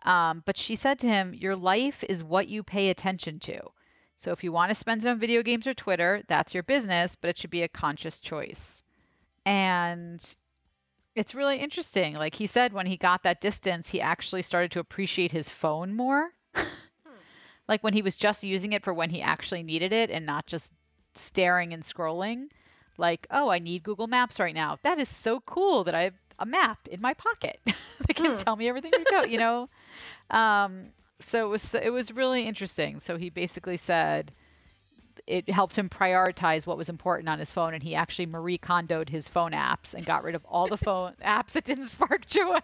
Um, 0.04 0.42
but 0.46 0.56
she 0.56 0.76
said 0.76 0.98
to 1.00 1.08
him, 1.08 1.34
Your 1.34 1.56
life 1.56 2.04
is 2.08 2.22
what 2.24 2.48
you 2.48 2.62
pay 2.62 2.90
attention 2.90 3.38
to. 3.40 3.60
So 4.16 4.32
if 4.32 4.42
you 4.42 4.50
want 4.50 4.70
to 4.70 4.74
spend 4.74 5.04
it 5.04 5.08
on 5.08 5.18
video 5.18 5.42
games 5.42 5.66
or 5.66 5.74
Twitter, 5.74 6.22
that's 6.26 6.52
your 6.52 6.64
business, 6.64 7.16
but 7.16 7.30
it 7.30 7.38
should 7.38 7.50
be 7.50 7.62
a 7.62 7.68
conscious 7.68 8.18
choice. 8.18 8.82
And 9.46 10.36
it's 11.14 11.34
really 11.34 11.58
interesting. 11.58 12.14
Like 12.14 12.34
he 12.34 12.46
said, 12.46 12.72
when 12.72 12.86
he 12.86 12.96
got 12.96 13.22
that 13.22 13.40
distance, 13.40 13.90
he 13.90 14.00
actually 14.00 14.42
started 14.42 14.70
to 14.72 14.80
appreciate 14.80 15.32
his 15.32 15.48
phone 15.48 15.94
more. 15.94 16.30
like 17.68 17.82
when 17.84 17.92
he 17.92 18.02
was 18.02 18.16
just 18.16 18.42
using 18.42 18.72
it 18.72 18.84
for 18.84 18.92
when 18.92 19.10
he 19.10 19.22
actually 19.22 19.62
needed 19.62 19.92
it 19.92 20.10
and 20.10 20.26
not 20.26 20.46
just 20.46 20.72
staring 21.14 21.72
and 21.72 21.82
scrolling. 21.82 22.48
Like, 22.96 23.26
oh, 23.30 23.48
I 23.50 23.58
need 23.58 23.84
Google 23.84 24.08
Maps 24.08 24.40
right 24.40 24.54
now. 24.54 24.78
That 24.82 24.98
is 24.98 25.08
so 25.08 25.40
cool 25.40 25.84
that 25.84 25.94
I 25.94 26.02
have 26.02 26.14
a 26.38 26.46
map 26.46 26.86
in 26.88 27.00
my 27.00 27.14
pocket 27.14 27.60
that 27.66 28.14
can 28.14 28.32
Hmm. 28.32 28.36
tell 28.36 28.56
me 28.56 28.68
everything 28.68 28.92
to 28.92 29.04
go, 29.10 29.22
you 29.24 29.38
know? 29.38 29.68
Um, 30.30 30.88
so 31.20 31.46
it 31.46 31.48
was 31.48 31.74
it 31.74 31.92
was 31.92 32.12
really 32.12 32.44
interesting. 32.44 33.00
So 33.00 33.16
he 33.16 33.28
basically 33.30 33.76
said 33.76 34.32
it 35.26 35.50
helped 35.50 35.76
him 35.76 35.88
prioritize 35.88 36.66
what 36.66 36.78
was 36.78 36.88
important 36.88 37.28
on 37.28 37.38
his 37.38 37.50
phone 37.50 37.74
and 37.74 37.82
he 37.82 37.94
actually 37.94 38.24
Marie 38.26 38.56
Kondoed 38.56 39.08
his 39.10 39.28
phone 39.28 39.52
apps 39.52 39.92
and 39.92 40.06
got 40.06 40.22
rid 40.24 40.34
of 40.34 40.44
all 40.46 40.68
the 40.68 40.78
phone 40.78 41.14
apps 41.24 41.52
that 41.52 41.64
didn't 41.64 41.88
spark 41.88 42.24
joy. 42.26 42.60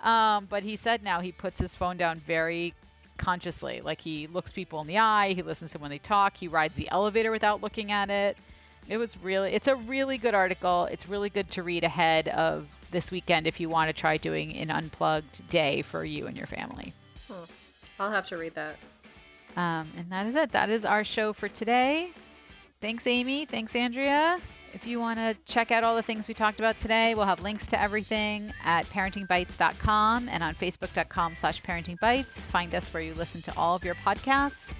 um, 0.00 0.46
but 0.48 0.62
he 0.62 0.76
said 0.76 1.02
now 1.02 1.20
he 1.20 1.32
puts 1.32 1.58
his 1.58 1.74
phone 1.74 1.96
down 1.96 2.20
very 2.26 2.74
consciously. 3.18 3.80
Like 3.84 4.00
he 4.00 4.26
looks 4.26 4.52
people 4.52 4.80
in 4.80 4.86
the 4.86 4.98
eye, 4.98 5.32
he 5.34 5.42
listens 5.42 5.72
to 5.72 5.78
when 5.78 5.90
they 5.90 5.98
talk, 5.98 6.36
he 6.36 6.48
rides 6.48 6.76
the 6.76 6.88
elevator 6.90 7.30
without 7.30 7.60
looking 7.62 7.92
at 7.92 8.10
it. 8.10 8.36
It 8.88 8.96
was 8.96 9.16
really 9.18 9.52
it's 9.52 9.68
a 9.68 9.76
really 9.76 10.18
good 10.18 10.34
article. 10.34 10.86
It's 10.90 11.08
really 11.08 11.30
good 11.30 11.50
to 11.52 11.62
read 11.62 11.84
ahead 11.84 12.28
of 12.28 12.66
this 12.90 13.10
weekend 13.10 13.46
if 13.46 13.58
you 13.60 13.68
want 13.68 13.88
to 13.88 13.92
try 13.92 14.16
doing 14.16 14.54
an 14.56 14.70
unplugged 14.70 15.48
day 15.48 15.82
for 15.82 16.04
you 16.04 16.26
and 16.26 16.36
your 16.36 16.46
family. 16.46 16.92
I'll 17.98 18.10
have 18.10 18.26
to 18.26 18.38
read 18.38 18.54
that. 18.54 18.76
Um, 19.56 19.90
and 19.96 20.10
that 20.10 20.26
is 20.26 20.34
it. 20.34 20.50
That 20.52 20.70
is 20.70 20.84
our 20.84 21.04
show 21.04 21.32
for 21.32 21.48
today. 21.48 22.10
Thanks, 22.80 23.06
Amy. 23.06 23.46
Thanks, 23.46 23.76
Andrea. 23.76 24.40
If 24.72 24.86
you 24.86 24.98
want 24.98 25.18
to 25.18 25.36
check 25.44 25.70
out 25.70 25.84
all 25.84 25.94
the 25.94 26.02
things 26.02 26.26
we 26.26 26.34
talked 26.34 26.58
about 26.58 26.78
today, 26.78 27.14
we'll 27.14 27.26
have 27.26 27.42
links 27.42 27.66
to 27.68 27.80
everything 27.80 28.52
at 28.64 28.86
parentingbytes.com 28.86 30.28
and 30.28 30.42
on 30.42 30.54
facebook.com 30.54 31.36
slash 31.36 31.62
parentingbytes. 31.62 32.32
Find 32.32 32.74
us 32.74 32.92
where 32.92 33.02
you 33.02 33.14
listen 33.14 33.42
to 33.42 33.56
all 33.56 33.76
of 33.76 33.84
your 33.84 33.94
podcasts. 33.96 34.72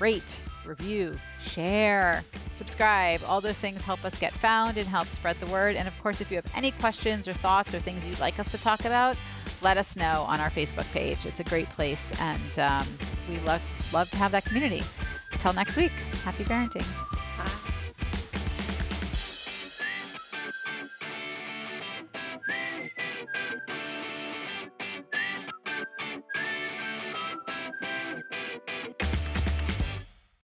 Rate, 0.00 0.40
review, 0.66 1.14
share, 1.42 2.24
subscribe. 2.52 3.20
All 3.26 3.40
those 3.40 3.58
things 3.58 3.82
help 3.82 4.04
us 4.04 4.18
get 4.18 4.32
found 4.32 4.76
and 4.76 4.86
help 4.86 5.08
spread 5.08 5.38
the 5.40 5.46
word. 5.46 5.76
And 5.76 5.86
of 5.86 5.94
course, 6.02 6.20
if 6.20 6.30
you 6.30 6.36
have 6.36 6.46
any 6.54 6.70
questions 6.72 7.28
or 7.28 7.32
thoughts 7.32 7.74
or 7.74 7.80
things 7.80 8.04
you'd 8.04 8.20
like 8.20 8.38
us 8.38 8.50
to 8.52 8.58
talk 8.58 8.84
about, 8.84 9.16
let 9.62 9.76
us 9.76 9.96
know 9.96 10.24
on 10.28 10.40
our 10.40 10.50
Facebook 10.50 10.90
page. 10.92 11.26
It's 11.26 11.40
a 11.40 11.44
great 11.44 11.68
place, 11.70 12.12
and 12.20 12.58
um, 12.58 12.86
we 13.28 13.38
love 13.40 13.62
love 13.92 14.10
to 14.10 14.16
have 14.16 14.32
that 14.32 14.44
community. 14.44 14.82
Until 15.32 15.52
next 15.52 15.76
week, 15.76 15.92
happy 16.24 16.44
parenting. 16.44 16.86